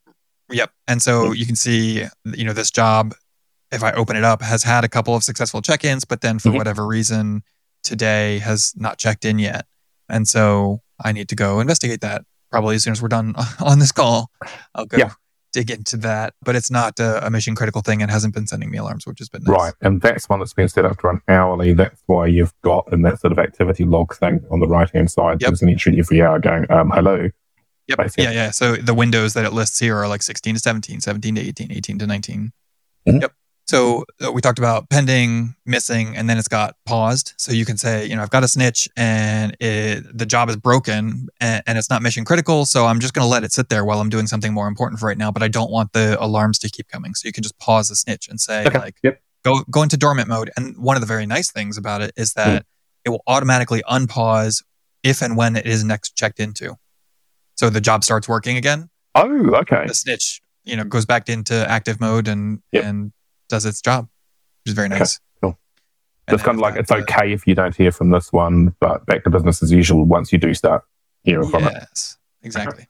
Yep. 0.50 0.70
And 0.88 1.00
so 1.02 1.32
you 1.32 1.46
can 1.46 1.56
see, 1.56 2.04
you 2.24 2.44
know, 2.44 2.52
this 2.52 2.70
job, 2.70 3.14
if 3.72 3.82
I 3.82 3.92
open 3.92 4.16
it 4.16 4.24
up, 4.24 4.42
has 4.42 4.62
had 4.62 4.84
a 4.84 4.88
couple 4.88 5.14
of 5.16 5.24
successful 5.24 5.62
check-ins, 5.62 6.04
but 6.04 6.20
then 6.20 6.38
for 6.38 6.50
Mhm. 6.50 6.56
whatever 6.56 6.86
reason 6.86 7.42
today 7.82 8.38
has 8.40 8.72
not 8.76 8.98
checked 8.98 9.24
in 9.24 9.38
yet. 9.38 9.66
And 10.08 10.28
so 10.28 10.82
I 11.02 11.12
need 11.12 11.28
to 11.30 11.34
go 11.34 11.60
investigate 11.60 12.00
that 12.02 12.24
probably 12.54 12.76
as 12.76 12.84
soon 12.84 12.92
as 12.92 13.02
we're 13.02 13.08
done 13.08 13.34
on 13.60 13.78
this 13.80 13.90
call. 13.92 14.30
I'll 14.76 14.86
go 14.86 14.96
Yeah. 14.98 15.10
dig 15.52 15.70
into 15.70 15.96
that. 15.98 16.34
But 16.42 16.54
it's 16.56 16.70
not 16.70 17.00
a, 17.00 17.26
a 17.26 17.30
mission 17.30 17.54
critical 17.56 17.80
thing 17.82 18.00
and 18.00 18.10
hasn't 18.10 18.32
been 18.34 18.46
sending 18.46 18.70
me 18.70 18.78
alarms, 18.78 19.06
which 19.06 19.18
has 19.18 19.28
been 19.28 19.42
nice. 19.42 19.56
Right, 19.58 19.74
and 19.80 20.00
that's 20.00 20.28
one 20.28 20.38
that's 20.38 20.52
been 20.54 20.68
set 20.68 20.84
up 20.84 20.98
to 21.00 21.06
run 21.08 21.20
hourly. 21.28 21.74
That's 21.74 22.00
why 22.06 22.26
you've 22.26 22.54
got 22.62 22.92
in 22.92 23.02
that 23.02 23.20
sort 23.20 23.32
of 23.32 23.38
activity 23.38 23.84
log 23.84 24.14
thing 24.14 24.44
on 24.52 24.60
the 24.60 24.68
right 24.68 24.88
hand 24.90 25.10
side. 25.10 25.40
Yep. 25.40 25.48
There's 25.50 25.62
an 25.62 25.68
entry 25.68 25.98
every 25.98 26.22
hour 26.22 26.38
going, 26.38 26.70
um, 26.70 26.90
hello. 26.90 27.28
Yep. 27.88 27.98
Basically. 27.98 28.24
Yeah, 28.24 28.30
yeah. 28.30 28.50
So 28.50 28.76
the 28.76 28.94
windows 28.94 29.34
that 29.34 29.44
it 29.44 29.52
lists 29.52 29.78
here 29.80 29.96
are 29.98 30.06
like 30.08 30.22
16 30.22 30.54
to 30.54 30.60
17, 30.60 31.00
17 31.00 31.34
to 31.34 31.40
18, 31.40 31.72
18 31.72 31.98
to 31.98 32.06
19. 32.06 32.52
Mhm. 33.08 33.20
Yep. 33.20 33.32
So 33.66 34.04
uh, 34.22 34.30
we 34.30 34.42
talked 34.42 34.58
about 34.58 34.90
pending, 34.90 35.54
missing, 35.64 36.16
and 36.16 36.28
then 36.28 36.36
it's 36.36 36.48
got 36.48 36.76
paused. 36.84 37.32
So 37.38 37.50
you 37.50 37.64
can 37.64 37.78
say, 37.78 38.04
you 38.06 38.14
know, 38.14 38.20
I've 38.22 38.28
got 38.30 38.44
a 38.44 38.48
snitch 38.48 38.88
and 38.94 39.56
it, 39.58 40.04
the 40.16 40.26
job 40.26 40.50
is 40.50 40.56
broken 40.56 41.28
and, 41.40 41.62
and 41.66 41.78
it's 41.78 41.88
not 41.88 42.02
mission 42.02 42.26
critical. 42.26 42.66
So 42.66 42.84
I'm 42.84 43.00
just 43.00 43.14
going 43.14 43.24
to 43.24 43.28
let 43.28 43.42
it 43.42 43.52
sit 43.52 43.70
there 43.70 43.82
while 43.84 44.00
I'm 44.00 44.10
doing 44.10 44.26
something 44.26 44.52
more 44.52 44.68
important 44.68 45.00
for 45.00 45.06
right 45.06 45.16
now. 45.16 45.30
But 45.30 45.42
I 45.42 45.48
don't 45.48 45.70
want 45.70 45.94
the 45.94 46.22
alarms 46.22 46.58
to 46.60 46.70
keep 46.70 46.88
coming. 46.88 47.14
So 47.14 47.26
you 47.26 47.32
can 47.32 47.42
just 47.42 47.58
pause 47.58 47.88
the 47.88 47.96
snitch 47.96 48.28
and 48.28 48.38
say, 48.38 48.66
Okay. 48.66 48.78
like, 48.78 48.96
Yep. 49.02 49.20
go 49.44 49.64
go 49.70 49.82
into 49.82 49.96
dormant 49.96 50.28
mode. 50.28 50.50
And 50.58 50.76
one 50.76 50.96
of 50.96 51.00
the 51.00 51.06
very 51.06 51.24
nice 51.24 51.50
things 51.50 51.78
about 51.78 52.02
it 52.02 52.12
is 52.18 52.34
that 52.34 52.66
it 53.06 53.08
will 53.08 53.22
automatically 53.26 53.82
unpause 53.88 54.62
if 55.02 55.22
and 55.22 55.38
when 55.38 55.56
it 55.56 55.64
is 55.66 55.84
next 55.84 56.16
checked 56.16 56.38
into. 56.38 56.76
So 57.56 57.70
the 57.70 57.80
job 57.80 58.04
starts 58.04 58.28
working 58.28 58.58
again. 58.58 58.90
Oh, 59.14 59.54
okay. 59.60 59.84
The 59.86 59.94
snitch, 59.94 60.42
you 60.64 60.76
know, 60.76 60.84
goes 60.84 61.06
back 61.06 61.30
into 61.30 61.54
active 61.70 61.98
mode 61.98 62.28
and 62.28 62.60
Yep. 62.72 62.84
and 62.84 63.12
does 63.54 63.64
its 63.66 63.80
job, 63.80 64.08
which 64.64 64.70
is 64.70 64.74
very 64.74 64.88
Okay, 64.88 64.98
nice. 64.98 65.20
cool. 65.40 65.56
And 66.26 66.34
it's 66.34 66.42
kind 66.42 66.56
of 66.56 66.60
like 66.62 66.74
it's 66.76 66.90
okay 66.90 67.32
if 67.32 67.46
you 67.46 67.54
don't 67.54 67.76
hear 67.76 67.92
from 67.92 68.10
this 68.10 68.32
one, 68.32 68.74
but 68.80 69.06
back 69.06 69.22
to 69.24 69.30
business 69.30 69.62
as 69.62 69.70
usual 69.70 70.04
once 70.04 70.32
you 70.32 70.38
do 70.38 70.52
start 70.54 70.82
hearing 71.22 71.46
the- 71.50 71.50
from 71.58 71.64
it. 71.68 71.72
Yes, 71.74 72.16
exactly. 72.42 72.88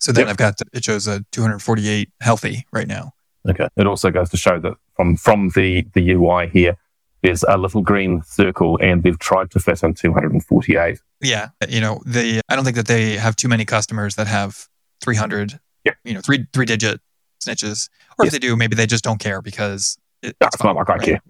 So 0.00 0.12
then 0.12 0.22
Yep. 0.26 0.30
I've 0.30 0.36
got 0.36 0.54
it 0.72 0.84
shows 0.84 1.06
a 1.06 1.24
248 1.32 2.10
healthy 2.20 2.66
right 2.72 2.86
now. 2.88 3.12
Okay. 3.48 3.68
It 3.76 3.86
also 3.86 4.10
goes 4.10 4.28
to 4.30 4.36
show 4.36 4.58
that 4.60 4.74
from 4.96 5.16
from 5.16 5.50
the 5.54 5.86
the 5.94 6.10
UI 6.12 6.48
here, 6.48 6.76
there's 7.22 7.42
a 7.44 7.56
little 7.58 7.82
green 7.82 8.22
circle, 8.24 8.78
and 8.82 9.02
they've 9.02 9.18
tried 9.18 9.50
to 9.52 9.60
fit 9.60 9.82
in 9.82 9.94
248. 9.94 10.98
Yeah, 11.20 11.48
you 11.68 11.80
know, 11.80 12.00
they 12.06 12.40
I 12.48 12.56
don't 12.56 12.64
think 12.64 12.76
that 12.76 12.86
they 12.86 13.16
have 13.16 13.34
too 13.36 13.48
many 13.48 13.64
customers 13.64 14.14
that 14.16 14.26
have 14.28 14.68
300, 15.02 15.58
Yeah. 15.84 15.92
you 16.04 16.14
know, 16.14 16.20
three 16.20 16.46
three 16.52 16.66
digit 16.66 17.00
snitches. 17.40 17.88
Or 18.18 18.26
if 18.26 18.32
they 18.32 18.38
do, 18.38 18.56
maybe 18.56 18.74
they 18.74 18.86
just 18.86 19.04
don't 19.04 19.18
care 19.18 19.40
because 19.42 19.96
it, 20.22 20.36
No, 20.40 20.46
it's 20.46 20.56
it's 20.56 20.64
not 20.64 20.76
I 20.76 20.80
right? 20.82 21.00
care. 21.02 21.20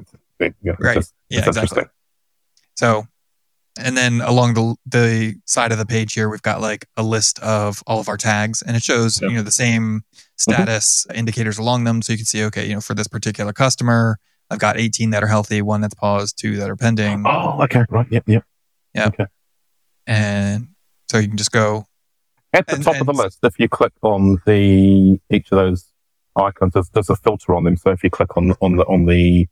Yeah, 0.40 0.72
Right. 0.78 0.94
just- 0.94 1.14
Yeah, 1.28 1.46
exactly. 1.46 1.84
So 2.76 3.06
And 3.80 3.96
then 3.96 4.20
along 4.22 4.54
the 4.54 4.74
the 4.86 5.36
side 5.44 5.70
of 5.70 5.78
the 5.78 5.86
page 5.86 6.12
here, 6.14 6.28
we've 6.28 6.42
got 6.42 6.60
like 6.60 6.86
a 6.96 7.02
list 7.04 7.38
of 7.40 7.80
all 7.86 8.00
of 8.00 8.08
our 8.08 8.16
tags, 8.16 8.60
and 8.60 8.76
it 8.76 8.82
shows 8.82 9.20
Yep. 9.22 9.30
you 9.30 9.36
know 9.36 9.42
the 9.42 9.52
same 9.52 10.00
mm-hmm. 10.00 10.36
status 10.36 11.06
indicators 11.14 11.58
along 11.58 11.84
them, 11.84 12.02
so 12.02 12.12
you 12.12 12.16
can 12.16 12.26
see 12.26 12.42
okay, 12.44 12.66
you 12.66 12.74
know 12.74 12.80
for 12.80 12.94
this 12.94 13.06
particular 13.06 13.52
customer, 13.52 14.18
I've 14.50 14.58
got 14.58 14.78
18 14.78 15.10
that 15.10 15.22
are 15.22 15.28
healthy, 15.28 15.62
one 15.62 15.80
that's 15.80 15.94
paused, 15.94 16.38
two 16.38 16.56
that 16.56 16.68
are 16.70 16.74
pending, 16.76 17.22
Oh, 17.26 17.62
okay. 17.64 17.84
Right. 17.88 18.06
Yep. 18.10 18.24
Yep. 18.26 18.44
Yeah. 18.94 19.26
And 20.06 20.68
so 21.10 21.18
you 21.18 21.28
can 21.28 21.36
just 21.36 21.52
go 21.52 21.86
At 22.52 22.66
the 22.66 22.76
And- 22.76 22.84
top 22.84 22.96
of 23.00 23.06
the 23.06 23.12
list, 23.12 23.38
if 23.42 23.58
you 23.60 23.68
click 23.68 23.92
on 24.02 24.40
the 24.46 25.20
each 25.30 25.52
of 25.52 25.56
those 25.58 25.84
icons, 26.38 26.72
there's, 26.74 26.88
there's 26.90 27.10
a 27.10 27.16
filter 27.16 27.54
on 27.54 27.64
them. 27.64 27.76
So 27.76 27.90
if 27.90 28.02
you 28.04 28.10
click 28.10 28.36
on 28.36 28.52
on 28.60 28.76
the 28.76 28.84
on 28.86 29.06
the 29.06 29.46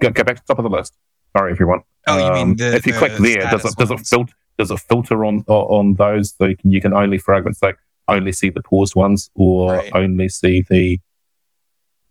go, 0.00 0.10
go 0.10 0.24
back 0.24 0.36
to 0.36 0.42
the 0.46 0.54
top 0.54 0.58
of 0.64 0.70
the 0.70 0.76
list. 0.76 0.94
Sorry, 1.36 1.52
everyone. 1.52 1.80
Oh, 2.06 2.16
you 2.18 2.32
mean 2.32 2.50
Um, 2.50 2.56
the- 2.56 2.74
if 2.74 2.86
you 2.86 2.92
the 2.92 2.98
click 2.98 3.12
there, 3.18 3.50
does 3.50 3.64
it 3.64 3.76
does 3.76 3.90
it 3.90 4.00
filter 4.06 4.32
does 4.58 4.70
it 4.70 4.80
filter 4.80 5.24
on 5.24 5.44
on 5.46 5.94
those 5.94 6.34
so 6.36 6.46
you 6.46 6.56
can, 6.56 6.70
you 6.72 6.80
can 6.80 6.92
only, 6.92 7.18
fragments 7.18 7.62
like 7.62 7.76
only 8.08 8.32
see 8.32 8.48
the 8.50 8.62
paused 8.62 8.94
ones 8.96 9.30
or 9.34 9.74
Right. 9.74 9.92
only 9.94 10.28
see 10.28 10.64
the 10.68 10.98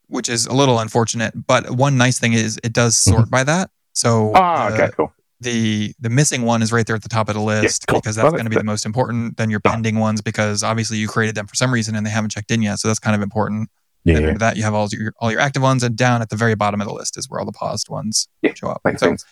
which 0.08 0.30
is 0.30 0.46
a 0.46 0.54
little 0.54 0.80
unfortunate. 0.80 1.34
But 1.48 1.72
one 1.72 1.98
nice 1.98 2.18
thing 2.20 2.34
is 2.34 2.58
it 2.64 2.72
does 2.72 2.96
sort 2.96 3.30
by 3.30 3.44
that. 3.44 3.70
So 3.94 4.28
Mm-hmm. 4.32 4.36
ah 4.38 4.70
the, 4.70 4.84
okay 4.84 4.94
cool 4.96 5.12
the 5.40 5.94
the 6.00 6.10
missing 6.10 6.42
one 6.44 6.62
is 6.64 6.72
right 6.72 6.86
there 6.86 6.96
at 6.96 7.04
the 7.04 7.10
top 7.10 7.30
of 7.30 7.36
the 7.36 7.42
list 7.42 7.86
cool. 7.88 8.00
because 8.00 8.16
that's 8.16 8.32
going 8.32 8.44
to 8.46 8.50
be 8.50 8.56
the 8.56 8.64
most 8.64 8.86
important. 8.86 9.38
Then 9.38 9.50
your 9.50 9.62
Yeah. 9.64 9.72
pending 9.72 10.00
ones 10.00 10.22
because 10.22 10.64
obviously 10.64 10.98
you 10.98 11.08
created 11.08 11.36
them 11.36 11.46
for 11.48 11.56
some 11.56 11.72
reason 11.74 11.96
and 11.96 12.06
they 12.06 12.10
haven't 12.10 12.32
checked 12.32 12.50
in 12.52 12.62
yet. 12.62 12.80
So 12.80 12.88
that's 12.88 13.00
kind 13.00 13.16
of 13.16 13.22
important. 13.22 13.70
Yeah 14.04 14.18
under 14.18 14.34
that 14.40 14.56
you 14.58 14.64
have 14.64 14.74
all 14.74 14.88
your 14.92 15.14
all 15.20 15.32
your 15.32 15.42
active 15.42 15.62
ones, 15.62 15.84
and 15.84 15.96
down 15.96 16.22
at 16.22 16.30
the 16.30 16.36
very 16.38 16.56
bottom 16.56 16.80
of 16.82 16.88
the 16.88 16.94
list 16.94 17.18
is 17.18 17.30
where 17.30 17.40
all 17.40 17.46
the 17.46 17.52
paused 17.52 17.90
ones 17.90 18.28
Yeah, 18.42 18.54
show 18.54 18.70
up. 18.70 18.82
makes 18.86 19.02
so 19.02 19.08
sense 19.08 19.26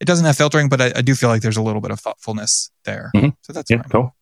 it 0.00 0.06
doesn't 0.06 0.24
have 0.26 0.36
filtering, 0.36 0.68
but 0.68 0.80
I, 0.80 0.92
I 0.96 1.02
do 1.02 1.14
feel 1.14 1.28
like 1.28 1.40
there's 1.42 1.56
a 1.56 1.62
little 1.62 1.80
bit 1.80 1.90
of 1.90 2.00
thoughtfulness 2.00 2.70
there. 2.84 3.10
Mhm. 3.14 3.34
So 3.42 3.52
that's 3.52 3.70
yeah 3.70 3.78
fine. 3.82 3.88
cool 3.90 4.14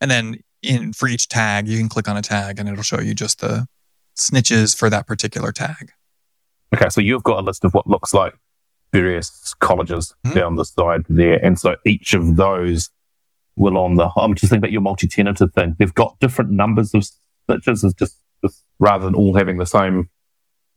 And 0.00 0.10
then 0.10 0.36
in 0.62 0.92
for 0.92 1.08
each 1.08 1.28
tag, 1.28 1.68
you 1.68 1.78
can 1.78 1.88
click 1.88 2.08
on 2.08 2.16
a 2.16 2.22
tag 2.22 2.58
and 2.58 2.68
it'll 2.68 2.82
show 2.82 3.00
you 3.00 3.14
just 3.14 3.40
the 3.40 3.66
snitches 4.18 4.76
for 4.76 4.88
that 4.90 5.06
particular 5.06 5.52
tag. 5.52 5.92
Okay, 6.74 6.88
so 6.88 7.00
you've 7.00 7.22
got 7.22 7.38
a 7.38 7.42
list 7.42 7.64
of 7.64 7.74
what 7.74 7.86
looks 7.86 8.12
like 8.14 8.34
various 9.00 9.54
colleges 9.60 10.14
Mhm. 10.26 10.34
down 10.34 10.56
the 10.56 10.64
side 10.64 11.02
there, 11.08 11.38
and 11.44 11.58
so 11.58 11.76
each 11.84 12.14
of 12.14 12.36
those 12.36 12.90
will 13.56 13.78
on 13.78 13.94
the. 13.96 14.08
I'm 14.16 14.34
just 14.34 14.50
thinking 14.50 14.58
about 14.58 14.72
your 14.72 14.80
multi-tenanted 14.82 15.54
thing. 15.54 15.76
They've 15.78 15.94
got 15.94 16.18
different 16.20 16.50
numbers 16.50 16.94
of 16.94 17.02
snitches, 17.48 17.84
is 17.84 17.94
just, 17.94 18.16
just 18.44 18.64
rather 18.78 19.04
than 19.04 19.14
all 19.14 19.34
having 19.34 19.58
the 19.58 19.66
same 19.66 20.08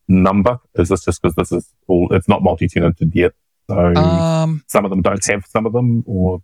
number. 0.07 0.59
Is 0.75 0.89
this 0.89 1.05
just 1.05 1.21
because 1.21 1.35
this 1.35 1.51
is 1.51 1.73
all? 1.87 2.07
It's 2.11 2.27
not 2.27 2.41
multi-tenanted 2.43 3.11
yet, 3.13 3.33
so 3.69 3.93
Um, 3.95 4.63
some 4.67 4.85
of 4.85 4.91
them 4.91 5.01
don't 5.01 5.23
have 5.27 5.45
some 5.45 5.65
of 5.65 5.73
them, 5.73 6.03
or 6.05 6.41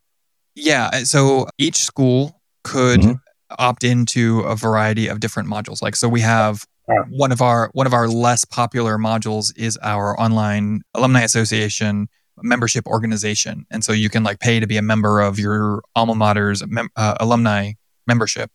Yeah. 0.56 0.90
uh, 0.94 1.04
So 1.06 1.48
each 1.58 1.78
school 1.78 2.42
could 2.64 3.02
Mhm. 3.02 3.20
opt 3.60 3.84
into 3.84 4.40
a 4.42 4.56
variety 4.56 5.08
of 5.08 5.20
different 5.20 5.50
modules. 5.50 5.82
Like, 5.82 5.96
so 5.96 6.08
we 6.10 6.22
have. 6.22 6.66
One 7.10 7.32
of 7.32 7.42
our 7.42 7.70
one 7.74 7.88
of 7.88 7.94
our 7.94 8.08
less 8.08 8.46
popular 8.46 8.98
modules 8.98 9.52
is 9.58 9.78
our 9.82 10.20
online 10.20 10.82
alumni 10.94 11.22
association 11.22 12.08
membership 12.42 12.86
organization, 12.86 13.66
and 13.72 13.84
so 13.84 13.92
you 13.94 14.10
can 14.10 14.24
like 14.24 14.40
pay 14.40 14.60
to 14.60 14.68
be 14.68 14.78
a 14.78 14.82
member 14.82 15.22
of 15.22 15.40
your 15.40 15.82
alma 15.96 16.14
mater's 16.16 16.66
mem- 16.68 16.90
uh, 16.96 17.16
alumni 17.20 17.72
membership, 18.08 18.52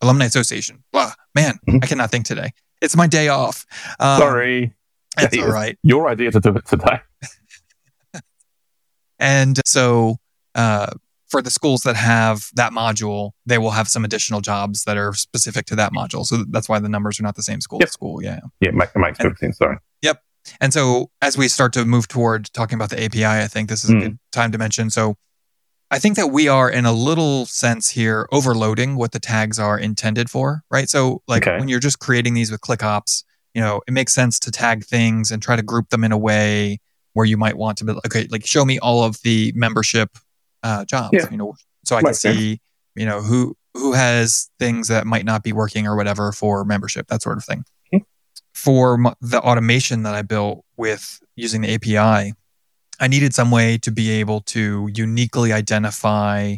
alumni 0.00 0.24
association. 0.24 0.82
Blah, 0.92 1.12
man, 1.34 1.58
Mhm. 1.68 1.84
I 1.84 1.86
cannot 1.86 2.10
think 2.10 2.24
today. 2.26 2.52
It's 2.80 2.96
my 2.96 3.06
day 3.06 3.28
off. 3.28 3.64
Um, 4.00 4.18
sorry, 4.18 4.74
that's 5.16 5.36
all 5.38 5.48
right. 5.48 5.78
your 5.82 6.08
idea 6.08 6.30
to 6.32 6.40
do 6.40 6.54
it 6.56 6.66
today. 6.66 7.00
And 9.18 9.60
so, 9.64 10.16
uh, 10.56 10.92
for 11.32 11.42
the 11.42 11.50
schools 11.50 11.80
that 11.82 11.96
have 11.96 12.48
that 12.54 12.72
module, 12.72 13.32
they 13.46 13.58
will 13.58 13.72
have 13.72 13.88
some 13.88 14.04
additional 14.04 14.40
jobs 14.40 14.84
that 14.84 14.96
are 14.96 15.12
specific 15.14 15.66
to 15.66 15.74
that 15.76 15.92
module. 15.92 16.24
So 16.24 16.44
that's 16.50 16.68
why 16.68 16.78
the 16.78 16.88
numbers 16.88 17.18
are 17.18 17.24
not 17.24 17.34
the 17.34 17.42
same 17.42 17.60
school 17.60 17.78
Yep. 17.80 17.88
to 17.88 17.92
school. 17.92 18.22
Yeah. 18.22 18.40
Yeah, 18.60 18.70
make, 18.72 18.90
it 18.94 18.98
makes 18.98 19.18
perfect 19.18 19.40
sense. 19.40 19.58
And 20.60 20.72
so, 20.72 21.08
as 21.20 21.38
we 21.38 21.46
start 21.46 21.72
to 21.74 21.84
move 21.84 22.08
toward 22.08 22.52
talking 22.52 22.74
about 22.76 22.90
the 22.90 23.00
API, 23.00 23.24
I 23.24 23.46
think 23.46 23.68
this 23.68 23.84
is 23.84 23.90
a 23.90 23.94
good 23.94 24.18
time 24.32 24.50
to 24.50 24.58
mention. 24.58 24.90
So, 24.90 25.14
I 25.88 26.00
think 26.00 26.16
that 26.16 26.28
we 26.32 26.48
are, 26.48 26.68
in 26.68 26.84
a 26.84 26.92
little 26.92 27.46
sense 27.46 27.90
here, 27.90 28.26
overloading 28.32 28.96
what 28.96 29.12
the 29.12 29.20
tags 29.20 29.60
are 29.60 29.78
intended 29.78 30.28
for, 30.28 30.62
right? 30.68 30.88
So, 30.88 31.22
like 31.28 31.46
Okay. 31.46 31.58
when 31.60 31.68
you're 31.68 31.78
just 31.78 32.00
creating 32.00 32.34
these 32.34 32.50
with 32.50 32.60
ClickOps, 32.60 33.22
you 33.54 33.60
know, 33.62 33.82
it 33.86 33.92
makes 33.92 34.12
sense 34.14 34.40
to 34.40 34.50
tag 34.50 34.84
things 34.84 35.30
and 35.30 35.40
try 35.40 35.54
to 35.54 35.62
group 35.62 35.90
them 35.90 36.02
in 36.02 36.10
a 36.10 36.18
way 36.18 36.80
where 37.12 37.24
you 37.24 37.36
might 37.36 37.56
want 37.56 37.78
to 37.78 37.84
be 37.84 37.92
like, 37.92 38.04
okay, 38.06 38.26
like 38.28 38.44
show 38.44 38.64
me 38.64 38.80
all 38.80 39.04
of 39.04 39.22
the 39.22 39.52
membership 39.54 40.10
uh, 40.62 40.84
jobs, 40.84 41.10
Yeah. 41.12 41.30
you 41.30 41.36
know, 41.36 41.54
so 41.84 41.96
I 41.96 42.02
can 42.02 42.14
see, 42.14 42.60
you 42.94 43.06
know, 43.06 43.20
who 43.20 43.56
who 43.74 43.92
has 43.94 44.50
things 44.58 44.88
that 44.88 45.06
might 45.06 45.24
not 45.24 45.42
be 45.42 45.52
working 45.52 45.86
or 45.86 45.96
whatever 45.96 46.30
for 46.32 46.64
membership, 46.64 47.06
that 47.08 47.22
sort 47.22 47.38
of 47.38 47.44
thing 47.44 47.64
for 48.54 48.94
m- 48.94 49.14
the 49.22 49.40
automation 49.40 50.02
that 50.02 50.14
I 50.14 50.20
built 50.20 50.62
with 50.76 51.18
using 51.36 51.62
the 51.62 51.72
API, 51.74 52.34
I 53.00 53.08
needed 53.08 53.34
some 53.34 53.50
way 53.50 53.78
to 53.78 53.90
be 53.90 54.10
able 54.10 54.40
to 54.42 54.90
uniquely 54.94 55.52
identify 55.54 56.56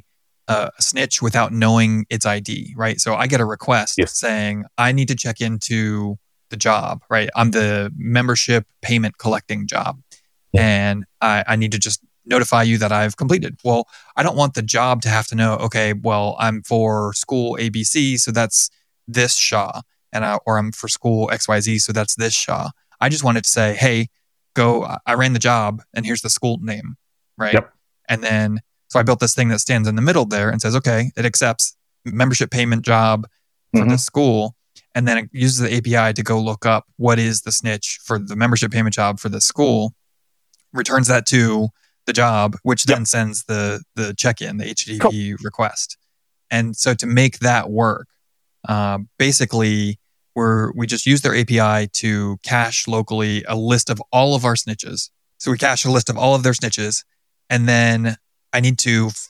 uh, 0.49 0.71
a 0.77 0.83
snitch 0.83 1.23
without 1.23 1.53
knowing 1.53 2.05
its 2.11 2.27
ID, 2.27 2.75
right? 2.77 3.01
So 3.01 3.15
I 3.15 3.29
get 3.29 3.41
a 3.41 3.45
request 3.45 3.97
Yes. 3.97 4.19
saying 4.19 4.65
I 4.77 4.91
need 4.91 5.07
to 5.09 5.15
check 5.15 5.41
into 5.41 6.19
the 6.51 6.57
job, 6.57 7.03
right? 7.09 7.31
I'm 7.37 7.53
the 7.53 7.93
membership 7.97 8.67
payment 8.83 9.19
collecting 9.19 9.67
job, 9.69 10.01
Yeah. 10.53 10.63
and 10.63 11.05
I, 11.21 11.45
I 11.47 11.57
need 11.57 11.71
to 11.73 11.79
just 11.79 12.01
notify 12.27 12.63
you 12.63 12.79
that 12.79 12.93
I've 12.93 13.17
completed. 13.17 13.59
Well, 13.65 13.89
I 14.17 14.23
don't 14.23 14.37
want 14.37 14.55
the 14.55 14.63
job 14.63 15.03
to 15.03 15.09
have 15.09 15.27
to 15.29 15.35
know, 15.35 15.55
okay, 15.57 15.93
well, 15.93 16.37
I'm 16.39 16.63
for 16.63 17.13
school 17.15 17.57
ABC, 17.61 18.19
so 18.19 18.31
that's 18.33 18.71
this 19.07 19.37
SHA 19.37 19.83
and 20.13 20.25
I, 20.25 20.39
or 20.47 20.59
I'm 20.59 20.73
for 20.73 20.89
school 20.89 21.29
XYZ, 21.33 21.81
so 21.81 21.93
that's 21.93 22.15
this 22.15 22.33
SHA. 22.35 22.71
I 23.01 23.09
just 23.09 23.25
wanted 23.25 23.45
to 23.45 23.51
say, 23.51 23.75
hey, 23.75 24.09
go. 24.55 24.85
I- 25.07 25.15
ran 25.15 25.33
the 25.33 25.39
job, 25.39 25.83
and 25.95 26.07
here's 26.07 26.23
the 26.23 26.31
school 26.31 26.59
name, 26.63 26.97
right? 27.37 27.55
Yep. 27.55 27.73
And 28.09 28.23
then 28.23 28.61
so 28.89 29.01
I 29.01 29.03
built 29.03 29.19
this 29.21 29.35
thing 29.35 29.49
that 29.49 29.59
stands 29.59 29.89
in 29.89 29.97
the 29.97 30.03
middle 30.03 30.25
there 30.25 30.51
and 30.51 30.63
says, 30.63 30.77
okay, 30.77 31.11
it 31.17 31.25
accepts 31.27 31.77
membership 32.05 32.51
payment 32.51 32.83
job 32.83 33.27
for 33.75 33.83
Mhm. 33.83 33.91
the 33.91 33.99
school, 33.99 34.55
and 34.95 35.09
then 35.09 35.19
it 35.19 35.29
uses 35.33 35.59
the 35.59 35.75
API 35.75 36.13
to 36.15 36.23
go 36.23 36.41
look 36.41 36.65
up 36.65 36.87
what 36.97 37.19
is 37.19 37.43
the 37.43 37.51
snitch 37.53 37.99
for 38.05 38.19
the 38.19 38.37
membership 38.37 38.71
payment 38.71 38.95
job 38.95 39.19
for 39.19 39.29
the 39.29 39.41
school, 39.41 39.95
returns 40.73 41.09
that 41.09 41.27
to 41.27 41.69
the 42.07 42.13
job, 42.13 42.57
which 42.63 42.85
Yep. 42.89 42.97
then 42.99 43.07
sends 43.07 43.45
the 43.45 43.83
the 43.95 44.15
check 44.15 44.41
in, 44.43 44.57
the 44.59 44.65
HTTP 44.67 45.37
request. 45.43 45.97
And 46.51 46.77
so 46.77 46.95
to 46.95 47.07
make 47.07 47.39
that 47.41 47.71
work, 47.71 48.09
uh, 48.69 48.99
basically 49.19 49.99
we're 50.35 50.73
we 50.73 50.87
just 50.87 51.07
use 51.07 51.23
their 51.23 51.35
API 51.37 51.89
to 51.95 52.37
cache 52.43 52.87
locally 52.89 53.45
a 53.49 53.57
list 53.57 53.89
of 53.91 54.03
all 54.13 54.35
of 54.35 54.45
our 54.45 54.55
snitches. 54.55 55.11
So 55.39 55.51
we 55.51 55.59
cache 55.59 55.85
a 55.85 55.91
list 55.91 56.11
of 56.11 56.17
all 56.19 56.35
of 56.35 56.43
their 56.43 56.53
snitches, 56.53 57.05
and 57.51 57.69
then 57.69 58.17
I 58.53 58.61
need 58.61 58.79
to 58.81 59.07
f- 59.09 59.29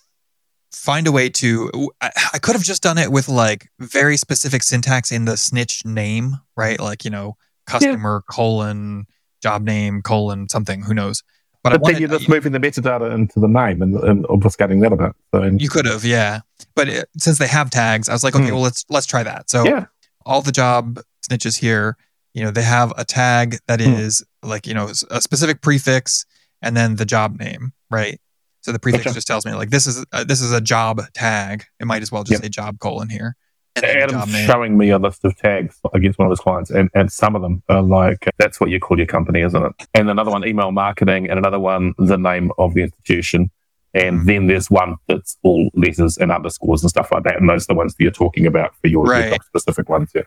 find 0.72 1.06
a 1.06 1.12
way 1.12 1.28
to. 1.30 1.70
I, 2.00 2.10
I 2.34 2.38
could 2.38 2.54
have 2.54 2.62
just 2.64 2.82
done 2.82 2.98
it 2.98 3.10
with 3.12 3.28
like 3.28 3.68
very 3.78 4.16
specific 4.16 4.62
syntax 4.62 5.10
in 5.12 5.24
the 5.24 5.36
snitch 5.36 5.84
name, 5.84 6.36
right? 6.56 6.80
Like 6.80 7.04
you 7.04 7.10
know, 7.10 7.36
customer 7.66 8.22
colon 8.30 9.06
job 9.42 9.62
name 9.62 10.02
colon 10.02 10.48
something. 10.48 10.82
Who 10.82 10.94
knows? 10.94 11.22
But, 11.64 11.72
I 11.72 11.76
But 11.78 11.92
then 11.92 12.00
you're 12.02 12.10
just 12.10 12.28
moving 12.28 12.52
the 12.52 12.60
metadata 12.60 13.12
into 13.14 13.40
the 13.40 13.48
name 13.48 13.80
and, 13.82 13.96
and 13.96 14.24
obfuscating 14.26 14.82
that 14.82 14.92
a 14.92 14.96
bit. 14.96 15.12
So, 15.34 15.42
you 15.58 15.70
could 15.70 15.86
have, 15.86 16.04
yeah. 16.04 16.40
But 16.76 16.88
it, 16.90 17.08
since 17.18 17.38
they 17.38 17.46
have 17.48 17.70
tags, 17.70 18.08
I 18.08 18.12
was 18.12 18.22
like, 18.22 18.36
okay, 18.36 18.48
Hmm. 18.48 18.52
well 18.52 18.62
let's 18.62 18.84
let's 18.90 19.06
try 19.06 19.22
that. 19.22 19.48
So 19.50 19.64
yeah, 19.64 19.86
all 20.26 20.42
the 20.42 20.52
job 20.52 21.00
snitches 21.28 21.58
here, 21.58 21.96
you 22.34 22.44
know, 22.44 22.50
they 22.50 22.62
have 22.62 22.92
a 22.98 23.04
tag 23.04 23.56
that 23.66 23.80
is 23.80 24.22
Hmm. 24.42 24.50
like, 24.50 24.66
you 24.66 24.74
know, 24.74 24.88
a 25.10 25.20
specific 25.22 25.62
prefix 25.62 26.26
and 26.60 26.76
then 26.76 26.96
the 26.96 27.06
job 27.06 27.38
name, 27.38 27.72
right? 27.90 28.20
So 28.60 28.70
the 28.72 28.78
prefix 28.78 29.12
just 29.14 29.26
tells 29.26 29.46
me 29.46 29.52
like 29.54 29.70
this 29.70 29.86
is 29.86 30.04
uh, 30.12 30.24
this 30.24 30.42
is 30.42 30.52
a 30.52 30.60
job 30.60 31.00
tag. 31.14 31.64
It 31.80 31.86
might 31.86 32.02
as 32.02 32.12
well 32.12 32.24
just 32.24 32.32
Yep. 32.32 32.42
say 32.42 32.48
job 32.50 32.78
colon 32.78 33.08
here. 33.08 33.36
And 33.76 33.84
Adam's 33.84 34.36
showing 34.44 34.78
me 34.78 34.90
a 34.90 34.98
list 34.98 35.24
of 35.24 35.36
tags 35.36 35.80
against 35.92 36.18
one 36.18 36.26
of 36.26 36.30
his 36.30 36.40
clients, 36.40 36.70
and, 36.70 36.90
and 36.94 37.10
some 37.10 37.34
of 37.34 37.42
them 37.42 37.62
are 37.68 37.82
like, 37.82 38.28
that's 38.38 38.60
what 38.60 38.70
you 38.70 38.78
call 38.78 38.98
your 38.98 39.06
company, 39.06 39.40
isn't 39.40 39.62
it? 39.62 39.72
And 39.94 40.08
another 40.08 40.30
one, 40.30 40.46
email 40.46 40.70
marketing, 40.70 41.28
and 41.28 41.38
another 41.38 41.58
one, 41.58 41.94
the 41.98 42.16
name 42.16 42.52
of 42.58 42.74
the 42.74 42.82
institution. 42.82 43.50
And 43.92 44.20
mm. 44.20 44.26
then 44.26 44.46
there's 44.46 44.70
one 44.70 44.96
that's 45.08 45.36
all 45.42 45.70
letters 45.74 46.18
and 46.18 46.30
underscores 46.30 46.82
and 46.82 46.90
stuff 46.90 47.10
like 47.10 47.24
that. 47.24 47.36
And 47.36 47.48
those 47.48 47.64
are 47.64 47.74
the 47.74 47.74
ones 47.74 47.94
that 47.94 48.02
you're 48.02 48.12
talking 48.12 48.46
about 48.46 48.74
for 48.80 48.88
your, 48.88 49.04
Right. 49.04 49.40
specific 49.44 49.88
ones. 49.88 50.10
Yeah. 50.14 50.22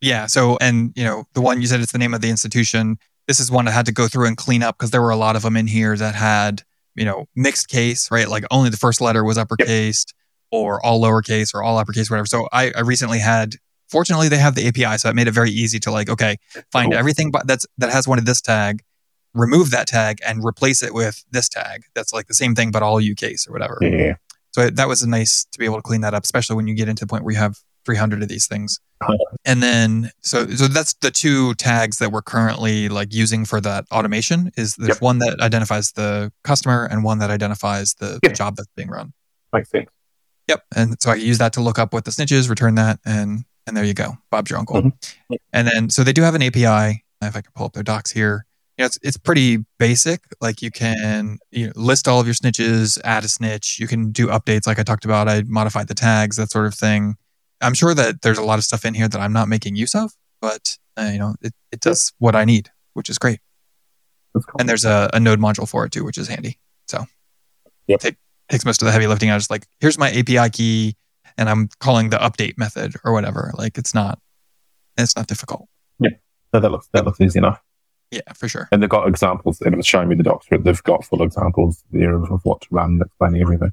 Yeah. 0.00 0.26
So, 0.26 0.56
and 0.60 0.92
you 0.96 1.04
know, 1.04 1.24
the 1.34 1.40
one 1.40 1.60
you 1.60 1.66
said 1.66 1.80
it's 1.80 1.92
the 1.92 1.98
name 1.98 2.14
of 2.14 2.20
the 2.20 2.30
institution. 2.30 2.98
This 3.26 3.40
is 3.40 3.50
one 3.50 3.68
I 3.68 3.72
had 3.72 3.86
to 3.86 3.92
go 3.92 4.08
through 4.08 4.26
and 4.26 4.36
clean 4.36 4.62
up 4.62 4.78
because 4.78 4.90
there 4.90 5.02
were 5.02 5.10
a 5.10 5.16
lot 5.16 5.36
of 5.36 5.42
them 5.42 5.56
in 5.56 5.66
here 5.66 5.96
that 5.96 6.14
had, 6.14 6.62
you 6.94 7.04
know, 7.04 7.26
mixed 7.34 7.68
case, 7.68 8.10
right? 8.10 8.28
Like 8.28 8.44
only 8.50 8.70
the 8.70 8.76
first 8.76 9.00
letter 9.00 9.24
was 9.24 9.36
uppercase 9.36 10.06
or 10.50 10.84
all 10.84 11.00
lowercase 11.00 11.54
or 11.54 11.62
all 11.62 11.78
uppercase, 11.78 12.10
whatever. 12.10 12.26
So 12.26 12.48
I, 12.52 12.72
I 12.76 12.80
recently 12.80 13.18
had, 13.18 13.56
fortunately, 13.88 14.28
they 14.28 14.38
have 14.38 14.54
the 14.54 14.66
API. 14.66 14.98
So 14.98 15.08
it 15.08 15.14
made 15.14 15.28
it 15.28 15.32
very 15.32 15.50
easy 15.50 15.78
to 15.80 15.90
like, 15.90 16.08
okay, 16.08 16.36
find 16.72 16.92
Cool. 16.92 16.98
everything 16.98 17.30
but 17.30 17.46
that's, 17.46 17.66
that 17.78 17.90
has 17.90 18.08
one 18.08 18.18
of 18.18 18.24
this 18.26 18.40
tag 18.40 18.82
remove 19.34 19.70
that 19.70 19.86
tag 19.86 20.18
and 20.26 20.42
replace 20.44 20.82
it 20.82 20.94
with 20.94 21.22
this 21.30 21.48
tag. 21.48 21.84
That's 21.94 22.12
like 22.14 22.26
the 22.26 22.34
same 22.34 22.54
thing, 22.54 22.70
but 22.70 22.82
all 22.82 23.00
UCase 23.00 23.48
or 23.48 23.52
whatever. 23.52 23.78
Yeah. 23.82 24.14
So 24.52 24.70
that 24.70 24.88
was 24.88 25.06
nice 25.06 25.44
to 25.52 25.58
be 25.58 25.66
able 25.66 25.76
to 25.76 25.82
clean 25.82 26.00
that 26.00 26.14
up, 26.14 26.24
especially 26.24 26.56
when 26.56 26.66
you 26.66 26.74
get 26.74 26.88
into 26.88 27.04
the 27.04 27.06
point 27.06 27.22
where 27.24 27.34
you 27.34 27.38
have 27.38 27.58
300 27.84 28.22
of 28.22 28.28
these 28.28 28.46
things. 28.48 28.80
And 29.44 29.62
then, 29.62 30.10
so 30.22 30.46
so 30.48 30.66
that's 30.66 30.94
the 30.94 31.10
two 31.10 31.54
tags 31.54 31.98
that 31.98 32.10
we're 32.10 32.22
currently 32.22 32.88
like 32.88 33.12
using 33.14 33.44
for 33.44 33.60
that 33.60 33.84
automation. 33.92 34.50
Is 34.56 34.74
there's 34.76 34.96
Yep. 34.96 35.02
one 35.02 35.18
that 35.18 35.40
identifies 35.40 35.92
the 35.92 36.32
customer 36.42 36.86
and 36.90 37.04
one 37.04 37.18
that 37.18 37.30
identifies 37.30 37.94
the, 37.94 38.18
the 38.22 38.30
job 38.30 38.56
that's 38.56 38.68
being 38.74 38.88
run. 38.88 39.12
Makes 39.52 39.70
sense. 39.70 39.88
Yep. 40.48 40.64
And 40.74 41.00
so 41.00 41.10
I 41.10 41.14
use 41.16 41.38
that 41.38 41.52
to 41.54 41.60
look 41.60 41.78
up 41.78 41.92
what 41.92 42.04
the 42.04 42.12
snitch 42.12 42.32
is, 42.32 42.48
return 42.48 42.74
that, 42.76 42.98
and 43.04 43.44
and 43.66 43.76
there 43.76 43.84
you 43.84 43.94
go. 43.94 44.16
Bob's 44.30 44.50
your 44.50 44.58
uncle. 44.58 44.82
Mhm. 44.82 44.92
And 45.52 45.68
then 45.68 45.90
so 45.90 46.02
they 46.02 46.12
do 46.12 46.22
have 46.22 46.34
an 46.34 46.42
API. 46.42 47.04
If 47.20 47.36
I 47.36 47.40
can 47.40 47.50
pull 47.54 47.66
up 47.66 47.72
their 47.72 47.82
docs 47.82 48.12
here. 48.12 48.46
You 48.76 48.82
know, 48.82 48.86
it's 48.86 48.98
it's 49.02 49.16
pretty 49.16 49.64
basic. 49.78 50.22
Like 50.40 50.62
you 50.62 50.70
can 50.70 51.38
you 51.50 51.66
know, 51.66 51.72
list 51.74 52.06
all 52.06 52.20
of 52.20 52.26
your 52.26 52.34
snitches, 52.34 52.98
add 53.04 53.24
a 53.24 53.28
snitch. 53.28 53.78
You 53.80 53.88
can 53.88 54.12
do 54.12 54.28
updates 54.28 54.66
like 54.68 54.78
I 54.78 54.84
talked 54.84 55.04
about. 55.04 55.28
I 55.28 55.42
modified 55.42 55.88
the 55.88 55.94
tags, 55.94 56.36
that 56.36 56.50
sort 56.52 56.66
of 56.66 56.74
thing. 56.74 57.16
I'm 57.60 57.74
sure 57.74 57.92
that 57.92 58.22
there's 58.22 58.38
a 58.38 58.42
lot 58.44 58.58
of 58.58 58.64
stuff 58.64 58.84
in 58.84 58.94
here 58.94 59.08
that 59.08 59.20
I'm 59.20 59.32
not 59.32 59.48
making 59.48 59.74
use 59.74 59.96
of, 59.96 60.12
but 60.40 60.78
uh, 60.96 61.10
you 61.12 61.18
know, 61.18 61.34
it, 61.42 61.52
it 61.72 61.80
does 61.80 62.12
what 62.18 62.36
I 62.36 62.44
need, 62.44 62.70
which 62.94 63.10
is 63.10 63.18
great. 63.18 63.40
Cool. 64.32 64.44
And 64.60 64.68
there's 64.68 64.84
a, 64.84 65.10
a 65.12 65.18
node 65.18 65.40
module 65.40 65.68
for 65.68 65.84
it 65.84 65.90
too, 65.90 66.04
which 66.04 66.16
is 66.16 66.28
handy. 66.28 66.60
So 66.86 67.04
Yep. 67.88 68.00
take, 68.00 68.16
takes 68.48 68.64
most 68.64 68.82
of 68.82 68.86
the 68.86 68.92
heavy 68.92 69.06
lifting. 69.06 69.30
I 69.30 69.34
was 69.34 69.50
like, 69.50 69.66
here's 69.80 69.98
my 69.98 70.10
API 70.10 70.50
key, 70.50 70.96
and 71.36 71.48
I'm 71.48 71.68
calling 71.80 72.10
the 72.10 72.18
update 72.18 72.58
method 72.58 72.94
or 73.04 73.12
whatever. 73.12 73.52
Like 73.56 73.78
it's 73.78 73.94
not, 73.94 74.18
it's 74.96 75.16
not 75.16 75.26
difficult. 75.26 75.68
So 76.52 76.60
that 76.60 76.70
looks 76.70 76.88
that 76.92 77.04
looks 77.04 77.20
easy 77.20 77.38
enough. 77.38 77.62
Yeah, 78.10 78.20
for 78.34 78.48
sure. 78.48 78.68
And 78.72 78.82
they've 78.82 78.88
got 78.88 79.06
examples. 79.06 79.60
And 79.60 79.74
it 79.74 79.76
was 79.76 79.86
showing 79.86 80.08
me 80.08 80.14
the 80.14 80.22
docs. 80.22 80.50
where 80.50 80.58
They've 80.58 80.82
got 80.82 81.04
full 81.04 81.22
examples 81.22 81.84
there 81.90 82.14
of 82.14 82.40
what 82.42 82.62
to 82.62 82.68
run, 82.70 83.00
explaining 83.04 83.42
everything. 83.42 83.72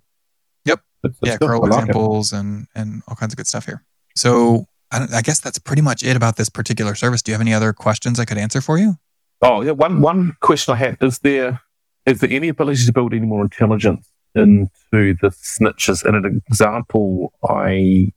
Yep. 0.65 0.81
It's, 1.03 1.17
it's 1.19 1.27
yeah, 1.27 1.37
good. 1.37 1.47
curl 1.47 1.61
like 1.61 1.71
it. 1.71 1.75
examples 1.75 2.33
and 2.33 2.67
and 2.75 3.01
all 3.07 3.15
kinds 3.15 3.33
of 3.33 3.37
good 3.37 3.47
stuff 3.47 3.65
here. 3.65 3.83
So 4.15 4.65
I, 4.91 5.07
I 5.13 5.21
guess 5.21 5.39
that's 5.39 5.59
pretty 5.59 5.81
much 5.81 6.03
it 6.03 6.17
about 6.17 6.35
this 6.35 6.49
particular 6.49 6.95
service. 6.95 7.21
Do 7.21 7.31
you 7.31 7.33
have 7.33 7.41
any 7.41 7.53
other 7.53 7.71
questions 7.71 8.19
I 8.19 8.25
could 8.25 8.37
answer 8.37 8.59
for 8.59 8.77
you? 8.77 8.95
Oh 9.41 9.61
yeah, 9.61 9.71
one 9.71 10.01
one 10.01 10.35
question 10.41 10.73
I 10.73 10.77
had 10.77 10.97
is 11.01 11.19
there 11.19 11.61
is 12.05 12.19
there 12.19 12.29
any 12.29 12.49
ability 12.49 12.85
to 12.85 12.91
build 12.91 13.13
any 13.13 13.25
more 13.25 13.41
intelligence 13.41 14.09
into 14.35 15.15
the 15.21 15.29
snitches? 15.29 16.03
And 16.03 16.15
an 16.25 16.41
example, 16.47 17.33
I 17.47 18.11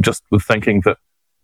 just 0.00 0.22
was 0.30 0.44
thinking 0.44 0.82
that 0.84 0.98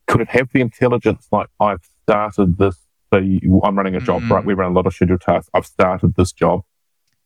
could 0.07 0.21
it 0.21 0.29
have 0.31 0.49
the 0.53 0.61
intelligence 0.61 1.29
like 1.33 1.49
I've 1.61 1.85
started 2.05 2.59
this? 2.59 2.77
So 3.13 3.19
you, 3.21 3.61
I'm 3.65 3.77
running 3.77 3.95
a 3.97 4.01
job, 4.01 4.23
Mm. 4.23 4.31
right? 4.31 4.45
We 4.45 4.55
run 4.55 4.73
a 4.73 4.75
lot 4.75 4.87
of 4.87 4.95
scheduled 4.95 5.23
tasks. 5.23 5.49
I've 5.55 5.65
started 5.67 6.15
this 6.17 6.31
job, 6.33 6.63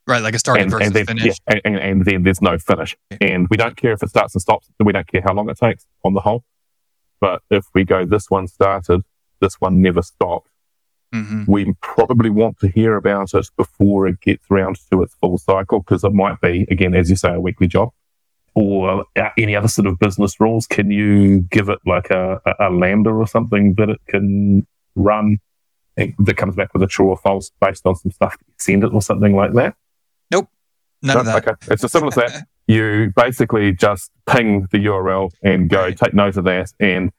Right, 0.06 0.22
like 0.22 0.34
a 0.34 0.38
starting 0.38 0.62
and, 0.64 0.70
versus 0.70 0.86
and 0.88 0.94
then 0.94 1.06
finish. 1.06 1.24
yeah, 1.24 1.32
and, 1.48 1.60
and, 1.64 1.76
and 1.76 2.04
then 2.04 2.22
there's 2.22 2.40
no 2.42 2.56
finish, 2.58 2.96
and 3.20 3.46
we 3.50 3.56
don't 3.56 3.76
care 3.76 3.92
if 3.92 4.02
it 4.02 4.08
starts 4.10 4.34
and 4.34 4.42
stops. 4.42 4.68
We 4.78 4.92
don't 4.92 5.06
care 5.08 5.22
how 5.22 5.34
long 5.34 5.48
it 5.50 5.58
takes 5.58 5.86
on 6.04 6.14
the 6.14 6.20
whole. 6.20 6.44
But 7.20 7.42
if 7.50 7.64
we 7.74 7.84
go, 7.84 8.04
this 8.04 8.30
one 8.30 8.46
started, 8.48 9.02
this 9.40 9.60
one 9.60 9.80
never 9.82 10.02
stopped 10.02 10.50
hmm 11.12 11.44
we 11.46 11.74
probably 11.82 12.30
want 12.30 12.58
to 12.60 12.68
hear 12.68 12.96
about 12.96 13.34
it 13.34 13.46
before 13.56 14.06
it 14.06 14.20
gets 14.20 14.44
round 14.50 14.78
to 14.90 15.02
its 15.02 15.14
full 15.16 15.36
cycle 15.38 15.80
because 15.80 16.04
it 16.04 16.12
might 16.12 16.40
be, 16.40 16.66
again, 16.70 16.94
as 16.94 17.10
you 17.10 17.16
say, 17.16 17.34
a 17.34 17.40
weekly 17.40 17.66
job 17.66 17.90
or 18.54 19.04
uh, 19.16 19.28
any 19.38 19.56
other 19.56 19.68
sort 19.68 19.86
of 19.86 19.98
business 19.98 20.40
rules. 20.40 20.66
Can 20.66 20.90
you 20.90 21.40
give 21.42 21.68
it 21.68 21.78
like 21.86 22.10
a, 22.10 22.40
a, 22.46 22.68
a 22.68 22.70
lambda 22.70 23.10
or 23.10 23.26
something 23.26 23.74
that 23.74 23.88
it 23.88 24.00
can 24.08 24.66
run 24.94 25.38
that 25.96 26.36
comes 26.36 26.56
back 26.56 26.72
with 26.72 26.82
a 26.82 26.86
true 26.86 27.08
or 27.08 27.16
false 27.16 27.50
based 27.60 27.86
on 27.86 27.96
some 27.96 28.12
stuff 28.12 28.38
that 28.38 28.46
you 28.46 28.54
send 28.58 28.84
it 28.84 28.92
or 28.92 29.02
something 29.02 29.34
like 29.34 29.52
that? 29.54 29.74
Nope. 30.30 30.48
None 31.02 31.18
of 31.18 31.26
that. 31.26 31.48
Okay. 31.48 31.72
It's 31.72 31.84
as 31.84 31.92
simple 31.92 32.08
as 32.08 32.14
that. 32.14 32.46
You 32.68 33.12
basically 33.16 33.72
just 33.72 34.12
ping 34.24 34.68
the 34.70 34.78
URL 34.78 35.32
and 35.42 35.68
go 35.68 35.90
take 35.90 36.14
note 36.14 36.36
of 36.36 36.44
that 36.44 36.72
and 36.78 37.10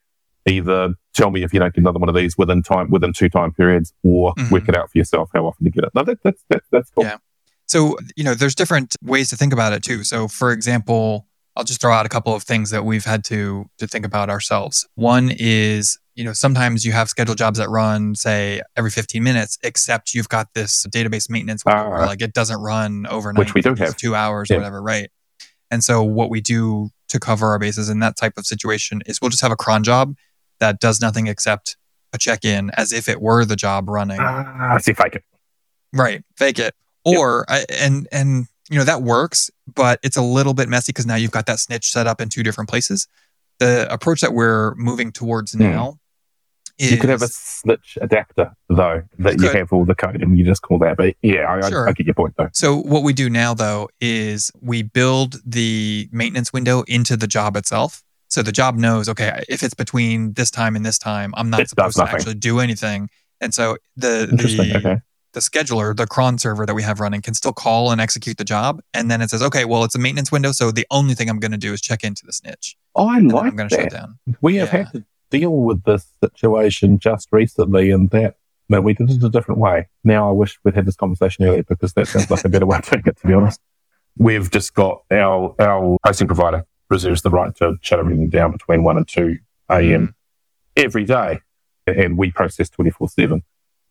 either 0.48 0.94
tell 1.14 1.32
me 1.32 1.44
if 1.44 1.54
you 1.54 1.60
don't 1.60 1.74
get 1.74 1.82
another 1.82 2.00
one 2.00 2.10
of 2.10 2.16
these 2.16 2.38
within 2.38 2.62
time 2.64 2.90
within 2.90 3.14
two 3.14 3.30
time 3.30 3.52
periods 3.54 3.94
or 4.04 4.34
Mhm. 4.36 4.52
work 4.52 4.68
it 4.70 4.76
out 4.76 4.92
for 4.92 4.98
yourself 4.98 5.30
how 5.34 5.46
often 5.46 5.64
to 5.66 5.72
get 5.72 5.84
it. 5.84 5.92
No, 5.96 6.04
that, 6.04 6.20
that's 6.24 6.44
that's 6.50 6.68
that's 6.72 6.90
cool. 6.92 7.06
Yeah. 7.06 7.18
So, 7.68 7.98
you 8.16 8.24
know, 8.24 8.34
there's 8.34 8.56
different 8.56 8.96
ways 9.02 9.30
to 9.30 9.38
think 9.38 9.54
about 9.54 9.74
it 9.74 9.84
too. 9.84 10.04
So, 10.04 10.28
for 10.28 10.52
example, 10.52 11.28
I'll 11.56 11.64
just 11.64 11.80
throw 11.80 11.94
out 11.94 12.06
a 12.06 12.10
couple 12.10 12.36
of 12.36 12.44
things 12.44 12.72
that 12.72 12.84
we've 12.84 13.06
had 13.06 13.24
to 13.26 13.66
to 13.78 13.88
think 13.88 14.06
about 14.06 14.30
ourselves. 14.30 14.88
One 14.96 15.32
is, 15.32 15.98
you 16.16 16.24
know, 16.24 16.34
sometimes 16.34 16.84
you 16.84 16.92
have 16.92 17.10
scheduled 17.10 17.38
jobs 17.38 17.60
that 17.60 17.70
run, 17.70 18.16
say, 18.16 18.62
every 18.76 18.92
15 18.92 19.24
minutes, 19.24 19.58
except 19.64 20.14
you've 20.14 20.30
got 20.30 20.48
this 20.54 20.86
database 20.90 21.30
maintenance 21.30 21.64
window 21.66 21.90
where, 21.90 22.02
Ah. 22.02 22.06
like 22.06 22.22
it 22.22 22.34
doesn't 22.34 22.60
run 22.60 23.06
overnight. 23.08 23.40
Which 23.40 23.54
we 23.54 23.62
do 23.62 23.76
have. 23.76 23.96
two 23.98 24.14
hours 24.16 24.50
Yeah. 24.50 24.58
or 24.58 24.60
whatever, 24.60 24.82
right? 24.82 25.10
And 25.72 25.84
so, 25.84 26.04
what 26.04 26.30
we 26.30 26.42
do 26.42 26.90
to 27.10 27.20
cover 27.20 27.48
our 27.50 27.60
bases 27.60 27.90
in 27.90 28.00
that 28.00 28.16
type 28.18 28.34
of 28.38 28.46
situation 28.46 29.02
is 29.06 29.20
we'll 29.22 29.30
just 29.30 29.42
have 29.42 29.52
a 29.52 29.56
cron 29.56 29.84
job 29.84 30.16
that 30.64 30.80
does 30.80 31.02
nothing 31.02 31.28
except 31.28 31.76
a 32.14 32.18
check 32.18 32.46
in 32.46 32.72
as 32.78 32.94
if 32.94 33.10
it 33.10 33.22
were 33.22 33.44
the 33.44 33.56
job 33.58 33.90
running. 33.90 34.20
I 34.20 34.78
see 34.80 34.94
fake 34.94 35.16
it. 35.16 35.24
Right. 35.92 36.24
Fake 36.38 36.58
it. 36.58 36.74
Yep. 37.06 37.20
Or 37.20 37.46
I 37.50 37.66
and 37.70 38.08
and 38.14 38.48
you 38.70 38.78
know 38.78 38.86
that 38.86 39.02
works, 39.02 39.52
but 39.76 40.00
it's 40.04 40.16
a 40.16 40.22
little 40.22 40.54
bit 40.54 40.70
messy 40.70 40.92
because 40.94 41.06
now 41.06 41.16
you've 41.16 41.32
got 41.32 41.48
that 41.48 41.60
snitch 41.60 41.92
set 41.92 42.08
up 42.08 42.22
in 42.22 42.30
two 42.30 42.44
different 42.44 42.70
places. 42.70 43.08
The 43.60 43.92
approach 43.92 44.22
that 44.22 44.34
we're 44.34 44.74
moving 44.76 45.12
towards 45.12 45.52
Hmm. 45.52 45.64
now 45.64 46.00
is 46.80 46.92
You 46.92 46.98
could 46.98 47.10
have 47.10 47.22
a 47.22 47.28
snitch 47.28 47.98
adapter 48.02 48.52
though 48.70 49.04
that 49.20 49.38
You 49.40 49.48
you 49.48 49.52
have 49.54 49.74
all 49.74 49.84
the 49.86 49.94
code 49.96 50.22
and 50.24 50.38
you 50.40 50.46
just 50.46 50.62
call 50.62 50.80
that. 50.80 50.96
But 50.98 51.16
yeah, 51.22 51.52
I, 51.52 51.70
Sure. 51.70 51.88
I, 51.88 51.90
I 51.90 51.94
get 51.94 52.06
your 52.08 52.16
point 52.16 52.36
though. 52.38 52.50
so 52.54 52.78
what 52.78 53.04
we 53.04 53.12
do 53.14 53.30
now 53.30 53.54
though 53.54 53.90
is 54.00 54.50
we 54.62 54.82
build 54.82 55.36
the 55.46 56.08
maintenance 56.12 56.54
window 56.54 56.84
into 56.88 57.18
the 57.18 57.28
job 57.28 57.58
itself. 57.58 58.02
So 58.34 58.42
the 58.42 58.52
job 58.52 58.76
knows, 58.76 59.08
okay, 59.10 59.44
if 59.48 59.62
it's 59.62 59.76
between 59.76 60.34
this 60.34 60.50
time 60.50 60.76
and 60.76 60.84
this 60.84 60.98
time, 60.98 61.36
I'm 61.38 61.52
not 61.52 61.60
It 61.60 61.70
supposed 61.70 61.98
to 61.98 62.04
actually 62.04 62.34
do 62.34 62.60
anything. 62.60 63.08
And 63.40 63.54
so 63.54 63.78
the 63.96 64.26
the 64.26 64.74
okay. 64.78 65.02
the 65.34 65.40
scheduler, 65.40 65.96
the 65.96 66.08
cron 66.08 66.40
server 66.40 66.66
that 66.66 66.74
we 66.74 66.82
have 66.82 67.00
running 67.00 67.22
can 67.22 67.36
still 67.36 67.54
call 67.54 67.92
and 67.92 68.02
execute 68.02 68.38
the 68.38 68.44
job. 68.44 68.82
And 68.92 69.12
then 69.12 69.22
it 69.22 69.30
says, 69.30 69.44
okay, 69.44 69.66
well, 69.66 69.84
it's 69.84 69.94
a 69.94 70.00
maintenance 70.00 70.32
window. 70.32 70.52
So 70.52 70.72
the 70.72 70.88
only 70.90 71.14
thing 71.14 71.30
I'm 71.30 71.38
going 71.38 71.52
to 71.52 71.60
do 71.60 71.74
is 71.74 71.80
check 71.80 72.04
into 72.04 72.26
the 72.26 72.34
snitch. 72.34 72.76
Oh, 72.96 73.08
I 73.08 73.18
And 73.18 73.32
like 73.32 73.52
I'm 73.52 73.56
going 73.56 73.70
to 73.70 73.76
shut 73.76 73.92
down. 73.92 74.18
We 74.42 74.56
have 74.56 74.74
Yeah. 74.74 74.78
had 74.86 74.94
to 74.94 75.06
deal 75.30 75.56
with 75.56 75.84
this 75.84 76.08
situation 76.20 76.98
just 76.98 77.28
recently, 77.32 77.92
and 77.92 78.10
that 78.10 78.38
but 78.68 78.82
we 78.82 78.96
did 78.96 79.12
it 79.12 79.24
a 79.24 79.30
different 79.30 79.62
way. 79.62 79.90
Now 80.04 80.28
I 80.28 80.32
wish 80.32 80.58
we'd 80.64 80.74
had 80.74 80.88
this 80.88 80.96
conversation 80.96 81.46
earlier 81.46 81.62
because 81.62 81.94
that 81.94 82.08
sounds 82.08 82.32
like 82.32 82.44
a 82.46 82.50
better 82.50 82.66
way 82.66 82.80
to 82.82 82.90
doing 82.90 83.04
it. 83.06 83.18
To 83.18 83.28
be 83.28 83.34
honest, 83.34 83.60
we've 84.18 84.50
just 84.50 84.74
got 84.74 85.04
our 85.12 85.54
our 85.60 85.98
hosting 86.04 86.26
provider 86.26 86.66
reserves 86.90 87.22
the 87.22 87.30
right 87.30 87.56
to 87.58 87.78
shut 87.82 88.00
everything 88.00 88.30
down 88.30 88.52
between 88.52 88.84
one 88.84 88.98
and 88.98 89.08
two 89.08 89.40
a.m. 89.70 90.08
Mm. 90.08 90.14
every 90.84 91.06
day, 91.06 91.40
and 91.88 92.18
we 92.18 92.32
process 92.32 92.70
twenty 92.70 92.92
four 92.92 93.10
seven. 93.10 93.44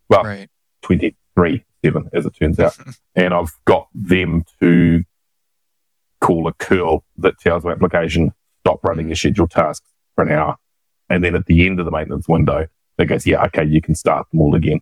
Well, 0.09 0.25
Right. 0.25 0.49
twenty 0.83 1.17
three 1.35 1.65
seven 1.85 2.11
as 2.13 2.27
it 2.27 2.35
turns 2.37 2.59
out, 2.59 2.77
and 3.15 3.35
I've 3.35 3.53
got 3.65 3.89
them 3.95 4.45
to 4.61 5.05
call 6.21 6.47
a 6.47 6.53
curl 6.55 7.05
that 7.19 7.39
tells 7.39 7.65
my 7.65 7.73
application 7.73 8.33
stop 8.61 8.83
running 8.85 9.09
your 9.09 9.17
mm. 9.17 9.19
scheduled 9.19 9.51
tasks 9.51 9.91
for 10.15 10.25
an 10.25 10.31
hour. 10.31 10.57
And 11.11 11.23
then 11.23 11.35
at 11.35 11.47
the 11.47 11.67
end 11.67 11.79
of 11.81 11.85
the 11.85 11.91
maintenance 11.91 12.29
window, 12.29 12.69
it 12.99 13.07
goes, 13.07 13.27
yeah, 13.27 13.45
okay, 13.47 13.65
you 13.65 13.83
can 13.83 13.95
start 13.95 14.31
them 14.31 14.41
all 14.41 14.55
again. 14.55 14.81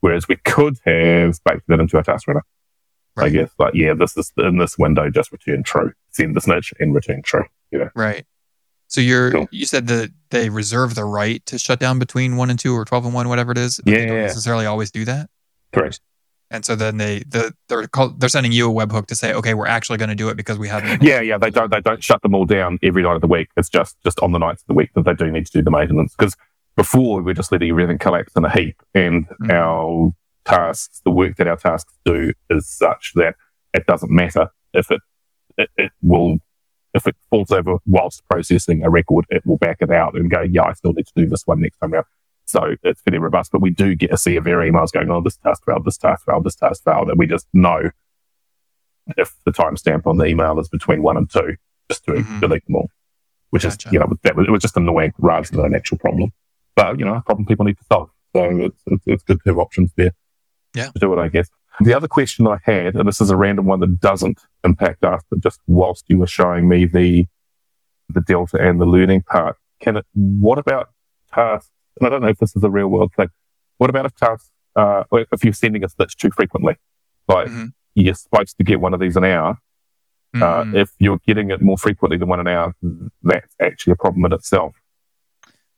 Whereas 0.00 0.28
we 0.28 0.36
could 0.36 0.78
have 0.84 1.38
baked 1.44 1.66
that 1.68 1.80
into 1.80 1.96
our 1.96 2.02
task 2.02 2.26
runner. 2.26 2.44
I 3.16 3.28
guess, 3.28 3.50
like, 3.58 3.74
yeah, 3.74 3.92
this 3.94 4.16
is 4.16 4.32
in 4.38 4.58
this 4.58 4.78
window, 4.78 5.10
just 5.10 5.30
return 5.32 5.62
true. 5.62 5.92
Send 6.10 6.34
the 6.34 6.40
snitch 6.40 6.72
and 6.80 6.94
return 6.94 7.22
true. 7.22 7.44
You 7.70 7.80
know, 7.80 7.90
Right. 7.94 8.24
So 8.88 9.00
you're 9.00 9.30
Cool. 9.30 9.48
you 9.52 9.66
said 9.66 9.86
that 9.86 10.10
they 10.30 10.48
reserve 10.50 10.94
the 10.96 11.04
right 11.04 11.44
to 11.46 11.58
shut 11.58 11.78
down 11.78 11.98
between 12.00 12.36
one 12.36 12.50
and 12.50 12.58
two 12.58 12.74
or 12.74 12.84
twelve 12.84 13.04
and 13.04 13.14
one, 13.14 13.28
whatever 13.28 13.52
it 13.52 13.58
is. 13.58 13.76
but 13.76 13.84
They 13.86 14.06
don't 14.06 14.16
Yeah. 14.16 14.22
necessarily 14.22 14.66
always 14.66 14.90
do 14.90 15.04
that. 15.04 15.28
correct. 15.72 16.00
And 16.52 16.64
so 16.64 16.74
then 16.74 16.96
they 16.96 17.20
the 17.28 17.54
they're 17.68 17.86
called, 17.86 18.18
they're 18.18 18.28
sending 18.28 18.50
you 18.50 18.68
a 18.68 18.74
webhook 18.74 19.06
to 19.06 19.14
say, 19.14 19.32
okay, 19.34 19.54
we're 19.54 19.68
actually 19.68 19.98
going 19.98 20.08
to 20.08 20.16
do 20.16 20.28
it 20.30 20.36
because 20.36 20.58
we 20.58 20.66
have 20.66 20.82
Yeah, 21.02 21.20
yeah, 21.20 21.38
they 21.38 21.50
don't 21.50 21.70
they 21.70 21.80
don't 21.80 22.02
shut 22.02 22.20
them 22.22 22.34
all 22.34 22.44
down 22.46 22.78
every 22.82 23.04
night 23.04 23.14
of 23.14 23.20
the 23.20 23.28
week. 23.28 23.48
It's 23.56 23.68
just 23.68 23.96
just 24.02 24.18
on 24.20 24.32
the 24.32 24.38
nights 24.38 24.62
of 24.62 24.66
the 24.66 24.74
week 24.74 24.90
that 24.94 25.04
they 25.04 25.14
do 25.14 25.30
need 25.30 25.46
to 25.46 25.52
do 25.52 25.62
the 25.62 25.70
maintenance. 25.70 26.14
Because 26.18 26.34
before 26.74 27.18
we 27.18 27.22
were 27.22 27.34
just 27.34 27.52
letting 27.52 27.70
everything 27.70 27.98
collapse 27.98 28.32
in 28.34 28.44
a 28.44 28.50
heap, 28.50 28.82
and 28.94 29.28
Mhm. 29.40 29.50
our 29.52 30.12
tasks, 30.44 31.00
the 31.04 31.10
work 31.10 31.36
that 31.36 31.46
our 31.46 31.56
tasks 31.56 31.92
do, 32.04 32.32
is 32.48 32.68
such 32.68 33.12
that 33.14 33.34
it 33.74 33.86
doesn't 33.86 34.10
matter 34.10 34.48
if 34.72 34.90
it 34.90 35.00
it, 35.58 35.68
it 35.76 35.92
will 36.02 36.38
if 36.94 37.06
it 37.06 37.14
falls 37.28 37.52
over 37.52 37.76
whilst 37.86 38.22
processing 38.28 38.82
a 38.84 38.90
record, 38.90 39.24
it 39.30 39.46
will 39.46 39.58
back 39.58 39.76
it 39.80 39.90
out 39.92 40.14
and 40.14 40.28
go, 40.30 40.40
yeah, 40.42 40.64
I 40.64 40.72
still 40.72 40.92
need 40.92 41.06
to 41.06 41.12
do 41.14 41.28
this 41.28 41.46
one 41.46 41.60
next 41.60 41.78
time 41.78 41.92
around. 41.94 42.06
So 42.46 42.74
it's 42.82 43.00
fairly 43.02 43.18
robust, 43.20 43.52
but 43.52 43.60
we 43.60 43.70
do 43.70 43.94
get 43.94 44.12
a 44.12 44.16
sea 44.18 44.34
of 44.36 44.46
error 44.46 44.68
emails 44.68 44.90
going 44.90 45.08
on. 45.08 45.22
This 45.22 45.36
task 45.36 45.64
failed, 45.64 45.84
this 45.84 45.96
task 45.98 46.26
failed, 46.26 46.42
this 46.42 46.56
task 46.56 46.82
failed, 46.82 47.08
and 47.08 47.16
we 47.18 47.28
just 47.28 47.46
know 47.52 47.90
if 49.16 49.34
the 49.44 49.52
timestamp 49.52 50.06
on 50.06 50.16
the 50.16 50.24
email 50.24 50.58
is 50.58 50.68
between 50.68 51.02
one 51.02 51.16
and 51.16 51.30
two, 51.30 51.56
just 51.88 52.04
to 52.06 52.12
Mhm. 52.12 52.40
delete 52.40 52.66
them 52.66 52.76
all. 52.76 52.90
Which 53.50 53.62
Gotcha. 53.62 53.88
is, 53.88 53.92
you 53.92 53.98
know, 54.00 54.12
that 54.22 54.36
was, 54.36 54.46
it 54.48 54.50
was 54.50 54.62
just 54.62 54.76
annoying 54.76 55.12
rather 55.18 55.48
than 55.48 55.64
an 55.66 55.74
actual 55.74 55.98
problem. 55.98 56.32
But 56.74 56.98
you 56.98 57.04
know, 57.04 57.14
a 57.14 57.20
problem 57.22 57.46
people 57.46 57.66
need 57.66 57.78
to 57.78 57.84
solve. 57.84 58.10
So 58.34 58.44
it's 58.44 58.82
it's, 58.86 59.06
it's 59.06 59.22
good 59.24 59.38
to 59.44 59.50
have 59.50 59.58
options 59.58 59.92
there. 59.96 60.12
Yeah. 60.74 60.86
To 60.90 60.98
do 60.98 61.12
it, 61.12 61.18
I 61.18 61.28
guess. 61.28 61.48
The 61.80 61.94
other 61.94 62.08
question 62.08 62.46
I 62.46 62.58
had, 62.62 62.94
and 62.94 63.08
this 63.08 63.20
is 63.20 63.30
a 63.30 63.36
random 63.36 63.66
one 63.66 63.80
that 63.80 64.00
doesn't 64.00 64.38
impact 64.64 65.04
us, 65.04 65.22
but 65.30 65.40
just 65.40 65.60
whilst 65.66 66.04
you 66.08 66.18
were 66.18 66.26
showing 66.26 66.68
me 66.68 66.84
the 66.84 67.26
the 68.12 68.20
delta 68.20 68.58
and 68.60 68.80
the 68.80 68.86
learning 68.86 69.22
part, 69.22 69.56
can 69.80 69.96
it? 69.96 70.04
What 70.14 70.58
about 70.58 70.90
tasks? 71.32 71.70
And 71.98 72.06
I 72.06 72.10
don't 72.10 72.22
know 72.22 72.28
if 72.28 72.38
this 72.38 72.54
is 72.56 72.62
a 72.64 72.70
real 72.70 72.88
world 72.88 73.12
thing. 73.16 73.28
What 73.78 73.88
about 73.88 74.04
if 74.06 74.14
tasks? 74.16 74.50
Uh, 74.76 75.04
if 75.12 75.44
you're 75.44 75.52
sending 75.52 75.84
a 75.84 75.88
snitch 75.88 76.16
too 76.16 76.30
frequently, 76.30 76.76
like 77.28 77.48
Mhm. 77.48 77.72
you're 77.94 78.14
supposed 78.14 78.56
to 78.58 78.64
get 78.64 78.80
one 78.80 78.94
of 78.94 79.00
these 79.00 79.16
an 79.16 79.24
hour. 79.24 79.58
Uh, 80.34 80.62
Mhm. 80.64 80.74
if 80.76 80.90
you're 80.98 81.18
getting 81.26 81.50
it 81.50 81.60
more 81.62 81.76
frequently 81.78 82.16
than 82.16 82.28
one 82.28 82.40
an 82.40 82.46
hour, 82.48 82.74
that's 83.22 83.54
actually 83.60 83.92
a 83.92 83.96
problem 83.96 84.24
in 84.26 84.32
itself. 84.32 84.74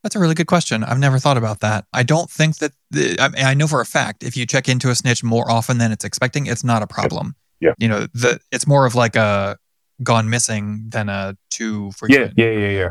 That's 0.03 0.16
a 0.16 0.18
really 0.18 0.34
good 0.34 0.48
question. 0.48 0.82
I've 0.82 0.98
never 0.98 1.18
thought 1.18 1.36
about 1.36 1.61
that. 1.61 1.84
I 1.92 2.03
don't 2.03 2.28
think 2.28 2.57
that 2.59 2.72
the, 2.90 3.16
I, 3.20 3.50
I 3.50 3.55
know 3.55 3.68
for 3.68 3.80
a 3.80 3.86
fact 3.86 4.22
if 4.24 4.36
you 4.36 4.46
check 4.46 4.68
into 4.68 4.90
a 4.90 4.94
snitch 4.94 5.22
more 5.22 5.48
often 5.50 5.78
than 5.78 5.92
it's 5.92 6.05
expecting, 6.05 6.46
it's 6.46 6.64
not 6.64 6.82
a 6.82 6.86
problem. 6.86 7.36
Yeah. 7.61 7.74
You 7.78 7.88
know, 7.88 8.07
the 8.12 8.40
it's 8.50 8.66
more 8.66 8.84
of 8.86 8.94
like 8.96 9.14
a 9.14 9.57
gone 10.03 10.28
missing 10.28 10.86
than 10.88 11.09
a 11.09 11.36
too 11.50 11.86
Yeah, 11.86 11.90
frequent. 11.92 12.34
yeah, 12.36 12.46
yeah, 12.50 12.59
yeah. 12.59 12.68
Yeah. 12.70 12.88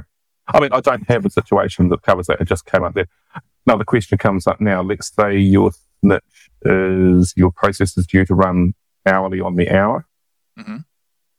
I 0.47 0.59
mean, 0.61 0.69
I 0.73 0.79
don't 0.79 1.07
have 1.09 1.25
a 1.25 1.29
situation 1.29 1.89
that 1.89 2.01
covers 2.01 2.27
that. 2.27 2.39
It 2.41 2.45
just 2.47 2.65
came 2.65 2.83
up 2.83 2.93
there. 2.93 3.07
Now 3.67 3.75
the 3.75 3.85
question 3.85 4.17
comes 4.17 4.47
up 4.47 4.59
now. 4.61 4.81
Let's 4.81 5.13
say 5.13 5.37
your 5.37 5.71
snitch 5.99 6.23
is 6.63 7.33
your 7.35 7.51
process 7.51 7.97
is 7.97 8.07
due 8.07 8.25
to 8.25 8.33
run 8.33 8.73
hourly 9.05 9.39
on 9.41 9.55
the 9.55 9.69
hour. 9.69 10.05
Mhm. 10.57 10.85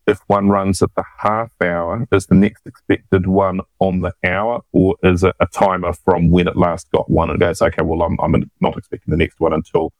If 0.07 0.19
one 0.27 0.49
runs 0.49 0.83
at 0.83 0.91
the 0.97 1.05
half 1.19 1.53
hour, 1.63 2.07
is 2.11 2.27
the 2.27 2.35
next 2.35 2.67
expected 2.67 3.27
one 3.27 3.61
on 3.79 4.01
the 4.01 4.13
hour, 4.25 4.63
or 4.73 4.97
is 5.03 5.23
it 5.23 5.35
a 5.39 5.47
timer 5.47 5.93
from 5.93 6.31
when 6.31 6.49
it 6.49 6.57
last 6.57 6.91
got 6.91 7.09
one 7.09 7.31
and 7.31 7.39
goes, 7.39 7.63
okay, 7.63 7.83
well, 7.83 8.03
I'm, 8.03 8.19
I'm 8.21 8.51
not 8.61 8.77
expecting 8.77 9.13
the 9.13 9.17
next 9.17 9.39
one 9.39 9.53
until 9.53 9.93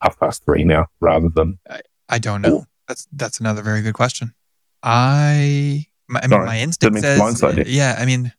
half 0.00 0.18
past 0.18 0.44
three 0.44 0.64
now, 0.64 0.86
rather 1.00 1.28
than 1.28 1.58
I 2.08 2.18
don't 2.18 2.40
know. 2.42 2.64
That's 2.88 3.06
that's 3.12 3.40
another 3.40 3.62
very 3.62 3.82
good 3.82 3.94
question. 3.94 4.34
I 4.82 5.86
my, 6.08 6.20
I 6.20 6.22
mean, 6.22 6.30
Sorry, 6.30 6.46
my 6.46 6.58
instinct 6.60 6.94
didn't 6.94 7.18
mean 7.18 7.34
to 7.34 7.36
says, 7.36 7.68
yeah. 7.68 7.96
I 7.98 8.04
mean, 8.04 8.32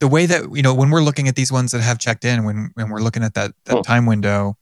the 0.00 0.08
way 0.08 0.26
that 0.26 0.54
you 0.54 0.62
know 0.62 0.74
when 0.74 0.90
we're 0.90 1.02
looking 1.02 1.28
at 1.28 1.34
these 1.34 1.50
ones 1.50 1.72
that 1.72 1.80
have 1.80 1.98
checked 1.98 2.24
in, 2.24 2.44
when 2.44 2.70
when 2.74 2.90
we're 2.90 3.00
looking 3.00 3.22
at 3.24 3.34
that 3.34 3.52
that 3.64 3.76
Oh. 3.76 3.82
time 3.82 4.06
window, 4.06 4.56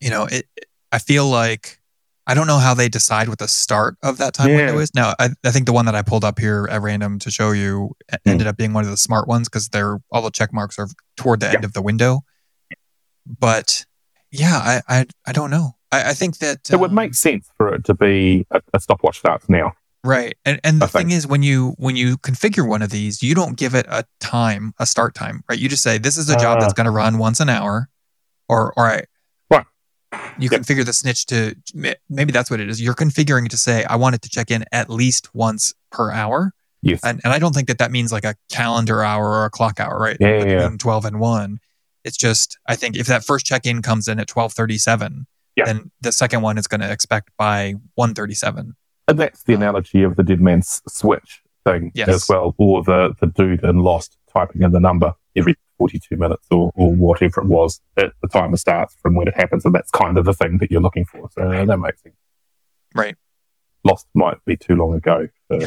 you 0.00 0.10
know, 0.10 0.24
it. 0.24 0.46
I 0.92 0.98
feel 0.98 1.26
like 1.28 1.80
I 2.26 2.34
don't 2.34 2.46
know 2.48 2.58
how 2.58 2.74
they 2.74 2.88
decide 2.88 3.28
what 3.28 3.38
the 3.38 3.46
start 3.48 3.96
of 4.02 4.18
that 4.18 4.34
time 4.34 4.48
Yeah. 4.50 4.56
window 4.56 4.78
is. 4.78 4.92
Now, 4.94 5.14
I, 5.18 5.30
I 5.44 5.50
think 5.52 5.66
the 5.66 5.72
one 5.72 5.84
that 5.86 5.94
I 5.94 6.02
pulled 6.02 6.24
up 6.24 6.38
here 6.40 6.66
at 6.70 6.82
random 6.82 7.18
to 7.20 7.30
show 7.30 7.52
you 7.52 7.92
Hmm. 8.10 8.30
ended 8.30 8.46
up 8.46 8.56
being 8.56 8.72
one 8.72 8.84
of 8.84 8.90
the 8.90 8.96
smart 8.96 9.28
ones 9.28 9.48
because 9.48 9.68
they're 9.68 9.98
all 10.10 10.22
the 10.22 10.30
check 10.30 10.52
marks 10.52 10.78
are 10.78 10.88
toward 11.16 11.40
the 11.40 11.48
end 11.50 11.64
of 11.64 11.72
the 11.72 11.82
window. 11.82 12.22
But 13.26 13.84
yeah, 14.30 14.56
I 14.56 14.82
I, 14.88 15.06
I 15.26 15.32
don't 15.32 15.50
know. 15.50 15.76
I, 15.92 16.10
I 16.10 16.14
think 16.14 16.38
that 16.38 16.68
it 16.70 16.76
would 16.80 16.90
um, 16.90 16.94
make 16.96 17.14
sense 17.14 17.48
for 17.56 17.72
it 17.74 17.84
to 17.84 17.94
be 17.94 18.46
a, 18.50 18.60
a 18.74 18.80
stopwatch 18.80 19.18
starts 19.18 19.48
now. 19.48 19.72
Right. 20.04 20.36
And 20.44 20.60
and 20.62 20.80
the 20.80 20.84
I 20.86 20.88
thing 20.88 21.10
is 21.10 21.26
when 21.26 21.42
you 21.42 21.74
when 21.78 21.96
you 21.96 22.16
configure 22.18 22.66
one 22.68 22.82
of 22.82 22.90
these, 22.90 23.22
you 23.22 23.34
don't 23.34 23.56
give 23.56 23.74
it 23.74 23.86
a 23.88 24.04
time, 24.20 24.72
a 24.78 24.86
start 24.86 25.14
time, 25.14 25.42
right? 25.48 25.58
You 25.58 25.68
just 25.68 25.82
say 25.82 25.98
this 25.98 26.16
is 26.16 26.28
a 26.28 26.36
job 26.36 26.58
Ah. 26.58 26.60
that's 26.60 26.72
going 26.72 26.84
to 26.86 26.90
run 26.92 27.18
once 27.18 27.40
an 27.40 27.48
hour 27.48 27.88
or 28.48 28.72
I 28.78 28.82
Right. 28.82 29.04
You 30.38 30.48
Yep. 30.50 30.60
configure 30.62 30.84
the 30.84 30.92
snitch 30.92 31.26
to 31.26 31.56
maybe 32.08 32.32
that's 32.32 32.50
what 32.50 32.60
it 32.60 32.68
is. 32.68 32.80
You're 32.80 32.94
configuring 32.94 33.46
it 33.46 33.50
to 33.50 33.56
say 33.56 33.84
I 33.84 33.96
want 33.96 34.14
it 34.14 34.22
to 34.22 34.28
check 34.28 34.50
in 34.50 34.64
at 34.72 34.88
least 34.90 35.34
once 35.34 35.74
per 35.90 36.10
hour. 36.10 36.52
Yes. 36.82 37.00
And 37.02 37.20
and 37.24 37.32
I 37.32 37.38
don't 37.38 37.54
think 37.54 37.68
that 37.68 37.78
that 37.78 37.90
means 37.90 38.12
like 38.12 38.24
a 38.24 38.34
calendar 38.50 39.02
hour 39.02 39.26
or 39.28 39.44
a 39.46 39.50
clock 39.50 39.80
hour, 39.80 39.98
right? 39.98 40.16
Yeah, 40.20 40.28
yeah, 40.38 40.44
yeah. 40.44 40.58
Between 40.62 40.78
12 40.78 41.04
and 41.06 41.20
1. 41.20 41.58
It's 42.04 42.16
just 42.16 42.58
I 42.66 42.76
think 42.76 42.96
if 42.96 43.06
that 43.08 43.24
first 43.24 43.46
check-in 43.46 43.82
comes 43.82 44.06
in 44.08 44.20
at 44.20 44.28
12:37, 44.28 45.26
Yeah. 45.56 45.64
then 45.64 45.90
the 46.02 46.12
second 46.12 46.42
one 46.42 46.56
is 46.58 46.66
going 46.68 46.82
to 46.82 46.90
expect 46.92 47.30
by 47.36 47.74
137. 47.94 48.76
And 49.08 49.18
that's 49.18 49.42
the 49.44 49.54
analogy 49.54 50.02
of 50.02 50.16
the 50.16 50.22
dead 50.22 50.40
man's 50.40 50.82
switch 50.88 51.40
thing 51.64 51.90
Yes. 51.94 52.08
as 52.08 52.28
well, 52.28 52.54
or 52.58 52.84
the, 52.84 53.14
the 53.20 53.26
dude 53.26 53.64
in 53.64 53.78
Lost 53.78 54.16
typing 54.32 54.62
in 54.62 54.70
the 54.72 54.80
number 54.80 55.14
every 55.34 55.56
42 55.78 56.16
minutes 56.16 56.46
or, 56.50 56.70
or 56.74 56.92
whatever 56.92 57.40
it 57.40 57.46
was. 57.46 57.80
It, 57.96 58.12
the 58.22 58.28
time 58.28 58.42
timer 58.44 58.56
starts 58.56 58.94
from 59.02 59.14
when 59.14 59.28
it 59.28 59.34
happens, 59.36 59.64
and 59.64 59.74
that's 59.74 59.90
kind 59.90 60.18
of 60.18 60.24
the 60.24 60.32
thing 60.34 60.58
that 60.58 60.70
you're 60.70 60.80
looking 60.80 61.04
for. 61.04 61.28
So 61.32 61.42
uh, 61.42 61.64
that 61.64 61.78
makes 61.78 62.02
sense. 62.02 62.14
Right. 62.94 63.16
Lost 63.84 64.06
might 64.14 64.44
be 64.44 64.56
too 64.56 64.74
long 64.74 64.94
ago. 64.94 65.28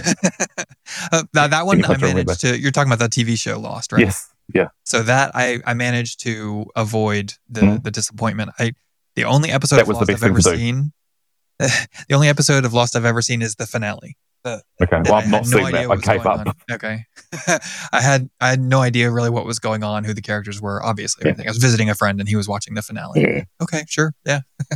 Uh, 1.11 1.23
now 1.33 1.47
that 1.47 1.65
one 1.65 1.83
I 1.85 1.95
managed 1.97 2.41
to. 2.41 2.59
You're 2.59 2.71
talking 2.71 2.91
about 2.91 2.99
that 2.99 3.11
TV 3.11 3.39
show 3.39 3.57
Lost, 3.59 3.93
right? 3.93 4.01
Yes. 4.01 4.33
Yeah. 4.53 4.69
So 4.83 5.03
that 5.03 5.31
I 5.35 5.61
I 5.65 5.73
managed 5.73 6.19
to 6.21 6.65
avoid 6.75 7.33
the 7.47 7.61
Mhm. 7.61 7.83
the 7.83 7.91
disappointment. 7.91 8.51
I 8.59 8.73
the 9.15 9.23
only 9.25 9.51
episode 9.51 9.77
That 9.77 9.83
of 9.83 9.87
was 9.89 9.99
the 9.99 10.05
best 10.07 10.23
I've 10.23 10.31
ever 10.31 10.41
to 10.41 10.57
seen. 10.57 10.91
the 11.59 12.13
only 12.13 12.27
episode 12.27 12.65
of 12.65 12.73
Lost 12.73 12.95
I've 12.95 13.05
ever 13.05 13.21
seen 13.21 13.41
is 13.41 13.55
the 13.55 13.65
finale. 13.67 14.17
Okay. 14.45 14.61
Well, 14.79 15.13
I 15.13 15.17
I've 15.17 15.23
had 15.25 15.31
not 15.31 15.47
no 15.49 15.65
idea 15.65 15.87
that. 15.87 15.91
I 15.91 15.95
gave 16.17 16.25
up. 16.25 16.47
on. 16.47 16.53
Okay. 16.71 17.03
I 17.91 18.01
had 18.01 18.29
I 18.39 18.49
had 18.49 18.61
no 18.61 18.79
idea 18.81 19.11
really 19.11 19.29
what 19.29 19.45
was 19.45 19.59
going 19.59 19.83
on, 19.83 20.03
who 20.05 20.13
the 20.13 20.21
characters 20.21 20.61
were. 20.61 20.81
Obviously, 20.83 21.23
Yeah. 21.25 21.31
everything. 21.31 21.47
I 21.47 21.51
was 21.51 21.57
visiting 21.57 21.89
a 21.89 21.95
friend 21.95 22.19
and 22.19 22.29
he 22.29 22.35
was 22.35 22.47
watching 22.47 22.73
the 22.73 22.81
finale. 22.81 23.21
Yeah. 23.21 23.43
Okay, 23.61 23.83
sure, 23.87 24.13
yeah. 24.25 24.39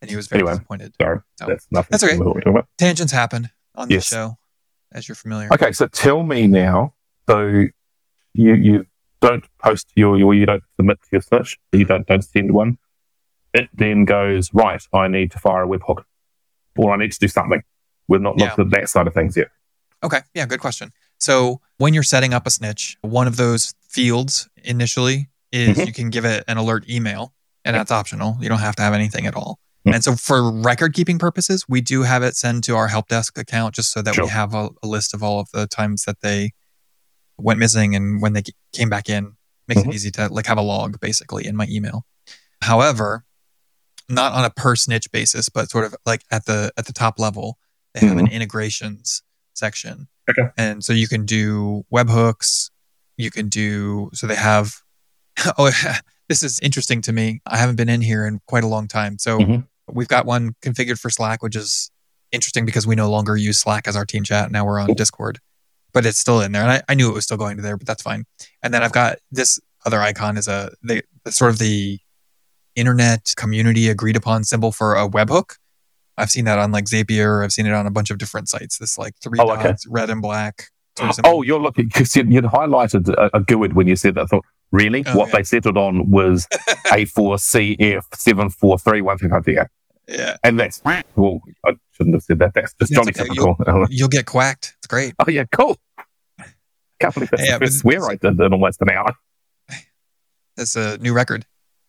and 0.00 0.10
he 0.10 0.16
was 0.16 0.28
very 0.28 0.40
Anyway. 0.40 0.52
disappointed. 0.54 0.94
Sorry. 1.00 1.20
So, 1.38 1.46
That's 1.46 1.66
nothing. 1.70 1.88
that's 1.90 2.04
okay. 2.04 2.16
what 2.18 2.26
we're 2.34 2.40
talking 2.40 2.52
about. 2.52 2.68
Tangents 2.78 3.12
happen 3.12 3.50
on 3.74 3.90
Yes. 3.90 4.06
show, 4.06 4.36
as 4.92 5.08
you're 5.08 5.14
familiar. 5.16 5.48
Okay, 5.52 5.72
so 5.72 5.86
tell 5.88 6.22
me 6.22 6.46
now. 6.46 6.94
So 7.28 7.66
you 8.34 8.54
you 8.54 8.86
don't 9.20 9.44
post 9.58 9.92
your 9.96 10.14
or 10.24 10.32
you 10.34 10.46
don't 10.46 10.62
submit 10.76 10.98
to 11.02 11.08
your 11.12 11.20
search. 11.22 11.58
You 11.72 11.84
don't 11.84 12.06
don't 12.06 12.22
send 12.22 12.52
one. 12.52 12.78
It 13.52 13.68
then 13.74 14.04
goes 14.04 14.50
right. 14.54 14.82
I 14.92 15.08
need 15.08 15.32
to 15.32 15.38
fire 15.38 15.64
a 15.64 15.66
webhook, 15.68 16.04
or 16.76 16.92
I 16.94 16.96
need 16.96 17.12
to 17.12 17.18
do 17.18 17.28
something. 17.28 17.62
We've 18.08 18.20
not 18.20 18.36
looked 18.36 18.58
at 18.58 18.70
that 18.70 18.88
side 18.88 19.06
of 19.06 19.14
things 19.14 19.36
yet. 19.36 19.48
Okay. 20.02 20.20
Yeah, 20.34 20.46
good 20.46 20.60
question. 20.60 20.92
So 21.18 21.60
when 21.78 21.94
you're 21.94 22.02
setting 22.02 22.32
up 22.32 22.46
a 22.46 22.50
snitch, 22.50 22.96
one 23.02 23.26
of 23.26 23.36
those 23.36 23.74
fields 23.88 24.48
initially 24.64 25.28
is 25.52 25.76
Mhm. 25.76 25.86
you 25.86 25.92
can 25.92 26.10
give 26.10 26.24
it 26.24 26.44
an 26.48 26.56
alert 26.56 26.88
email, 26.88 27.34
and 27.64 27.74
that's 27.74 27.90
optional. 27.90 28.36
You 28.40 28.48
don't 28.48 28.60
have 28.60 28.76
to 28.76 28.82
have 28.82 28.94
anything 28.94 29.26
at 29.26 29.34
all. 29.34 29.58
Mm. 29.86 29.94
And 29.94 30.04
so 30.04 30.14
for 30.14 30.50
record 30.52 30.94
keeping 30.94 31.18
purposes, 31.18 31.64
we 31.68 31.80
do 31.80 32.02
have 32.02 32.22
it 32.22 32.36
send 32.36 32.64
to 32.64 32.76
our 32.76 32.88
help 32.88 33.08
desk 33.08 33.36
account 33.38 33.74
just 33.74 33.90
so 33.92 34.02
that 34.02 34.14
Sure. 34.14 34.24
we 34.24 34.30
have 34.30 34.54
a, 34.54 34.70
a 34.82 34.86
list 34.86 35.14
of 35.14 35.22
all 35.22 35.40
of 35.40 35.48
the 35.52 35.66
times 35.66 36.04
that 36.04 36.20
they 36.20 36.52
went 37.36 37.58
missing 37.58 37.94
and 37.96 38.20
when 38.22 38.32
they 38.32 38.42
came 38.72 38.88
back 38.88 39.08
in. 39.08 39.34
Makes 39.66 39.82
Mhm. 39.82 39.88
it 39.88 39.94
easy 39.94 40.10
to 40.12 40.28
like 40.28 40.46
have 40.46 40.56
a 40.58 40.62
log 40.62 40.98
basically 41.00 41.46
in 41.46 41.54
my 41.56 41.66
email. 41.68 42.06
However, 42.62 43.24
not 44.08 44.32
on 44.32 44.44
a 44.44 44.50
per 44.50 44.74
snitch 44.76 45.10
basis, 45.12 45.48
but 45.48 45.70
sort 45.70 45.84
of 45.84 45.94
like 46.06 46.22
at 46.30 46.46
the 46.46 46.72
at 46.78 46.86
the 46.86 46.92
top 46.92 47.18
level, 47.18 47.58
they 48.00 48.06
have 48.06 48.18
an 48.18 48.28
integrations 48.30 49.22
section. 49.54 50.08
Okay. 50.30 50.48
And 50.56 50.84
so 50.84 50.92
you 50.92 51.08
can 51.08 51.24
do 51.24 51.84
webhooks. 51.92 52.70
You 53.16 53.30
can 53.30 53.48
do 53.48 54.10
so 54.14 54.26
they 54.26 54.34
have. 54.36 54.76
Oh, 55.56 55.70
this 56.28 56.42
is 56.42 56.58
interesting 56.60 57.00
to 57.02 57.12
me. 57.12 57.40
I 57.46 57.58
haven't 57.58 57.76
been 57.76 57.88
in 57.88 58.00
here 58.00 58.26
in 58.26 58.40
quite 58.46 58.64
a 58.64 58.66
long 58.66 58.88
time, 58.88 59.18
so 59.18 59.38
Mhm. 59.38 59.66
we've 59.90 60.08
got 60.08 60.26
one 60.26 60.54
configured 60.62 60.98
for 60.98 61.10
Slack, 61.10 61.42
which 61.42 61.54
is 61.56 61.90
interesting 62.32 62.66
because 62.66 62.86
we 62.86 62.94
no 62.96 63.08
longer 63.08 63.36
use 63.36 63.58
Slack 63.60 63.86
as 63.88 63.94
our 63.96 64.04
team 64.04 64.24
chat. 64.24 64.50
Now 64.50 64.64
we're 64.66 64.80
on 64.80 64.94
Discord, 64.94 65.38
but 65.92 66.04
it's 66.04 66.18
still 66.18 66.40
in 66.40 66.50
there, 66.52 66.62
and 66.62 66.70
I, 66.72 66.82
I 66.88 66.94
knew 66.94 67.08
it 67.08 67.14
was 67.14 67.24
still 67.24 67.36
going 67.36 67.56
to 67.56 67.62
there, 67.62 67.76
but 67.76 67.86
that's 67.86 68.02
fine. 68.02 68.24
And 68.62 68.74
then 68.74 68.82
I've 68.82 68.92
got 68.92 69.18
this 69.30 69.60
other 69.86 70.00
icon 70.02 70.36
is 70.36 70.48
a 70.48 70.72
the 70.82 71.02
sort 71.28 71.52
of 71.52 71.58
the 71.58 72.00
internet 72.74 73.32
community 73.36 73.88
agreed 73.88 74.16
upon 74.16 74.44
symbol 74.44 74.72
for 74.72 74.94
a 74.94 75.08
webhook. 75.08 75.56
I've 76.18 76.30
seen 76.30 76.44
that 76.46 76.58
on 76.58 76.72
like 76.72 76.84
Zapier. 76.86 77.44
I've 77.44 77.52
seen 77.52 77.66
it 77.66 77.72
on 77.72 77.86
a 77.86 77.90
bunch 77.90 78.10
of 78.10 78.18
different 78.18 78.48
sites. 78.48 78.78
This 78.78 78.98
like 78.98 79.14
three 79.22 79.38
Oh, 79.40 79.50
okay. 79.52 79.62
dots, 79.68 79.86
red 79.86 80.10
and 80.10 80.20
black. 80.20 80.64
sort 80.98 81.10
of 81.10 81.14
symbol. 81.14 81.30
Oh, 81.30 81.42
you're 81.42 81.60
looking 81.60 81.86
because 81.86 82.14
you'd, 82.16 82.32
you'd 82.32 82.44
highlighted 82.44 83.08
a, 83.08 83.36
a 83.36 83.40
GUID 83.40 83.72
when 83.74 83.86
you 83.86 83.96
said 83.96 84.16
that. 84.16 84.22
I 84.22 84.26
thought, 84.26 84.44
really? 84.72 85.04
Oh, 85.06 85.16
what 85.16 85.28
yeah. 85.28 85.36
they 85.36 85.42
settled 85.44 85.78
on 85.78 86.10
was 86.10 86.46
A4CF 86.88 88.02
seven 88.14 88.50
four 88.50 88.78
three 88.78 89.00
one 89.00 89.16
three 89.18 89.28
five 89.30 89.44
yeah. 89.46 89.64
yeah, 90.08 90.36
And 90.44 90.58
that's 90.58 90.82
well, 91.16 91.40
I 91.66 91.76
shouldn't 91.92 92.14
have 92.16 92.22
said 92.22 92.38
that. 92.40 92.54
That's 92.54 92.74
just 92.74 92.92
Johnny 92.92 93.10
okay. 93.10 93.22
typical. 93.24 93.56
you'll 93.90 94.08
get 94.08 94.26
quacked. 94.26 94.74
It's 94.78 94.86
great. 94.86 95.14
oh 95.20 95.30
yeah, 95.30 95.44
cool. 95.52 95.76
Can't 97.00 97.14
believe 97.14 97.30
that's 97.30 97.42
Yeah, 97.48 97.58
the 97.58 97.66
first 97.66 97.78
swear 97.80 98.04
I 98.10 98.16
did 98.16 98.40
in 98.40 98.52
almost 98.52 98.80
an 98.82 98.90
hour. 98.90 99.14
That's 100.56 100.74
a 100.74 100.98
new 100.98 101.12
record. 101.12 101.46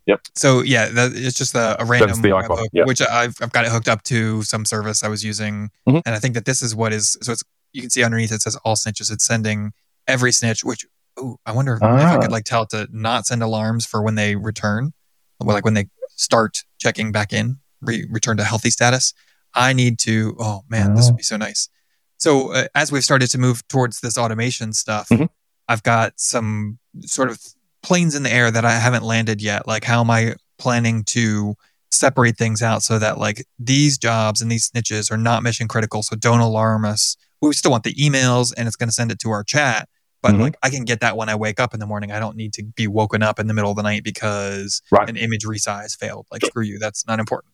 Yep. 0.09 0.21
So 0.35 0.61
yeah, 0.63 0.89
that, 0.89 1.11
it's 1.13 1.37
just 1.37 1.53
a, 1.55 1.79
a 1.81 1.85
random 1.85 2.21
the 2.21 2.33
icon, 2.33 2.57
webhook, 2.57 2.67
yeah. 2.73 2.83
which 2.85 3.01
I've 3.01 3.35
I've 3.41 3.51
got 3.51 3.65
it 3.65 3.71
hooked 3.71 3.87
up 3.87 4.01
to 4.05 4.41
some 4.43 4.65
service 4.65 5.03
I 5.03 5.07
was 5.07 5.23
using, 5.23 5.69
Mhm. 5.87 6.01
and 6.05 6.15
I 6.15 6.19
think 6.19 6.33
that 6.33 6.45
this 6.45 6.61
is 6.61 6.75
what 6.75 6.91
is 6.93 7.15
so 7.21 7.31
it's 7.33 7.43
you 7.73 7.81
can 7.81 7.91
see 7.91 8.03
underneath 8.03 8.31
it 8.31 8.41
says 8.41 8.55
all 8.65 8.75
snitches. 8.75 9.11
It's 9.11 9.23
sending 9.23 9.71
every 10.07 10.31
snitch. 10.31 10.63
Which 10.63 10.85
oh, 11.17 11.37
I 11.45 11.51
wonder 11.51 11.73
if 11.75 11.83
I 11.83 12.15
Ah. 12.15 12.19
could 12.21 12.31
like 12.31 12.43
tell 12.45 12.63
it 12.63 12.69
to 12.71 12.87
not 12.91 13.27
send 13.27 13.43
alarms 13.43 13.85
for 13.85 14.01
when 14.01 14.15
they 14.15 14.35
return, 14.35 14.93
well, 15.39 15.53
like 15.55 15.63
when 15.65 15.75
they 15.75 15.85
start 16.15 16.63
checking 16.79 17.11
back 17.11 17.31
in, 17.31 17.59
re- 17.81 18.07
return 18.09 18.37
to 18.37 18.43
healthy 18.43 18.71
status. 18.71 19.13
I 19.53 19.73
need 19.73 19.99
to. 19.99 20.35
Oh 20.39 20.63
man, 20.69 20.95
this 20.95 21.05
Ah. 21.05 21.11
would 21.11 21.17
be 21.17 21.23
so 21.23 21.37
nice. 21.37 21.69
So 22.17 22.51
uh, 22.53 22.65
as 22.73 22.91
we've 22.91 23.03
started 23.03 23.29
to 23.31 23.37
move 23.37 23.61
towards 23.67 23.99
this 24.01 24.17
automation 24.17 24.73
stuff, 24.73 25.09
Mhm. 25.09 25.29
I've 25.67 25.83
got 25.83 26.13
some 26.19 26.79
sort 27.05 27.29
of 27.29 27.39
planes 27.83 28.15
in 28.15 28.23
the 28.23 28.31
air 28.31 28.51
that 28.51 28.65
I 28.65 28.73
haven't 28.73 29.03
landed 29.03 29.41
yet. 29.41 29.67
Like, 29.67 29.83
how 29.83 30.01
am 30.01 30.09
I 30.11 30.35
planning 30.57 31.03
to 31.05 31.55
separate 31.91 32.37
things 32.37 32.61
out 32.61 32.83
so 32.83 32.99
that 32.99 33.17
like 33.17 33.45
these 33.57 33.97
jobs 33.97 34.41
and 34.41 34.51
these 34.51 34.69
snitches 34.69 35.11
are 35.11 35.17
not 35.17 35.41
mission 35.41 35.67
critical. 35.67 36.03
So 36.03 36.15
don't 36.15 36.39
alarm 36.39 36.85
us. 36.85 37.17
We 37.41 37.51
still 37.53 37.71
want 37.71 37.83
the 37.83 37.93
emails 37.95 38.53
and 38.55 38.67
it's 38.67 38.75
going 38.75 38.89
to 38.89 38.93
send 38.93 39.11
it 39.11 39.19
to 39.19 39.31
our 39.31 39.43
chat. 39.43 39.89
But 40.21 40.33
Mhm. 40.33 40.41
like 40.41 40.57
I 40.61 40.69
can 40.69 40.83
get 40.85 40.99
that 40.99 41.17
when 41.17 41.29
I 41.29 41.35
wake 41.35 41.59
up 41.59 41.73
in 41.73 41.79
the 41.79 41.87
morning. 41.87 42.11
I 42.11 42.19
don't 42.19 42.35
need 42.35 42.53
to 42.53 42.63
be 42.63 42.85
woken 42.87 43.23
up 43.23 43.39
in 43.39 43.47
the 43.47 43.53
middle 43.55 43.71
of 43.71 43.77
the 43.77 43.81
night 43.83 44.03
because 44.03 44.81
Right. 44.91 45.09
an 45.09 45.15
image 45.17 45.45
resize 45.45 45.97
failed. 45.97 46.27
Like 46.31 46.45
screw 46.45 46.63
you. 46.63 46.77
That's 46.77 47.07
not 47.07 47.19
important. 47.19 47.53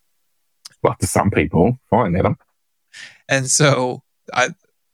Well, 0.81 0.95
to 0.99 1.07
some 1.07 1.29
people, 1.31 1.79
fine, 1.89 2.15
Adam. 2.17 2.37
And 3.29 3.49
so 3.49 4.01
I, 4.33 4.49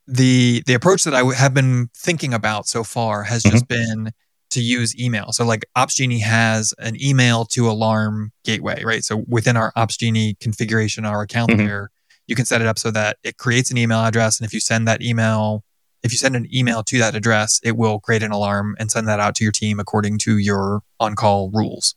the 0.08 0.62
the 0.68 0.74
approach 0.74 1.04
that 1.06 1.14
I 1.16 1.20
w- 1.20 1.36
have 1.38 1.54
been 1.54 1.90
thinking 1.98 2.34
about 2.34 2.68
so 2.68 2.84
far 2.84 3.24
has 3.24 3.42
just 3.44 3.68
been 3.68 4.12
to 4.52 4.62
use 4.62 4.98
email. 5.00 5.32
So 5.32 5.46
like 5.46 5.66
OpsGenie 5.78 6.22
has 6.22 6.74
an 6.80 7.02
email 7.02 7.46
to 7.46 7.70
alarm 7.70 8.32
gateway, 8.44 8.84
right? 8.84 9.04
So 9.04 9.24
within 9.28 9.58
our 9.58 9.72
OpsGenie 9.76 10.40
configuration, 10.40 11.06
our 11.06 11.22
account 11.22 11.52
Mhm. 11.52 11.58
there, 11.58 11.90
you 12.28 12.36
can 12.36 12.46
set 12.46 12.62
it 12.62 12.68
up 12.68 12.78
so 12.80 12.92
that 12.92 13.18
it 13.24 13.38
creates 13.38 13.72
an 13.72 13.78
email 13.78 14.00
address, 14.00 14.40
and 14.40 14.46
if 14.46 14.54
you 14.54 14.60
send 14.60 14.88
that 14.88 15.02
email, 15.02 15.64
if 16.04 16.12
you 16.12 16.18
send 16.18 16.36
an 16.36 16.48
email 16.54 16.84
to 16.84 16.98
that 17.00 17.16
address, 17.16 17.60
it 17.64 17.78
will 17.78 18.00
create 18.00 18.24
an 18.24 18.32
alarm 18.32 18.76
and 18.80 18.92
send 18.92 19.08
that 19.08 19.20
out 19.20 19.36
to 19.36 19.44
your 19.44 19.52
team 19.52 19.80
according 19.80 20.18
to 20.20 20.38
your 20.38 20.82
on-call 21.00 21.50
rules. 21.52 21.96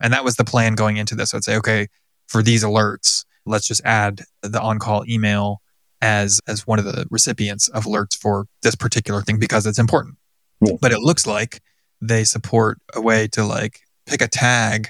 And 0.00 0.12
that 0.12 0.24
was 0.24 0.36
the 0.36 0.44
plan 0.44 0.74
going 0.74 0.96
into 0.96 1.14
this. 1.14 1.34
I'd 1.34 1.44
say, 1.44 1.56
okay, 1.56 1.88
for 2.26 2.42
these 2.42 2.62
alerts, 2.64 3.24
let's 3.46 3.66
just 3.66 3.80
add 3.84 4.22
the 4.42 4.60
on-call 4.60 5.04
email 5.08 5.60
as 6.00 6.40
as 6.46 6.66
one 6.66 6.78
of 6.78 6.84
the 6.84 7.06
recipients 7.10 7.68
of 7.68 7.84
alerts 7.84 8.16
for 8.16 8.46
this 8.62 8.74
particular 8.76 9.22
thing 9.22 9.38
because 9.38 9.66
it's 9.66 9.78
important. 9.78 10.16
Cool. 10.64 10.78
But 10.80 10.92
it 10.92 11.00
looks 11.00 11.26
like 11.26 11.60
they 12.00 12.24
support 12.24 12.78
a 12.94 13.00
way 13.00 13.26
to 13.28 13.44
like 13.44 13.80
pick 14.06 14.22
a 14.22 14.28
tag 14.28 14.88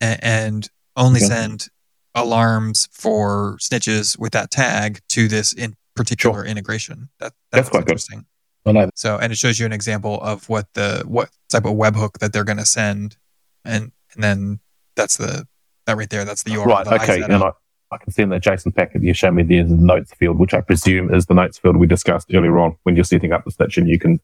and, 0.00 0.18
and 0.22 0.70
only 0.96 1.18
Okay. 1.18 1.26
send 1.26 1.68
alarms 2.14 2.88
for 2.92 3.58
snitches 3.60 4.18
with 4.18 4.32
that 4.32 4.50
tag 4.50 5.00
to 5.08 5.28
this 5.28 5.52
in 5.52 5.76
particular 5.94 6.44
integration. 6.44 7.08
That 7.20 7.32
That's 7.52 7.68
that's 7.68 7.68
quite 7.70 7.82
interesting. 7.82 8.24
I 8.64 8.72
know. 8.72 8.90
So 8.94 9.18
and 9.18 9.32
it 9.32 9.38
shows 9.38 9.58
you 9.60 9.66
an 9.66 9.72
example 9.72 10.20
of 10.22 10.48
what 10.48 10.72
the 10.74 11.04
what 11.06 11.30
type 11.48 11.64
of 11.64 11.72
webhook 11.72 12.18
that 12.18 12.32
they're 12.32 12.44
going 12.44 12.58
to 12.58 12.64
send, 12.64 13.16
and 13.64 13.92
and 14.14 14.24
then 14.24 14.60
that's 14.96 15.16
the 15.16 15.46
that 15.86 15.96
right 15.96 16.10
there. 16.10 16.24
That's 16.24 16.42
the 16.42 16.50
URL. 16.52 16.66
Right, 16.66 16.84
that 16.84 17.00
I 17.00 17.04
okay. 17.04 17.22
And. 17.22 17.34
I, 17.34 17.52
I 17.92 17.98
can 17.98 18.12
see 18.12 18.22
in 18.22 18.30
the 18.30 18.40
JSON 18.40 18.74
packet 18.74 19.02
you 19.04 19.14
showed 19.14 19.30
me 19.34 19.44
there's 19.44 19.70
a 19.70 19.74
notes 19.74 20.12
field, 20.14 20.38
which 20.40 20.52
I 20.52 20.60
presume 20.60 21.14
is 21.14 21.26
the 21.26 21.34
notes 21.34 21.56
field 21.58 21.76
we 21.76 21.86
discussed 21.86 22.34
earlier 22.34 22.58
on 22.58 22.76
when 22.82 22.96
you're 22.96 23.04
setting 23.04 23.32
up 23.32 23.44
the 23.44 23.52
snitch 23.52 23.78
and 23.78 23.88
you 23.88 23.98
can 23.98 24.18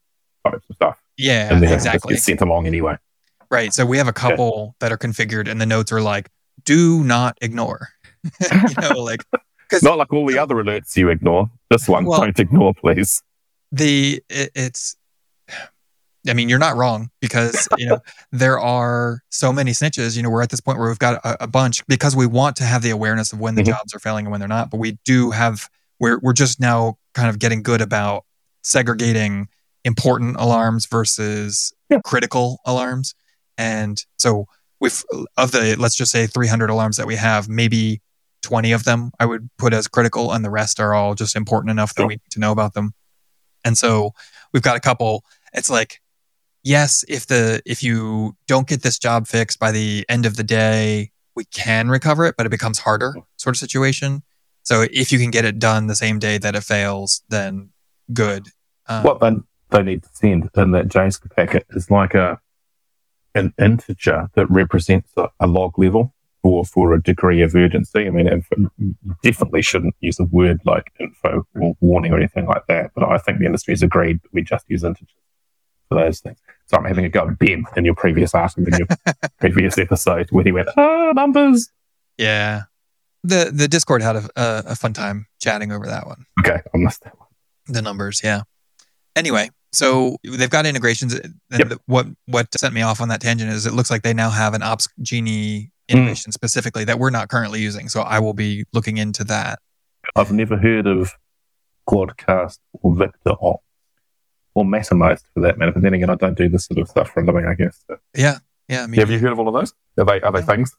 type 0.45 0.61
some 0.67 0.75
stuff. 0.75 1.02
Yeah, 1.17 1.53
and 1.55 1.65
exactly. 1.65 2.15
gets 2.15 2.25
sent 2.25 2.41
along 2.41 2.67
anyway. 2.67 2.97
Right. 3.51 3.73
So 3.75 3.85
we 3.85 3.99
have 3.99 4.09
a 4.09 4.13
couple 4.13 4.75
that 4.81 4.91
are 4.93 4.99
configured, 4.99 5.49
and 5.49 5.61
the 5.61 5.67
notes 5.67 5.93
are 5.93 6.01
like, 6.01 6.31
"Do 6.65 7.05
not 7.05 7.37
ignore." 7.43 7.89
you 8.51 8.59
know, 8.81 9.03
like 9.03 9.21
Not 9.83 9.97
like 9.99 10.13
all 10.13 10.27
the 10.27 10.39
other 10.39 10.57
alerts 10.57 10.97
you 10.97 11.09
ignore. 11.09 11.51
This 11.71 11.89
one, 11.89 12.05
Well- 12.05 12.21
don't 12.21 12.39
ignore, 12.39 12.75
please. 12.75 13.23
the 13.71 14.23
it, 14.29 14.51
it's. 14.55 14.97
I 16.29 16.35
mean, 16.35 16.49
you're 16.49 16.61
not 16.61 16.77
wrong 16.77 17.11
because 17.21 17.67
you 17.79 17.87
know 17.89 17.99
there 18.33 18.61
are 18.61 19.23
so 19.31 19.53
many 19.53 19.73
snitches. 19.73 20.17
You 20.17 20.23
know, 20.23 20.31
we're 20.31 20.43
at 20.43 20.51
this 20.51 20.61
point 20.61 20.79
where 20.79 20.89
we've 20.89 20.99
got 20.99 21.17
a, 21.25 21.45
a 21.45 21.47
bunch 21.49 21.85
because 21.89 22.15
we 22.15 22.27
want 22.27 22.55
to 22.57 22.65
have 22.65 22.83
the 22.83 22.91
awareness 22.91 23.33
of 23.33 23.41
when 23.41 23.55
the 23.57 23.63
Mhm. 23.63 23.67
jobs 23.67 23.93
are 23.95 23.99
failing 23.99 24.27
and 24.27 24.31
when 24.31 24.41
they're 24.41 24.49
not. 24.49 24.71
But 24.71 24.77
we 24.79 24.99
do 25.05 25.31
have 25.33 25.69
we're 25.99 26.19
we're 26.21 26.33
just 26.33 26.61
now 26.61 26.97
kind 27.15 27.29
of 27.29 27.39
getting 27.41 27.63
good 27.63 27.81
about 27.81 28.25
segregating 28.63 29.49
important 29.85 30.37
alarms 30.39 30.87
versus 30.87 31.73
Yeah. 31.91 31.99
critical 32.05 32.61
alarms. 32.65 33.15
And 33.59 34.03
so 34.19 34.47
with 34.81 35.05
of 35.37 35.53
the 35.53 35.77
let's 35.79 35.97
just 35.97 36.11
say 36.13 36.27
300 36.27 36.71
alarms 36.71 36.97
that 36.97 37.07
we 37.07 37.17
have, 37.17 37.49
maybe 37.49 38.01
20 38.43 38.73
of 38.73 38.85
them 38.85 39.11
I 39.21 39.27
would 39.27 39.49
put 39.59 39.73
as 39.73 39.87
critical 39.89 40.33
and 40.33 40.45
the 40.45 40.51
rest 40.51 40.81
are 40.81 40.95
all 40.95 41.15
just 41.15 41.37
important 41.37 41.71
enough 41.71 41.95
that 41.95 42.01
Sure. 42.03 42.09
we 42.09 42.15
need 42.15 42.31
to 42.31 42.41
know 42.41 42.51
about 42.53 42.75
them. 42.75 42.95
And 43.65 43.77
so 43.79 44.13
we've 44.53 44.63
got 44.63 44.77
a 44.77 44.81
couple 44.81 45.25
it's 45.53 45.69
like 45.71 46.01
yes, 46.65 47.05
if 47.09 47.27
the 47.27 47.61
if 47.67 47.83
you 47.83 48.37
don't 48.47 48.67
get 48.69 48.83
this 48.83 48.99
job 48.99 49.27
fixed 49.27 49.59
by 49.59 49.71
the 49.73 50.05
end 50.09 50.25
of 50.27 50.37
the 50.37 50.45
day, 50.45 51.11
we 51.35 51.45
can 51.47 51.89
recover 51.89 52.25
it, 52.25 52.37
but 52.37 52.47
it 52.47 52.51
becomes 52.51 52.79
harder 52.79 53.15
sort 53.37 53.55
of 53.57 53.59
situation. 53.59 54.23
So 54.65 54.87
if 54.93 55.11
you 55.13 55.19
can 55.19 55.31
get 55.33 55.45
it 55.45 55.59
done 55.59 55.89
the 55.89 55.97
same 55.97 56.19
day 56.21 56.39
that 56.39 56.55
it 56.55 56.63
fails, 56.63 57.23
then 57.29 57.71
good. 58.13 58.49
Um, 58.87 59.03
what 59.03 59.19
they, 59.21 59.45
they 59.73 59.83
need 59.83 60.03
to 60.05 60.09
send 60.13 60.51
in 60.57 60.71
that 60.73 60.89
JSON 60.89 61.35
packet 61.35 61.67
is 61.71 61.91
like 61.91 62.15
a 62.15 62.41
an 63.35 63.55
integer 63.59 64.29
that 64.35 64.47
represents 64.51 65.11
a, 65.17 65.29
a 65.41 65.47
log 65.47 65.79
level 65.79 66.15
or 66.43 66.65
for 66.65 66.93
a 66.93 67.03
degree 67.03 67.41
of 67.43 67.55
urgency. 67.55 68.07
I 68.07 68.11
mean, 68.11 68.29
info, 68.29 68.71
you 68.79 68.95
definitely 69.23 69.63
shouldn't 69.63 69.95
use 70.01 70.19
a 70.19 70.25
word 70.25 70.61
like 70.65 70.93
info 70.99 71.47
or 71.55 71.77
warning 71.81 72.13
or 72.13 72.19
anything 72.19 72.47
like 72.47 72.67
that. 72.67 72.91
But 72.95 73.05
I 73.05 73.19
think 73.19 73.39
the 73.39 73.47
industry 73.47 73.73
has 73.73 73.83
agreed 73.83 74.21
that 74.23 74.33
we 74.33 74.43
just 74.43 74.69
use 74.69 74.85
integers 74.85 75.15
for 75.89 75.95
those 75.95 76.21
things. 76.21 76.39
So 76.67 76.77
I'm 76.77 76.85
having 76.85 77.05
a 77.05 77.09
go 77.09 77.29
at 77.29 77.39
Ben 77.39 77.65
in 77.77 77.85
your 77.85 77.95
previous 77.95 78.35
article, 78.35 78.65
in 78.67 78.79
your 78.79 78.89
previous 79.41 79.79
episode, 79.79 80.31
where 80.31 80.45
he 80.45 80.53
went, 80.53 80.69
ah, 80.77 81.13
numbers. 81.15 81.71
Yeah. 82.19 82.63
The 83.25 83.51
the 83.55 83.69
Discord 83.69 84.03
had 84.03 84.17
a, 84.17 84.29
a, 84.37 84.63
a 84.69 84.77
fun 84.77 84.93
time 84.93 85.27
chatting 85.41 85.71
over 85.71 85.87
that 85.87 86.07
one. 86.07 86.27
Okay, 86.41 86.61
I 86.75 86.79
missed 86.79 87.05
that 87.05 87.17
one. 87.19 87.29
The 87.69 87.81
numbers, 87.81 88.21
yeah. 88.25 88.43
Anyway, 89.15 89.51
so 89.73 90.17
they've 90.25 90.51
got 90.51 90.67
integrations. 90.67 91.15
And 91.15 91.35
Yep. 91.51 91.79
what 91.87 92.07
what 92.27 92.47
sent 92.59 92.75
me 92.75 92.83
off 92.83 93.01
on 93.01 93.09
that 93.09 93.21
tangent 93.21 93.51
is 93.51 93.67
it 93.67 93.73
looks 93.73 93.91
like 93.91 94.03
they 94.03 94.15
now 94.15 94.31
have 94.31 94.55
an 94.55 94.63
Ops 94.63 94.89
Genie 95.01 95.71
Hmm. 95.91 95.97
integration 95.99 96.33
specifically 96.33 96.85
that 96.85 96.99
we're 96.99 97.11
not 97.11 97.29
currently 97.29 97.61
using. 97.61 97.89
So 97.89 98.03
I 98.03 98.19
will 98.21 98.35
be 98.35 98.65
looking 98.73 98.99
into 98.99 99.25
that. 99.25 99.59
I've 100.17 100.31
never 100.33 100.57
heard 100.57 100.87
of 100.87 101.11
Quadcast 101.89 102.59
or 102.83 102.95
VictorOps 102.95 103.59
or 104.55 104.65
Mattermost 104.65 105.23
for 105.35 105.41
that 105.43 105.59
matter. 105.59 105.73
But 105.73 105.83
then 105.83 105.95
again, 105.95 106.11
I 106.11 106.15
don't 106.15 106.37
do 106.37 106.49
this 106.49 106.67
sort 106.67 106.79
of 106.79 106.89
stuff 106.89 107.11
for 107.11 107.21
a 107.23 107.27
living, 107.27 107.47
I 107.47 107.55
guess. 107.55 107.83
So, 107.89 107.97
Yeah, 108.15 108.39
yeah. 108.69 108.87
Have 108.95 109.11
you 109.11 109.19
heard 109.19 109.33
of 109.33 109.39
all 109.39 109.49
of 109.49 109.55
those? 109.55 109.73
Are 109.99 110.05
they 110.05 110.21
are 110.21 110.33
they 110.33 110.43
things? 110.43 110.75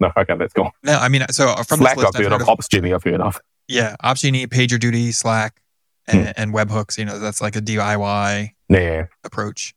No, 0.00 0.10
okay, 0.16 0.36
that's 0.36 0.52
gone. 0.52 0.70
no, 0.84 0.96
I 0.96 1.08
mean, 1.08 1.24
so 1.30 1.54
from 1.64 1.80
Slack 1.80 1.96
this 1.96 2.04
list, 2.04 2.16
I've 2.16 2.22
heard 2.24 2.32
of, 2.32 2.42
of, 2.42 2.48
Ops 2.48 2.68
Genie 2.68 2.92
I've 2.94 3.02
heard 3.02 3.20
of. 3.20 3.40
yeah, 3.66 3.96
Opsgenie, 4.04 4.46
PagerDuty, 4.46 5.12
Slack, 5.12 5.60
and, 6.08 6.26
Hmm. 6.26 6.32
and 6.36 6.54
webhooks. 6.54 6.98
You 6.98 7.04
know, 7.04 7.18
that's 7.18 7.40
like 7.40 7.54
a 7.56 7.60
DIY 7.60 8.50
Yeah, 8.68 9.06
approach. 9.24 9.74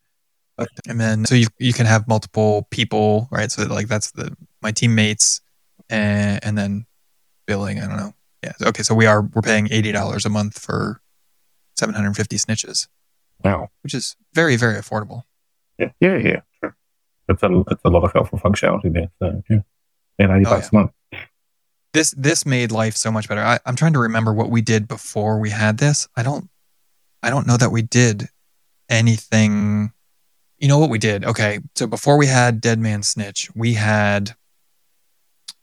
But, 0.58 0.70
and 0.88 1.00
then 1.00 1.26
so 1.26 1.36
you 1.36 1.48
you 1.60 1.74
can 1.74 1.86
have 1.86 2.08
multiple 2.08 2.68
people, 2.72 3.28
right? 3.32 3.52
So 3.52 3.64
like 3.64 3.88
that's 3.88 4.12
the 4.12 4.36
my 4.62 4.72
teammates, 4.72 5.42
and, 5.90 6.44
and 6.44 6.58
then 6.58 6.86
billing. 7.48 7.80
I 7.80 7.88
don't 7.88 7.98
know. 7.98 8.14
Yeah. 8.44 8.54
Okay. 8.68 8.84
So 8.84 8.94
we 8.96 9.06
are 9.08 9.22
we're 9.22 9.42
paying 9.42 9.68
eighty 9.72 9.92
dollars 9.92 10.26
a 10.26 10.30
month 10.30 10.60
for 10.60 11.02
seven 11.78 11.96
hundred 11.96 12.08
and 12.08 12.16
fifty 12.18 12.38
snitches, 12.38 12.88
wow. 13.44 13.70
which 13.84 13.94
is 13.94 14.16
very 14.36 14.56
very 14.56 14.76
affordable. 14.80 15.24
Yeah, 15.80 15.90
yeah, 16.00 16.18
yeah. 16.18 16.40
Sure. 16.60 16.76
It's 17.30 17.42
a 17.44 17.64
it's 17.72 17.82
a 17.86 17.90
lot 17.90 18.04
of 18.04 18.14
helpful 18.14 18.38
functionality 18.40 18.94
there. 18.94 19.10
So 19.20 19.42
yeah, 19.50 19.60
and 20.20 20.32
eighty 20.32 20.46
Oh, 20.46 20.50
bucks 20.52 20.70
a 20.72 20.76
month. 20.76 20.92
This 21.94 22.14
this 22.18 22.46
made 22.46 22.72
life 22.72 22.96
so 22.96 23.12
much 23.12 23.28
better. 23.28 23.42
I, 23.42 23.60
I'm 23.66 23.76
trying 23.76 23.94
to 23.94 24.00
remember 24.00 24.34
what 24.34 24.50
we 24.50 24.62
did 24.62 24.88
before 24.88 25.39
we 25.39 25.50
had 25.50 25.78
this. 25.78 26.08
I 26.16 26.24
don't 26.24 26.50
I 27.22 27.30
don't 27.30 27.46
know 27.48 27.58
that 27.58 27.72
we 27.72 27.82
did 27.82 28.30
anything. 28.89 29.92
You 30.58 30.68
know 30.68 30.78
what 30.78 30.89
we 30.89 31.00
did? 31.00 31.26
Okay, 31.26 31.60
so 31.76 31.88
before 31.88 32.18
we 32.18 32.28
had 32.28 32.62
Dead 32.62 32.80
Man 32.80 33.04
Snitch, 33.04 33.50
we 33.56 33.74
had 33.74 34.36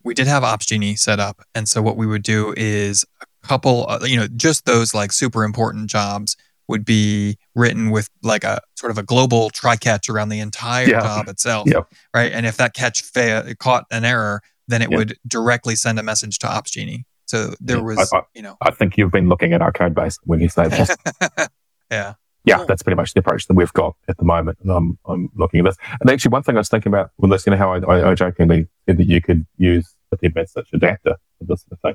we 0.04 0.12
did 0.14 0.26
have 0.26 0.42
Opsgenie 0.42 0.98
set 0.98 1.20
up, 1.20 1.42
and 1.54 1.68
so 1.68 1.80
what 1.82 1.96
we 1.96 2.06
would 2.06 2.22
do 2.22 2.52
is 2.56 3.04
a 3.22 3.46
couple, 3.46 3.86
uh, 3.88 4.00
you 4.04 4.16
know, 4.16 4.26
just 4.36 4.64
those 4.64 4.94
like 4.94 5.12
super 5.12 5.44
important 5.44 5.88
jobs 5.90 6.36
would 6.68 6.84
be 6.84 7.38
written 7.54 7.90
with 7.90 8.10
like 8.22 8.44
a 8.44 8.60
sort 8.76 8.90
of 8.90 8.98
a 8.98 9.02
global 9.02 9.48
try 9.50 9.76
catch 9.76 10.08
around 10.08 10.28
the 10.28 10.40
entire 10.40 10.88
Yeah. 10.88 11.00
job 11.00 11.28
itself, 11.28 11.66
Yep. 11.66 11.88
right? 12.14 12.30
And 12.32 12.44
if 12.44 12.58
that 12.58 12.74
catch 12.74 13.00
fa- 13.02 13.54
caught 13.58 13.84
an 13.90 14.04
error, 14.04 14.42
then 14.68 14.82
it 14.82 14.90
Yeah. 14.90 14.98
would 14.98 15.16
directly 15.26 15.74
send 15.76 15.98
a 15.98 16.02
message 16.02 16.38
to 16.40 16.48
Ops 16.48 16.70
Genie. 16.70 17.04
So 17.26 17.54
there 17.60 17.76
Yeah, 17.78 17.82
was, 17.82 18.12
I- 18.12 18.18
I- 18.18 18.22
you 18.34 18.42
know, 18.42 18.56
I 18.62 18.70
think 18.70 18.96
you've 18.96 19.10
been 19.10 19.28
looking 19.28 19.52
at 19.52 19.60
our 19.62 19.72
code 19.72 19.94
base 19.94 20.18
when 20.24 20.40
you 20.40 20.48
say 20.48 20.68
this. 20.68 20.96
yeah, 21.90 22.14
yeah, 22.44 22.56
Cool. 22.58 22.66
that's 22.66 22.82
pretty 22.82 22.96
much 22.96 23.12
the 23.14 23.20
approach 23.20 23.46
that 23.48 23.54
we've 23.54 23.72
got 23.72 23.96
at 24.08 24.16
the 24.18 24.24
moment. 24.24 24.58
And 24.62 24.70
I'm, 24.70 24.98
I'm 25.06 25.30
looking 25.34 25.60
at 25.60 25.64
this. 25.66 25.76
And 26.00 26.08
actually, 26.10 26.30
one 26.30 26.42
thing 26.42 26.56
I 26.56 26.60
was 26.60 26.68
thinking 26.68 26.90
about 26.92 27.10
when 27.16 27.30
listening 27.30 27.52
to 27.52 27.58
how 27.58 27.72
I, 27.74 27.78
I, 27.80 28.10
I 28.10 28.14
jokingly 28.14 28.66
said 28.86 28.96
that 28.98 29.06
you 29.08 29.20
could 29.20 29.46
use 29.56 29.94
the 30.10 30.16
Dead 30.16 30.34
Man 30.34 30.46
Snitch 30.46 30.68
adapter 30.72 31.16
for 31.38 31.44
this 31.44 31.62
sort 31.62 31.72
of 31.72 31.80
thing. 31.80 31.94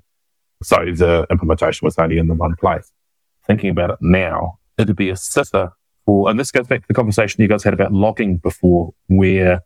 So 0.62 0.76
the 1.06 1.26
implementation 1.32 1.86
was 1.86 1.98
only 1.98 2.18
in 2.18 2.28
the 2.28 2.36
one 2.36 2.56
place. 2.56 2.92
Thinking 3.48 3.70
about 3.72 3.90
it 3.90 3.98
now, 4.02 4.60
it'd 4.78 4.96
be 4.96 5.10
a 5.10 5.18
sitter 5.18 5.72
for, 6.06 6.30
and 6.30 6.40
this 6.40 6.52
goes 6.52 6.68
back 6.68 6.82
to 6.82 6.88
the 6.88 6.94
conversation 6.94 7.42
you 7.42 7.48
guys 7.48 7.64
had 7.64 7.74
about 7.74 7.92
logging 7.92 8.38
before, 8.38 8.94
where 9.08 9.62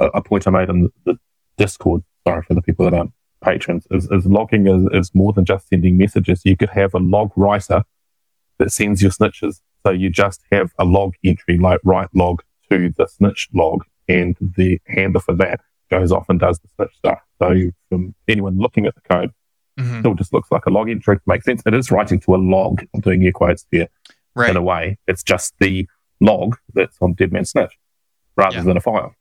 a, 0.00 0.06
a 0.06 0.22
point 0.22 0.46
I 0.46 0.50
made 0.50 0.68
in 0.68 0.90
the 1.06 1.16
Discord, 1.56 2.02
sorry 2.26 2.42
for 2.42 2.54
the 2.54 2.62
people 2.62 2.84
that 2.84 2.94
aren't 2.96 3.12
patrons, 3.42 3.86
is, 3.90 4.08
is 4.10 4.26
logging 4.26 4.66
is, 4.66 4.88
is 4.92 5.14
more 5.14 5.32
than 5.32 5.44
just 5.44 5.68
sending 5.68 5.96
messages. 5.96 6.42
You 6.44 6.56
could 6.56 6.70
have 6.70 6.94
a 6.94 6.98
log 6.98 7.32
writer 7.36 7.84
that 8.58 8.70
sends 8.72 9.02
your 9.02 9.10
snitches. 9.10 9.60
So 9.84 9.92
you 9.92 10.08
just 10.10 10.40
have 10.50 10.72
a 10.78 10.84
log 10.84 11.14
entry 11.24 11.58
like 11.58 11.80
write 11.84 12.08
log 12.14 12.42
to 12.70 12.90
the 12.96 13.06
snitch 13.06 13.48
log 13.52 13.84
and 14.08 14.36
the 14.40 14.80
handler 14.86 15.20
for 15.20 15.34
that 15.34 15.60
goes 15.90 16.10
off 16.10 16.26
and 16.28 16.40
does 16.40 16.58
the 16.60 16.68
snitch 16.76 16.96
stuff. 16.96 17.18
So 17.38 17.70
from 17.90 18.14
anyone 18.26 18.58
looking 18.58 18.86
at 18.86 18.94
the 18.94 19.02
code, 19.02 19.30
Mhm. 19.78 20.00
still 20.00 20.14
just 20.14 20.32
looks 20.32 20.50
like 20.52 20.66
a 20.66 20.70
log 20.70 20.88
entry. 20.88 21.18
Makes 21.26 21.44
sense. 21.46 21.62
It 21.66 21.74
is 21.74 21.90
writing 21.90 22.20
to 22.20 22.34
a 22.34 22.38
log. 22.38 22.82
I'm 22.94 23.00
doing 23.00 23.22
air 23.24 23.32
quotes 23.32 23.66
here 23.70 23.88
Right. 24.36 24.50
in 24.50 24.56
a 24.56 24.62
way. 24.62 24.98
It's 25.06 25.22
just 25.22 25.54
the 25.58 25.86
log 26.20 26.56
that's 26.72 26.96
on 27.02 27.14
Dead 27.14 27.32
Man 27.32 27.44
Snitch 27.44 27.76
rather 28.36 28.56
Yeah. 28.56 28.62
than 28.62 28.76
a 28.76 28.80
file. 28.80 29.14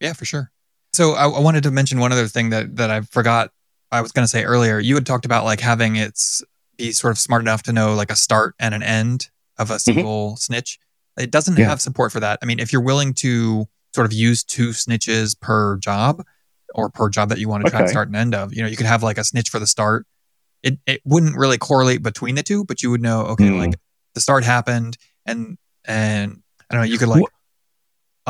Yeah, 0.00 0.12
for 0.14 0.24
sure. 0.24 0.50
So 0.92 1.12
I, 1.12 1.28
I 1.28 1.40
wanted 1.40 1.62
to 1.64 1.70
mention 1.70 1.98
one 2.00 2.12
other 2.12 2.26
thing 2.26 2.50
that 2.50 2.76
that 2.76 2.90
I 2.90 3.00
forgot. 3.02 3.50
I 3.90 4.00
was 4.02 4.12
going 4.12 4.24
to 4.24 4.28
say 4.28 4.44
earlier. 4.44 4.78
You 4.78 4.94
had 4.96 5.06
talked 5.06 5.24
about 5.24 5.44
like 5.44 5.60
having 5.60 5.96
it's 5.96 6.42
be 6.76 6.92
sort 6.92 7.10
of 7.10 7.18
smart 7.18 7.40
enough 7.42 7.62
to 7.64 7.72
know 7.72 7.94
like 7.94 8.10
a 8.10 8.16
start 8.16 8.54
and 8.58 8.74
an 8.74 8.82
end 8.82 9.30
of 9.58 9.70
a 9.70 9.78
single 9.78 10.36
snitch. 10.36 10.78
It 11.18 11.30
doesn't 11.30 11.54
Mm-hmm. 11.54 11.62
Yeah. 11.62 11.68
have 11.70 11.80
support 11.80 12.12
for 12.12 12.20
that. 12.20 12.38
I 12.42 12.46
mean, 12.46 12.58
if 12.60 12.72
you're 12.72 12.82
willing 12.82 13.14
to 13.14 13.66
sort 13.94 14.04
of 14.06 14.12
use 14.12 14.44
two 14.44 14.68
snitches 14.70 15.38
per 15.40 15.76
job 15.78 16.22
or 16.74 16.90
per 16.90 17.08
job 17.08 17.30
that 17.30 17.38
you 17.38 17.48
want 17.48 17.64
to 17.64 17.70
track 17.70 17.82
Okay. 17.84 17.90
start 17.90 18.08
and 18.08 18.16
end 18.16 18.34
of, 18.34 18.52
you 18.54 18.62
know, 18.62 18.68
you 18.68 18.76
could 18.76 18.86
have 18.86 19.02
like 19.02 19.18
a 19.18 19.24
snitch 19.24 19.48
for 19.48 19.58
the 19.58 19.66
start. 19.66 20.06
It 20.62 20.78
it 20.86 21.00
wouldn't 21.04 21.36
really 21.36 21.58
correlate 21.58 22.02
between 22.02 22.34
the 22.34 22.42
two, 22.42 22.64
but 22.64 22.82
you 22.82 22.90
would 22.90 23.00
know 23.00 23.22
okay, 23.22 23.48
Hmm. 23.48 23.56
like 23.58 23.74
the 24.14 24.20
start 24.20 24.44
happened 24.44 24.98
and 25.24 25.56
and 25.86 26.42
I 26.70 26.74
don't 26.74 26.82
know, 26.82 26.90
you 26.92 26.98
could 26.98 27.08
like 27.08 27.24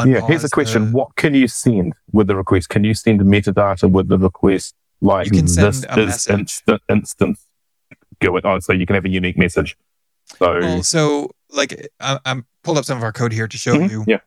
yeah, 0.07 0.21
here's 0.27 0.45
a 0.45 0.49
question. 0.49 0.87
the- 0.87 0.91
what 0.93 1.15
can 1.17 1.35
you 1.35 1.49
send 1.49 1.95
with 2.13 2.27
the 2.27 2.37
request? 2.37 2.69
Can 2.69 2.85
you 2.85 2.95
send 2.95 3.21
the 3.21 3.25
metadata 3.25 3.91
with 3.91 4.09
the 4.09 4.19
request? 4.19 4.75
Like 5.01 5.27
You 5.27 5.33
can 5.33 5.47
send 5.49 5.67
this 5.69 5.79
is 5.85 5.87
message. 5.97 6.33
instant, 6.41 6.83
instant. 6.89 7.39
Go 8.21 8.37
it. 8.37 8.45
Oh, 8.45 8.59
so 8.59 8.73
you 8.73 8.85
can 8.87 8.95
have 8.95 9.05
a 9.05 9.09
unique 9.09 9.39
message. 9.39 9.77
So 10.39 10.59
Well, 10.61 10.83
so 10.83 11.31
like 11.51 11.89
I, 12.01 12.19
I'm 12.25 12.47
pulled 12.65 12.79
up 12.79 12.85
some 12.85 12.99
of 12.99 13.05
our 13.05 13.13
code 13.13 13.33
here 13.33 13.47
to 13.49 13.57
show 13.57 13.75
Mhm, 13.75 13.91
you 13.91 14.05
yeah. 14.09 14.19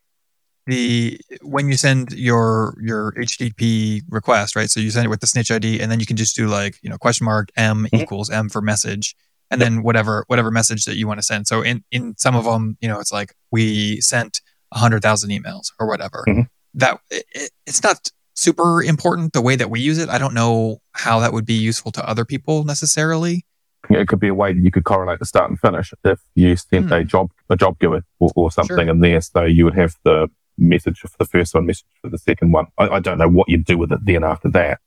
the 0.68 1.20
when 1.42 1.68
you 1.68 1.76
send 1.76 2.12
your 2.14 2.78
your 2.82 3.12
HTTP 3.14 4.02
request, 4.10 4.56
right? 4.56 4.70
So 4.70 4.80
you 4.80 4.92
send 4.92 5.06
it 5.06 5.10
with 5.10 5.20
the 5.20 5.28
snitch 5.28 5.52
ID, 5.52 5.80
and 5.82 5.92
then 5.92 6.00
you 6.00 6.06
can 6.06 6.18
just 6.18 6.36
do 6.36 6.48
like 6.48 6.78
you 6.82 6.90
know 6.90 6.98
question 6.98 7.26
mark 7.26 7.50
m 7.58 7.88
Mhm. 7.92 8.02
equals 8.02 8.30
m 8.30 8.48
for 8.50 8.62
message, 8.62 9.16
and 9.50 9.60
then 9.62 9.84
whatever 9.84 10.24
whatever 10.28 10.52
message 10.52 10.86
that 10.86 10.96
you 10.96 11.06
want 11.08 11.20
to 11.20 11.24
send. 11.24 11.48
So 11.48 11.62
in 11.62 11.84
in 11.92 12.16
some 12.18 12.36
of 12.36 12.46
them, 12.46 12.78
you 12.82 12.88
know, 12.88 13.00
it's 13.00 13.12
like 13.12 13.34
we 13.52 14.00
sent 14.02 14.42
a 14.72 14.80
hundred 14.80 15.02
thousand 15.02 15.30
emails 15.32 15.72
or 15.80 15.88
whatever. 15.88 16.24
Mhm. 16.28 16.48
That 16.76 17.00
it, 17.10 17.26
it- 17.34 17.52
it's 17.66 17.84
not 17.84 18.10
super 18.36 18.82
important 18.82 19.34
the 19.34 19.42
way 19.42 19.56
that 19.56 19.70
we 19.70 19.80
use 19.82 19.98
it. 19.98 20.10
I 20.10 20.18
don't 20.18 20.34
know 20.34 20.80
how 20.94 21.20
that 21.20 21.34
would 21.34 21.46
be 21.46 21.54
useful 21.54 21.92
to 21.94 22.10
other 22.10 22.26
people 22.26 22.64
necessarily. 22.64 23.46
it 23.90 24.08
could 24.08 24.20
be 24.20 24.28
a 24.30 24.34
way 24.34 24.54
that 24.54 24.62
you 24.62 24.72
could 24.72 24.84
correlate 24.86 25.20
the 25.20 25.26
start 25.26 25.50
and 25.50 25.60
finish 25.60 25.92
if 26.06 26.20
you 26.36 26.56
sent 26.56 26.86
Hmm. 26.88 26.94
a 26.94 27.04
job 27.04 27.32
a 27.50 27.56
job 27.58 27.78
GUID 27.80 28.04
or, 28.20 28.32
or 28.36 28.52
something 28.52 28.78
Sure. 28.78 28.90
in 28.90 29.00
there. 29.02 29.20
So 29.22 29.44
you 29.44 29.66
would 29.66 29.74
have 29.76 29.96
the 30.04 30.30
message 30.58 31.00
for 31.00 31.10
the 31.20 31.26
first 31.26 31.54
one, 31.54 31.66
message 31.66 31.86
for 32.02 32.10
the 32.10 32.18
second 32.18 32.52
one. 32.54 32.68
I, 32.78 32.88
I 32.88 33.00
don't 33.00 33.18
know 33.18 33.28
what 33.28 33.50
you'd 33.50 33.66
do 33.66 33.78
with 33.78 33.92
it 33.92 34.00
then 34.06 34.24
after 34.24 34.50
that. 34.52 34.80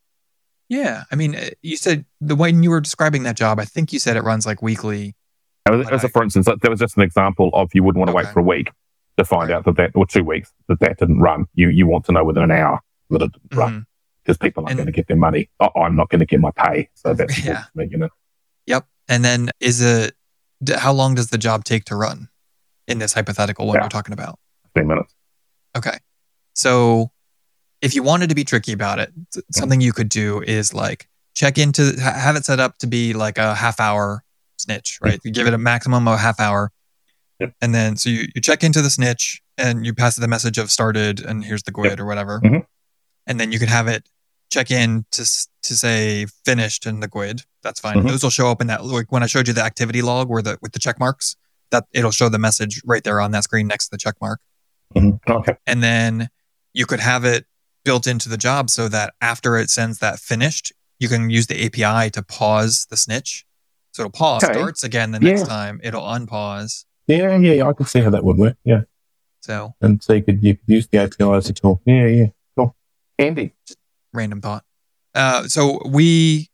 Yeah, 0.68 1.02
I 1.12 1.16
mean, 1.16 1.34
uh, 1.34 1.50
you 1.60 1.76
said 1.76 2.06
the 2.20 2.36
way 2.36 2.50
you 2.50 2.70
were 2.70 2.80
describing 2.80 3.24
that 3.24 3.36
job, 3.36 3.58
I 3.60 3.64
think 3.66 3.92
you 3.92 3.98
said 3.98 4.16
it 4.16 4.22
runs 4.24 4.46
like 4.46 4.62
weekly. 4.62 5.14
As, 5.66 5.88
as 5.90 6.04
a, 6.04 6.08
for 6.08 6.22
instance, 6.22 6.46
that 6.46 6.62
that 6.62 6.70
was 6.70 6.80
just 6.80 6.96
an 6.96 7.02
example 7.02 7.50
of 7.52 7.70
you 7.74 7.82
wouldn't 7.82 7.98
want 7.98 8.08
to 8.10 8.14
wait 8.14 8.28
for 8.28 8.40
a 8.40 8.42
week 8.42 8.70
to 9.16 9.24
find 9.24 9.50
out 9.50 9.64
that 9.64 9.76
that, 9.76 9.90
or 9.94 10.06
two 10.06 10.24
weeks, 10.24 10.52
that 10.68 10.80
that 10.80 10.98
didn't 10.98 11.20
run. 11.20 11.46
You 11.54 11.68
you 11.68 11.86
want 11.86 12.04
to 12.06 12.12
know 12.12 12.24
within 12.24 12.42
an 12.42 12.50
hour 12.50 12.80
that 13.10 13.22
it 13.22 13.32
didn't 13.32 13.54
run 13.56 13.72
Mhm. 13.72 13.84
because 14.22 14.38
people 14.38 14.64
aren't 14.64 14.76
going 14.76 14.86
to 14.86 14.92
get 14.92 15.06
their 15.08 15.16
money. 15.16 15.50
I, 15.60 15.68
I'm 15.76 15.94
not 15.96 16.08
going 16.10 16.20
to 16.20 16.26
get 16.26 16.40
my 16.40 16.50
pay. 16.50 16.88
So 16.94 17.14
that's 17.18 17.44
Yeah. 17.44 17.64
me, 17.74 17.88
you 17.90 17.98
know. 17.98 18.08
Yep. 18.66 18.86
And 19.08 19.24
then 19.24 19.50
is 19.60 19.80
it 19.80 20.14
how 20.76 20.92
long 20.92 21.14
does 21.14 21.28
the 21.28 21.38
job 21.38 21.64
take 21.64 21.84
to 21.86 21.96
run 21.96 22.28
in 22.88 22.98
this 22.98 23.12
hypothetical 23.12 23.66
one 23.66 23.74
Yeah. 23.76 23.82
you're 23.82 23.88
talking 23.90 24.12
about? 24.14 24.38
15 24.74 24.88
minutes. 24.88 25.14
Okay. 25.76 25.98
So 26.54 27.10
if 27.82 27.94
you 27.94 28.02
wanted 28.02 28.28
to 28.30 28.34
be 28.34 28.44
tricky 28.44 28.72
about 28.72 28.98
it, 28.98 29.12
something 29.52 29.80
you 29.80 29.92
could 29.92 30.08
do 30.08 30.40
is 30.42 30.72
like 30.72 31.08
check 31.34 31.58
into 31.58 31.92
ha- 32.00 32.12
have 32.18 32.36
it 32.36 32.44
set 32.44 32.60
up 32.60 32.78
to 32.78 32.86
be 32.86 33.12
like 33.12 33.38
a 33.38 33.54
half 33.54 33.78
hour 33.80 34.24
snitch, 34.56 34.98
right? 35.02 35.20
You 35.24 35.32
give 35.32 35.46
it 35.46 35.54
a 35.54 35.58
maximum 35.58 36.08
of 36.08 36.14
a 36.14 36.18
half 36.18 36.40
hour. 36.40 36.70
Yep. 37.40 37.52
And 37.60 37.74
then 37.74 37.96
so 37.96 38.10
you, 38.10 38.28
you 38.34 38.40
check 38.40 38.62
into 38.62 38.80
the 38.82 38.90
snitch 38.90 39.42
and 39.58 39.84
you 39.84 39.92
pass 39.94 40.16
the 40.16 40.28
message 40.28 40.58
of 40.58 40.70
started 40.70 41.20
and 41.24 41.44
here's 41.44 41.62
the 41.64 41.72
GUID 41.72 41.98
or 42.00 42.04
whatever. 42.06 42.40
Mhm. 42.40 42.64
And 43.26 43.40
then 43.40 43.50
you 43.52 43.58
can 43.58 43.68
have 43.68 43.88
it 43.88 44.08
check 44.50 44.70
in 44.70 45.04
to 45.12 45.22
to 45.62 45.74
say 45.76 46.26
finished 46.44 46.86
in 46.86 47.00
the 47.00 47.08
GUID. 47.08 47.42
That's 47.62 47.80
fine. 47.80 47.96
Mhm. 48.02 48.08
Those 48.08 48.22
will 48.22 48.30
show 48.30 48.50
up 48.50 48.60
in 48.60 48.66
that 48.68 48.84
like 48.84 49.10
when 49.10 49.22
I 49.22 49.26
showed 49.26 49.48
you 49.48 49.54
the 49.54 49.62
activity 49.64 50.02
log 50.02 50.28
where 50.28 50.42
the 50.42 50.58
with 50.62 50.72
the 50.72 50.78
check 50.78 50.98
marks, 50.98 51.34
that 51.70 51.84
it'll 51.92 52.10
show 52.12 52.28
the 52.28 52.38
message 52.38 52.80
right 52.84 53.02
there 53.02 53.20
on 53.20 53.30
that 53.32 53.44
screen 53.44 53.66
next 53.66 53.86
to 53.86 53.90
the 53.92 53.98
check 53.98 54.14
mark 54.20 54.40
Mhm. 54.94 55.18
Okay. 55.28 55.56
and 55.66 55.82
then 55.82 56.28
you 56.72 56.86
could 56.86 57.00
have 57.00 57.24
it 57.24 57.46
built 57.84 58.06
into 58.06 58.28
the 58.28 58.36
job 58.36 58.70
so 58.70 58.86
that 58.88 59.14
after 59.20 59.56
it 59.56 59.70
sends 59.70 59.98
that 59.98 60.18
finished, 60.20 60.72
you 61.00 61.08
can 61.08 61.30
use 61.30 61.46
the 61.48 61.64
API 61.66 62.10
to 62.10 62.22
pause 62.22 62.86
the 62.90 62.96
snitch. 62.96 63.44
So 63.92 64.02
it'll 64.02 64.10
pause, 64.10 64.42
Okay. 64.44 64.54
starts 64.54 64.82
again 64.84 65.10
the 65.12 65.20
next 65.20 65.40
Yeah. 65.42 65.46
time, 65.46 65.80
it'll 65.82 66.02
unpause. 66.02 66.84
Yeah, 67.06 67.36
yeah, 67.36 67.52
yeah. 67.54 67.68
I 67.68 67.72
can 67.72 67.86
see 67.86 68.00
how 68.00 68.10
that 68.10 68.24
would 68.24 68.36
work. 68.38 68.56
Yeah. 68.64 68.82
So 69.42 69.74
And 69.80 70.02
so 70.02 70.14
you 70.14 70.22
could, 70.22 70.42
you 70.42 70.54
could 70.56 70.64
use 70.68 70.86
the 70.88 70.98
API 70.98 71.24
as 71.24 71.48
a 71.50 71.52
tool. 71.52 71.82
Yeah, 71.84 72.06
yeah. 72.06 72.26
Cool. 72.56 72.74
Andy. 73.18 73.54
random 74.12 74.40
thought. 74.40 74.64
Uh, 75.14 75.44
so 75.48 75.80
we 75.88 76.48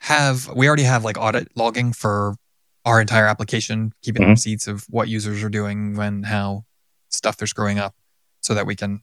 have 0.00 0.48
we 0.54 0.66
already 0.68 0.84
have 0.84 1.04
like 1.04 1.18
audit 1.18 1.48
logging 1.56 1.92
for 1.92 2.36
our 2.84 3.00
entire 3.00 3.26
application, 3.26 3.92
keeping 4.02 4.22
Mhm. 4.22 4.30
receipts 4.30 4.68
of 4.68 4.84
what 4.88 5.08
users 5.08 5.42
are 5.42 5.48
doing, 5.48 5.96
when, 5.96 6.22
how, 6.22 6.64
stuff 7.08 7.36
they're 7.36 7.48
screwing 7.48 7.78
up, 7.80 7.94
so 8.40 8.54
that 8.54 8.66
we 8.66 8.76
can 8.76 9.02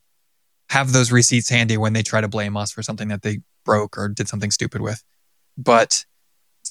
have 0.70 0.94
those 0.94 1.12
receipts 1.12 1.50
handy 1.50 1.76
when 1.78 1.92
they 1.92 2.02
try 2.04 2.22
to 2.22 2.28
blame 2.30 2.56
us 2.56 2.72
for 2.72 2.82
something 2.82 3.10
that 3.10 3.22
they 3.22 3.40
broke 3.66 3.98
or 3.98 4.08
did 4.08 4.30
something 4.30 4.52
stupid 4.52 4.80
with. 4.82 5.04
But 5.58 6.06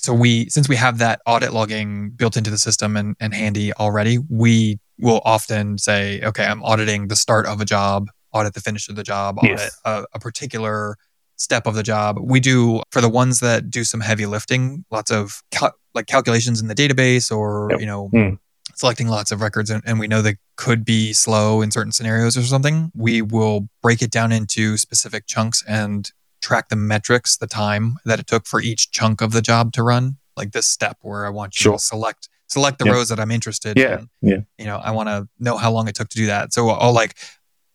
so 0.03 0.13
we 0.13 0.49
since 0.51 0.69
we 0.69 0.77
have 0.77 0.99
that 0.99 1.21
audit 1.27 1.53
logging 1.53 2.11
built 2.11 2.37
into 2.37 2.51
the 2.51 2.59
system 2.59 2.97
and, 2.97 3.17
and 3.21 3.33
handy 3.35 3.73
already, 3.75 4.19
we 4.29 4.79
will 4.99 5.21
often 5.25 5.79
say, 5.79 6.21
okay, 6.23 6.45
I'm 6.45 6.63
auditing 6.63 7.09
the 7.09 7.17
start 7.17 7.47
of 7.47 7.61
a 7.61 7.65
job, 7.65 8.09
audit 8.33 8.55
the 8.55 8.61
finish 8.61 8.89
of 8.89 8.97
the 8.97 9.03
job, 9.05 9.39
audit 9.39 9.59
Yes. 9.59 9.81
a, 9.85 10.05
a 10.13 10.19
particular 10.19 10.97
step 11.37 11.67
of 11.67 11.75
the 11.75 11.83
job. 11.83 12.19
We 12.21 12.41
do 12.41 12.83
for 12.91 13.01
the 13.01 13.09
ones 13.09 13.41
that 13.41 13.71
do 13.71 13.85
some 13.85 14.01
heavy 14.01 14.27
lifting, 14.27 14.85
lots 14.91 15.11
of 15.11 15.43
cal- 15.51 15.75
like 15.95 16.07
calculations 16.07 16.61
in 16.61 16.69
the 16.69 16.75
database 16.75 17.31
or, 17.37 17.69
Yep. 17.71 17.81
you 17.81 17.87
know, 17.87 18.09
Hmm. 18.13 18.35
selecting 18.75 19.07
lots 19.09 19.31
of 19.33 19.41
records 19.41 19.71
and, 19.71 19.83
and 19.87 19.99
we 20.01 20.09
know 20.09 20.21
they 20.23 20.37
could 20.57 20.85
be 20.85 21.13
slow 21.13 21.63
in 21.63 21.71
certain 21.71 21.93
scenarios 21.93 22.37
or 22.37 22.43
something. 22.43 22.91
We 22.95 23.23
will 23.23 23.69
break 23.83 24.03
it 24.03 24.11
down 24.11 24.33
into 24.33 24.77
specific 24.77 25.27
chunks 25.27 25.63
and 25.69 26.11
track 26.43 26.69
the 26.69 26.77
metrics, 26.77 27.37
the 27.37 27.47
time 27.47 27.97
that 28.05 28.19
it 28.21 28.27
took 28.27 28.47
for 28.47 28.61
each 28.61 28.91
chunk 28.91 29.21
of 29.21 29.33
the 29.33 29.41
job 29.43 29.73
to 29.75 29.83
run. 29.83 30.17
Like 30.37 30.53
this 30.53 30.67
step 30.67 30.99
where 31.03 31.25
I 31.27 31.31
want 31.31 31.57
you 31.59 31.63
Sure. 31.65 31.73
to 31.75 31.79
select 31.79 32.29
select 32.49 32.79
the 32.79 32.85
Yeah. 32.85 32.93
rows 32.93 33.09
that 33.09 33.19
I'm 33.19 33.31
interested 33.31 33.79
Yeah. 33.79 34.01
in. 34.01 34.11
Yeah. 34.21 34.37
You 34.59 34.67
know, 34.67 34.77
I 34.77 34.91
want 34.91 35.09
to 35.09 35.27
know 35.39 35.57
how 35.57 35.71
long 35.73 35.89
it 35.89 35.95
took 35.95 36.11
to 36.11 36.17
do 36.19 36.27
that. 36.27 36.53
So 36.53 36.69
I'll 36.69 36.93
like 36.93 37.17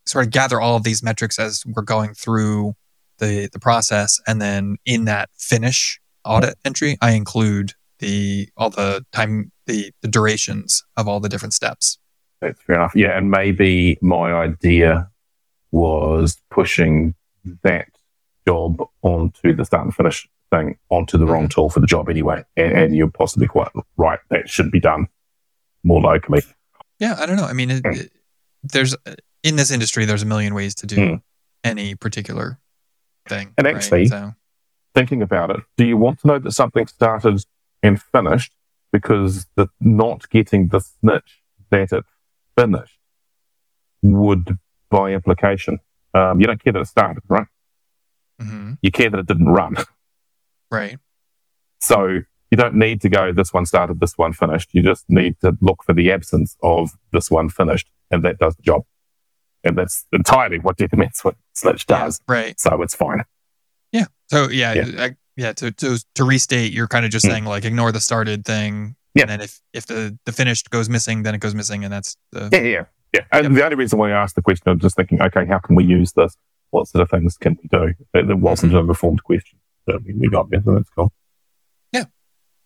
sort 0.05 0.23
of 0.25 0.31
gather 0.31 0.61
all 0.61 0.75
of 0.75 0.83
these 0.83 1.01
metrics 1.01 1.39
as 1.39 1.63
we're 1.65 1.81
going 1.81 2.13
through 2.13 2.75
the 3.17 3.49
the 3.51 3.57
process 3.59 4.19
and 4.27 4.39
then 4.39 4.77
in 4.85 5.05
that 5.05 5.29
finish 5.35 5.99
audit 6.23 6.55
entry 6.63 6.97
i 7.01 7.11
include 7.11 7.73
the 7.97 8.47
all 8.55 8.69
the 8.69 9.03
time 9.11 9.51
the 9.65 9.91
the 10.03 10.07
durations 10.07 10.83
of 10.95 11.07
all 11.07 11.19
the 11.19 11.27
different 11.29 11.53
steps 11.55 11.97
That's 12.41 12.61
fair 12.61 12.75
enough. 12.75 12.91
Yeah, 12.95 13.17
and 13.17 13.31
maybe 13.31 13.97
my 14.01 14.31
idea 14.31 15.09
was 15.71 16.39
pushing 16.51 17.15
that 17.63 17.87
job 18.47 18.81
onto 19.01 19.53
the 19.55 19.65
start 19.65 19.85
and 19.85 19.93
finish 19.95 20.27
thing 20.51 20.77
onto 20.89 21.17
the 21.17 21.25
wrong 21.25 21.47
tool 21.49 21.69
for 21.69 21.81
the 21.81 21.87
job 21.87 22.07
anyway. 22.09 22.43
And, 22.55 22.71
and 22.81 22.95
you're 22.95 23.11
possibly 23.11 23.47
quite 23.47 23.69
right. 23.97 24.19
That 24.29 24.49
should 24.49 24.71
be 24.71 24.79
done 24.79 25.07
more 25.83 26.01
locally. 26.01 26.41
yeah 26.99 27.15
i 27.19 27.25
don't 27.27 27.37
know 27.37 27.45
i 27.45 27.53
mean 27.53 27.69
it, 27.71 27.81
it- 27.85 28.11
there's 28.73 28.95
in 29.43 29.55
this 29.55 29.71
industry 29.71 30.03
there's 30.05 30.23
a 30.23 30.25
million 30.33 30.53
ways 30.59 30.73
to 30.75 30.85
do 30.87 30.95
Hmm. 30.95 31.15
any 31.63 31.95
particular 31.95 32.47
thing 33.29 33.53
And 33.57 33.65
right? 33.65 33.75
actually- 33.75 34.07
so 34.07 34.33
Thinking 34.95 35.21
about 35.21 35.51
it, 35.55 35.61
do 35.79 35.85
you 35.85 35.95
want 35.95 36.19
to 36.21 36.27
know 36.27 36.39
that 36.39 36.51
something 36.53 36.87
started 36.87 37.37
and 37.83 38.01
finished 38.01 38.51
because 38.91 39.45
the 39.55 39.67
not 39.79 40.27
getting 40.31 40.69
the 40.69 40.79
snitch 40.79 41.31
that 41.69 41.91
it 41.91 42.05
finished 42.57 42.97
would, 44.01 44.57
by 44.89 45.11
implication, 45.11 45.77
um, 46.15 46.39
you 46.41 46.47
don't 46.47 46.63
care 46.63 46.73
that 46.73 46.81
it 46.81 46.87
started, 46.87 47.21
right? 47.27 47.45
Mhm, 48.41 48.77
You 48.81 48.91
care 48.91 49.09
that 49.09 49.19
it 49.19 49.25
didn't 49.27 49.47
run. 49.49 49.75
right 50.71 50.97
So 51.79 52.19
you 52.51 52.57
don't 52.57 52.75
need 52.75 53.01
to 53.01 53.09
go, 53.09 53.31
this 53.33 53.53
one 53.53 53.65
started, 53.65 53.99
this 53.99 54.17
one 54.17 54.33
finished. 54.33 54.69
You 54.73 54.81
just 54.81 55.05
need 55.09 55.39
to 55.41 55.57
look 55.61 55.83
for 55.83 55.93
the 55.93 56.11
absence 56.11 56.55
of 56.63 56.91
this 57.11 57.29
one 57.29 57.49
finished, 57.49 57.89
and 58.09 58.23
that 58.23 58.39
does 58.39 58.55
the 58.55 58.61
job. 58.63 58.83
And 59.63 59.77
that's 59.77 60.05
entirely 60.13 60.59
what 60.59 60.77
Dead 60.77 60.91
what 61.23 61.35
Snitch 61.53 61.85
does. 61.87 62.21
yeah, 62.27 62.33
right 62.35 62.59
So 62.59 62.81
it's 62.81 62.95
fine. 62.95 63.23
so 64.29 64.49
yeah 64.49 64.73
Yeah. 64.73 64.85
yeah, 64.87 65.03
I, 65.05 65.15
yeah 65.37 65.53
to, 65.53 65.71
to 65.71 65.97
to 66.15 66.23
restate 66.25 66.73
you're 66.73 66.87
kind 66.89 67.05
of 67.05 67.11
just 67.11 67.25
Hmm. 67.25 67.31
saying 67.31 67.45
like 67.45 67.63
ignore 67.63 67.93
the 67.93 68.01
started 68.01 68.43
thing 68.43 68.97
Yeah. 69.15 69.21
and 69.23 69.29
then 69.31 69.41
if 69.41 69.61
if 69.73 69.85
the 69.85 70.17
the 70.25 70.33
finished 70.33 70.69
goes 70.69 70.89
missing 70.89 71.23
then 71.23 71.33
it 71.33 71.39
goes 71.39 71.55
missing 71.55 71.85
and 71.85 71.93
that's 71.93 72.17
the 72.33 72.49
Yeah, 72.51 72.59
yeah, 72.61 72.85
yeah. 73.13 73.21
And 73.31 73.43
Yep. 73.45 73.53
the 73.53 73.63
only 73.63 73.75
reason 73.77 73.99
why 73.99 74.09
I 74.11 74.21
asked 74.21 74.35
the 74.35 74.41
question, 74.41 74.63
I'm 74.69 74.79
just 74.79 74.97
thinking, 74.97 75.21
okay, 75.21 75.45
how 75.45 75.59
can 75.59 75.75
we 75.75 75.85
use 75.85 76.11
this? 76.11 76.35
What 76.71 76.87
sort 76.87 77.01
of 77.01 77.09
things 77.09 77.37
can 77.37 77.57
we 77.61 77.67
do? 77.69 77.93
It, 78.13 78.29
it 78.29 78.39
wasn't 78.39 78.73
Mm-hmm. 78.73 78.81
a 78.81 78.83
reformed 78.83 79.23
question. 79.23 79.59
So 79.87 79.99
we, 80.05 80.13
we 80.13 80.29
got 80.29 80.49
there. 80.49 80.61
So 80.63 80.73
that's 80.75 80.89
cool. 80.89 81.11
Yeah, 81.93 82.05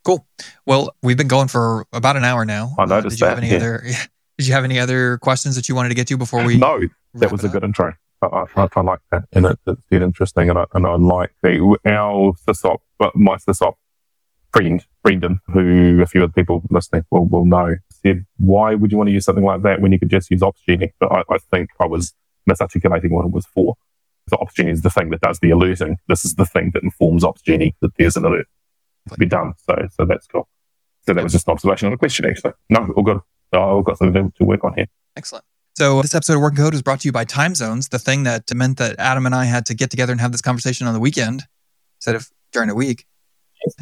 cool. 0.04 0.26
Well, 0.66 0.96
we've 1.04 1.18
been 1.18 1.28
going 1.28 1.48
for 1.48 1.86
about 1.94 2.18
an 2.18 2.24
hour 2.24 2.46
now. 2.46 2.76
I 2.80 2.84
Uh, 2.84 2.86
noticed 2.88 3.18
did 3.18 3.22
you 3.22 3.28
have 3.28 3.38
that, 3.38 3.44
any 3.44 3.52
yeah. 3.52 3.58
other? 3.58 3.84
Did 4.38 4.48
you 4.48 4.54
have 4.56 4.64
any 4.64 4.80
other 4.80 5.20
questions 5.20 5.56
that 5.56 5.70
you 5.70 5.76
wanted 5.76 5.90
to 5.90 5.96
get 5.96 6.08
to 6.08 6.18
before 6.18 6.44
we? 6.44 6.58
no, 6.58 6.80
that 7.16 7.32
was 7.32 7.44
a 7.44 7.48
up? 7.48 7.54
good 7.54 7.64
intro. 7.64 7.94
I, 8.24 8.46
I, 8.56 8.68
I 8.76 8.82
like 8.82 9.00
that, 9.12 9.26
and 9.34 9.46
it, 9.46 9.60
it's 9.68 9.82
dead 9.92 10.02
interesting, 10.02 10.50
and 10.50 10.58
I, 10.58 10.66
and 10.74 10.88
I 10.88 10.96
like 10.96 11.32
the 11.44 11.78
our 11.86 12.34
sysop, 12.48 12.78
but 12.98 13.16
my 13.16 13.36
sysop 13.36 13.74
friend 14.52 14.84
Brendan, 15.04 15.42
who 15.54 16.02
a 16.02 16.08
few 16.08 16.24
other 16.24 16.34
people 16.34 16.64
listening 16.72 17.04
will 17.12 17.28
will 17.28 17.46
know, 17.46 17.76
said, 17.92 18.26
"Why 18.38 18.74
would 18.74 18.92
you 18.92 18.98
want 18.98 19.10
to 19.10 19.14
use 19.14 19.26
something 19.26 19.44
like 19.44 19.62
that 19.62 19.80
when 19.80 19.92
you 19.92 20.00
could 20.00 20.10
just 20.10 20.32
use 20.32 20.42
Opsgenie?" 20.42 20.92
But 21.00 21.12
I, 21.12 21.24
I 21.30 21.38
think 21.52 21.70
I 21.80 21.86
was 21.86 22.14
misarticulating 22.50 23.12
what 23.12 23.26
it 23.26 23.32
was 23.32 23.46
for. 23.46 23.76
So 24.32 24.38
Opsgenie 24.38 24.72
is 24.72 24.82
the 24.82 24.90
thing 24.90 25.10
that 25.10 25.22
does 25.22 25.40
the 25.40 25.50
alerting. 25.50 25.98
This 26.08 26.24
is 26.24 26.36
the 26.36 26.46
thing 26.46 26.72
that 26.74 26.84
informs 26.84 27.24
Opsgenie 27.24 27.74
that 27.82 27.92
there's 27.98 28.16
an 28.16 28.24
alert 28.24 28.48
to 29.10 29.18
be 29.18 29.26
done. 29.26 29.54
So 29.68 29.76
so 29.92 30.06
that's 30.06 30.26
cool. 30.28 30.48
So 31.06 31.14
that 31.14 31.24
was 31.24 31.34
just 31.34 31.48
an 31.48 31.52
observation 31.52 31.88
on 31.88 31.94
a 31.94 31.98
question, 31.98 32.26
actually. 32.26 32.54
No, 32.70 32.88
all 32.96 33.04
good. 33.04 33.20
So 33.54 33.80
I've 33.80 33.86
got 33.86 33.98
something 33.98 34.32
to, 34.32 34.38
to 34.38 34.44
work 34.46 34.64
on 34.64 34.74
here. 34.76 34.88
Excellent. 35.18 35.44
So 35.78 36.02
this 36.02 36.16
episode 36.16 36.36
of 36.36 36.42
Working 36.42 36.58
Code 36.58 36.74
was 36.74 36.82
brought 36.82 37.02
to 37.02 37.08
you 37.08 37.12
by 37.12 37.26
Time 37.26 37.56
Zones, 37.56 37.90
the 37.90 38.00
thing 38.00 38.24
that 38.24 38.54
meant 38.54 38.78
that 38.78 38.98
Adam 39.00 39.26
and 39.26 39.34
I 39.34 39.46
had 39.46 39.66
to 39.66 39.74
get 39.74 39.90
together 39.90 40.12
and 40.12 40.22
have 40.22 40.32
this 40.32 40.42
conversation 40.42 40.88
on 40.88 40.94
the 40.94 41.00
weekend 41.00 41.44
instead 41.98 42.16
of 42.16 42.30
during 42.54 42.70
a 42.70 42.76
week. 42.76 43.06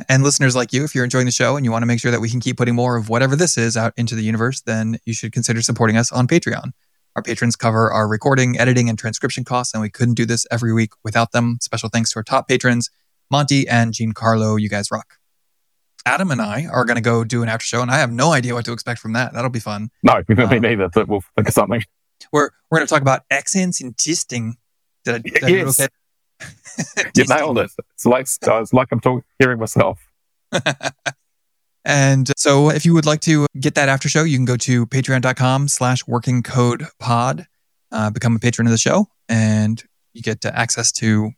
And 0.08 0.24
listeners 0.24 0.56
like 0.56 0.74
you, 0.74 0.84
if 0.84 0.96
you're 0.96 1.04
enjoying 1.04 1.26
the 1.26 1.32
show 1.32 1.56
and 1.56 1.66
you 1.66 1.72
want 1.72 1.84
to 1.84 1.88
make 1.88 2.00
sure 2.00 2.12
that 2.12 2.22
we 2.22 2.30
can 2.30 2.40
keep 2.40 2.58
putting 2.58 2.76
more 2.76 2.96
of 2.96 3.10
whatever 3.10 3.36
this 3.36 3.58
is 3.58 3.78
out 3.78 3.94
into 3.98 4.16
the 4.16 4.24
universe, 4.24 4.62
then 4.62 4.98
you 5.06 5.14
should 5.14 5.32
consider 5.32 5.62
supporting 5.62 5.98
us 5.98 6.12
on 6.12 6.28
Patreon. 6.28 6.72
Our 7.16 7.24
patrons 7.24 7.56
cover 7.56 7.92
our 7.92 8.08
recording, 8.08 8.58
editing, 8.58 8.90
and 8.90 8.98
transcription 8.98 9.44
costs, 9.44 9.74
and 9.74 9.82
we 9.82 9.90
couldn't 9.90 10.14
do 10.14 10.26
this 10.26 10.46
every 10.52 10.74
week 10.74 10.92
without 11.04 11.32
them. 11.32 11.58
Special 11.62 11.90
thanks 11.90 12.12
to 12.14 12.20
our 12.20 12.24
top 12.24 12.48
patrons, 12.48 12.90
Monty 13.32 13.68
and 13.68 13.94
Giancarlo. 13.94 14.60
You 14.60 14.70
guys 14.70 14.92
rock. 14.92 15.16
Adam 16.06 16.32
and 16.32 16.42
I 16.42 16.66
are 16.66 16.86
going 16.86 16.96
to 16.96 17.02
go 17.02 17.24
do 17.24 17.44
an 17.44 17.50
after 17.50 17.66
show, 17.66 17.82
and 17.82 17.92
I 17.92 17.98
have 17.98 18.12
no 18.12 18.32
idea 18.32 18.54
what 18.54 18.66
to 18.66 18.72
expect 18.72 19.00
from 19.00 19.14
that. 19.14 19.34
That'll 19.34 19.50
be 19.50 19.60
fun. 19.60 19.90
No, 20.04 20.24
me 20.30 20.44
Um, 20.44 20.62
neither, 20.62 20.90
but 20.90 21.08
we'll 21.08 21.24
think 21.36 21.48
of 21.48 21.54
something. 21.54 21.84
We're 22.32 22.50
we're 22.70 22.78
going 22.80 22.88
to 22.88 22.94
talk 22.94 23.02
about 23.02 23.24
accents 23.30 23.82
and 23.82 23.98
testing. 23.98 24.58
Did 25.04 25.16
I, 25.16 25.18
did 25.20 25.44
I 25.44 25.48
Yes. 25.48 25.88
You 27.16 27.26
nailed 27.26 27.58
it. 27.58 27.72
It's 27.94 28.06
like 28.06 28.28
it's 28.42 28.74
like 28.74 28.88
I'm 28.92 29.00
talking, 29.00 29.24
hearing 29.40 29.60
myself. 29.60 30.00
And 31.86 32.32
so 32.38 32.70
if 32.70 32.86
you 32.86 32.94
would 32.94 33.06
like 33.06 33.22
to 33.22 33.48
get 33.60 33.76
that 33.76 33.90
after 33.90 34.10
show, 34.10 34.24
you 34.24 34.38
can 34.38 34.46
go 34.46 34.58
to 34.58 34.86
patreon.com 34.88 35.68
slash 35.70 36.06
working 36.08 36.44
code 36.44 36.86
pod, 37.00 37.48
uh, 37.92 38.10
become 38.10 38.36
a 38.36 38.40
patron 38.40 38.68
of 38.68 38.72
the 38.72 38.78
show, 38.78 39.08
and 39.28 39.84
you 40.14 40.22
get 40.22 40.46
access 40.46 40.92
to 40.94 41.32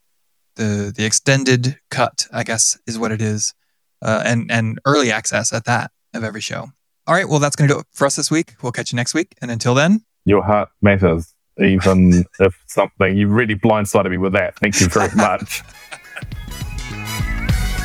the 0.55 0.91
the 0.95 1.05
extended 1.05 1.77
cut, 1.89 2.27
I 2.33 2.43
guess 2.43 2.77
is 2.87 2.97
what 2.99 3.11
it 3.11 3.21
is, 3.21 3.53
uh, 4.01 4.23
and 4.25 4.51
and 4.51 4.79
early 4.85 5.11
access 5.11 5.53
at 5.53 5.65
that 5.65 5.91
of 6.13 6.23
every 6.23 6.41
show. 6.41 6.67
All 7.07 7.15
right, 7.15 7.27
well 7.27 7.39
that's 7.39 7.55
going 7.55 7.67
to 7.67 7.75
do 7.75 7.79
it 7.79 7.85
for 7.91 8.05
us 8.05 8.15
this 8.15 8.29
week. 8.31 8.55
We'll 8.61 8.71
catch 8.71 8.91
you 8.91 8.95
next 8.97 9.13
week, 9.13 9.35
and 9.41 9.51
until 9.51 9.73
then, 9.73 10.03
Your 10.25 10.43
heart 10.43 10.69
matters, 10.81 11.33
even 11.59 12.25
if 12.39 12.61
something 12.67 13.15
you 13.15 13.27
really 13.27 13.55
blindsided 13.55 14.11
me 14.11 14.17
with 14.17 14.33
that. 14.33 14.57
Thank 14.59 14.81
you 14.81 14.87
very 14.87 15.09
much. 15.15 15.61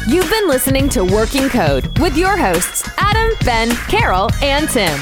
You've 0.09 0.31
been 0.31 0.47
listening 0.47 0.89
to 0.91 1.05
Working 1.05 1.49
Code 1.49 1.99
with 1.99 2.17
your 2.17 2.37
hosts, 2.37 2.89
Adam, 2.97 3.37
Ben, 3.45 3.75
Carol, 3.89 4.31
and 4.41 4.69
Tim. 4.69 4.97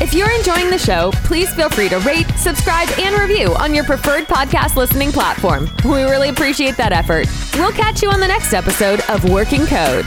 If 0.00 0.12
you're 0.12 0.32
enjoying 0.32 0.68
the 0.68 0.78
show, 0.78 1.12
please 1.22 1.54
feel 1.54 1.70
free 1.70 1.88
to 1.90 1.98
rate, 2.00 2.26
subscribe, 2.36 2.88
and 2.98 3.16
review 3.16 3.54
on 3.54 3.72
your 3.72 3.84
preferred 3.84 4.24
podcast 4.24 4.74
listening 4.74 5.12
platform. 5.12 5.70
We 5.84 6.02
really 6.02 6.30
appreciate 6.30 6.76
that 6.76 6.92
effort. 6.92 7.28
We'll 7.54 7.70
catch 7.70 8.02
you 8.02 8.10
on 8.10 8.18
the 8.18 8.26
next 8.26 8.52
episode 8.52 9.00
of 9.08 9.30
Working 9.30 9.64
Code. 9.64 10.06